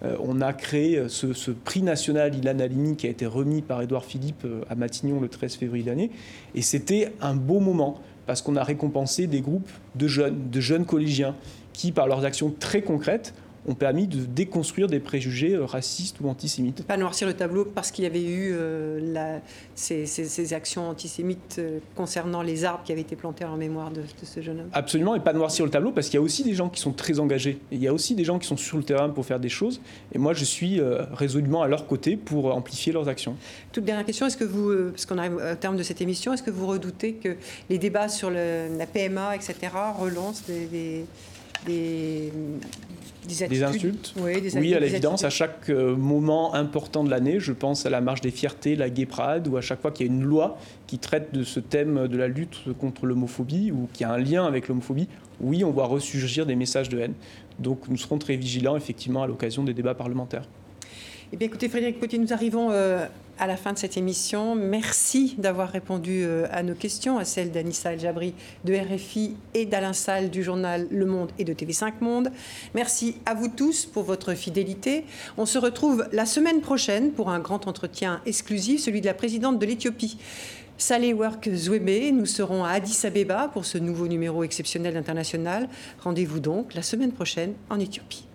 Euh, 0.02 0.16
on 0.20 0.40
a 0.40 0.52
créé 0.52 0.96
euh, 0.96 1.08
ce, 1.08 1.50
prix 1.50 1.82
national 1.82 2.34
Ilan 2.34 2.58
Halimi 2.58 2.96
qui 2.96 3.06
a 3.06 3.10
été 3.10 3.26
remis 3.26 3.62
par 3.62 3.82
Édouard 3.82 4.04
Philippe 4.04 4.46
à 4.68 4.74
Matignon 4.74 5.20
le 5.20 5.28
13 5.28 5.56
février 5.56 5.84
dernier. 5.84 6.10
Et 6.54 6.62
c'était 6.62 7.12
un 7.20 7.34
beau 7.34 7.60
moment 7.60 8.00
parce 8.26 8.40
qu'on 8.40 8.56
a 8.56 8.64
récompensé 8.64 9.26
des 9.26 9.40
groupes 9.40 9.70
de 9.94 10.08
jeunes, 10.08 10.50
de 10.50 10.60
jeunes 10.60 10.86
collégiens 10.86 11.34
qui, 11.72 11.92
par 11.92 12.06
leurs 12.06 12.24
actions 12.24 12.54
très 12.58 12.82
concrètes, 12.82 13.34
ont 13.66 13.74
permis 13.74 14.06
de 14.06 14.24
déconstruire 14.24 14.88
des 14.88 15.00
préjugés 15.00 15.54
euh, 15.54 15.64
racistes 15.64 16.20
ou 16.20 16.28
antisémites. 16.28 16.84
Pas 16.84 16.96
noircir 16.96 17.26
le 17.26 17.34
tableau 17.34 17.64
parce 17.64 17.90
qu'il 17.90 18.04
y 18.04 18.06
avait 18.06 18.22
eu 18.22 18.52
euh, 18.52 19.00
la, 19.12 19.40
ces, 19.74 20.54
actions 20.54 20.88
antisémites 20.88 21.56
euh, 21.58 21.78
concernant 21.94 22.42
les 22.42 22.64
arbres 22.64 22.82
qui 22.84 22.92
avaient 22.92 23.00
été 23.00 23.16
plantés 23.16 23.44
en 23.44 23.56
mémoire 23.56 23.90
de, 23.90 24.02
ce 24.22 24.40
jeune 24.40 24.60
homme. 24.60 24.68
Absolument, 24.72 25.14
et 25.14 25.20
pas 25.20 25.32
noircir 25.32 25.64
le 25.64 25.70
tableau 25.70 25.92
parce 25.92 26.08
qu'il 26.08 26.18
y 26.18 26.22
a 26.22 26.24
aussi 26.24 26.44
des 26.44 26.54
gens 26.54 26.68
qui 26.68 26.80
sont 26.80 26.92
très 26.92 27.20
engagés. 27.20 27.58
il 27.70 27.82
y 27.82 27.88
a 27.88 27.92
aussi 27.92 28.14
des 28.14 28.24
gens 28.24 28.38
qui 28.38 28.46
sont 28.46 28.56
sur 28.56 28.76
le 28.76 28.84
terrain 28.84 29.08
pour 29.08 29.24
faire 29.24 29.40
des 29.40 29.48
choses. 29.48 29.80
Et 30.12 30.18
moi, 30.18 30.34
je 30.34 30.44
suis 30.44 30.80
résolument 31.12 31.62
à 31.62 31.68
leur 31.68 31.86
côté 31.86 32.16
pour 32.16 32.54
amplifier 32.54 32.92
leurs 32.92 33.08
actions. 33.08 33.36
Toute 33.72 33.84
dernière 33.84 34.04
question, 34.04 34.26
est-ce 34.26 34.36
que 34.36 34.44
vous, 34.44 34.90
parce 34.90 35.06
qu'on 35.06 35.18
arrive 35.18 35.36
au 35.36 35.54
terme 35.56 35.76
de 35.76 35.82
cette 35.82 36.00
émission, 36.00 36.32
est-ce 36.32 36.42
que 36.42 36.50
vous 36.50 36.66
redoutez 36.66 37.14
que 37.14 37.36
les 37.70 37.78
débats 37.78 38.08
sur 38.08 38.30
la 38.30 38.86
PMA, 38.86 39.36
etc., 39.36 39.54
relancent 39.98 40.44
des 40.46 40.64
des, 40.74 41.04
des, 41.66 42.30
insultes 43.62 44.14
Oui, 44.20 44.74
à 44.74 44.80
l'évidence, 44.80 45.24
à 45.24 45.30
chaque 45.30 45.70
euh, 45.70 45.96
moment 45.96 46.54
important 46.54 47.04
de 47.04 47.10
l'année, 47.10 47.40
je 47.40 47.52
pense 47.52 47.86
à 47.86 47.90
la 47.90 48.00
marche 48.00 48.20
des 48.20 48.30
fiertés, 48.30 48.76
la 48.76 48.90
Gay 48.90 49.06
Pride, 49.06 49.48
ou 49.48 49.56
à 49.56 49.60
chaque 49.60 49.80
fois 49.80 49.90
qu'il 49.90 50.06
y 50.06 50.10
a 50.10 50.12
une 50.12 50.22
loi 50.22 50.58
qui 50.86 50.98
traite 50.98 51.32
de 51.32 51.42
ce 51.42 51.60
thème 51.60 52.08
de 52.08 52.16
la 52.16 52.28
lutte 52.28 52.60
contre 52.78 53.06
l'homophobie, 53.06 53.70
ou 53.72 53.88
qui 53.92 54.04
a 54.04 54.12
un 54.12 54.18
lien 54.18 54.44
avec 54.46 54.68
l'homophobie, 54.68 55.08
oui, 55.40 55.64
on 55.64 55.70
voit 55.70 55.86
ressurgir 55.86 56.46
des 56.46 56.56
messages 56.56 56.88
de 56.88 56.98
haine. 56.98 57.14
Donc 57.58 57.88
nous 57.88 57.96
serons 57.96 58.18
très 58.18 58.36
vigilants, 58.36 58.76
effectivement, 58.76 59.22
à 59.22 59.26
l'occasion 59.26 59.64
des 59.64 59.74
débats 59.74 59.94
parlementaires. 59.94 60.46
Eh 61.32 61.36
bien, 61.36 61.48
écoutez, 61.48 61.68
Frédéric 61.68 61.98
Potier, 61.98 62.18
nous 62.18 62.32
arrivons 62.32 62.70
euh, 62.70 63.06
à 63.38 63.46
la 63.46 63.56
fin 63.56 63.72
de 63.72 63.78
cette 63.78 63.96
émission. 63.96 64.54
Merci 64.54 65.34
d'avoir 65.38 65.70
répondu 65.70 66.22
euh, 66.24 66.46
à 66.50 66.62
nos 66.62 66.74
questions, 66.74 67.18
à 67.18 67.24
celles 67.24 67.50
d'Anissa 67.50 67.92
El 67.92 68.00
Jabri 68.00 68.34
de 68.64 68.74
RFI 68.74 69.36
et 69.54 69.66
d'Alain 69.66 69.92
Salle 69.92 70.30
du 70.30 70.42
journal 70.42 70.86
Le 70.90 71.06
Monde 71.06 71.30
et 71.38 71.44
de 71.44 71.52
TV5 71.52 71.94
Monde. 72.00 72.30
Merci 72.74 73.16
à 73.26 73.34
vous 73.34 73.48
tous 73.48 73.86
pour 73.86 74.04
votre 74.04 74.34
fidélité. 74.34 75.04
On 75.36 75.46
se 75.46 75.58
retrouve 75.58 76.08
la 76.12 76.26
semaine 76.26 76.60
prochaine 76.60 77.12
pour 77.12 77.30
un 77.30 77.40
grand 77.40 77.66
entretien 77.66 78.20
exclusif, 78.26 78.80
celui 78.80 79.00
de 79.00 79.06
la 79.06 79.14
présidente 79.14 79.58
de 79.58 79.66
l'Éthiopie. 79.66 80.18
Work 81.14 81.48
Zwebe, 81.54 82.12
nous 82.12 82.26
serons 82.26 82.64
à 82.64 82.70
Addis 82.70 83.06
Abeba 83.06 83.48
pour 83.48 83.64
ce 83.64 83.78
nouveau 83.78 84.08
numéro 84.08 84.42
exceptionnel 84.42 84.96
international. 84.96 85.68
Rendez-vous 86.02 86.40
donc 86.40 86.74
la 86.74 86.82
semaine 86.82 87.12
prochaine 87.12 87.54
en 87.70 87.78
Éthiopie. 87.78 88.26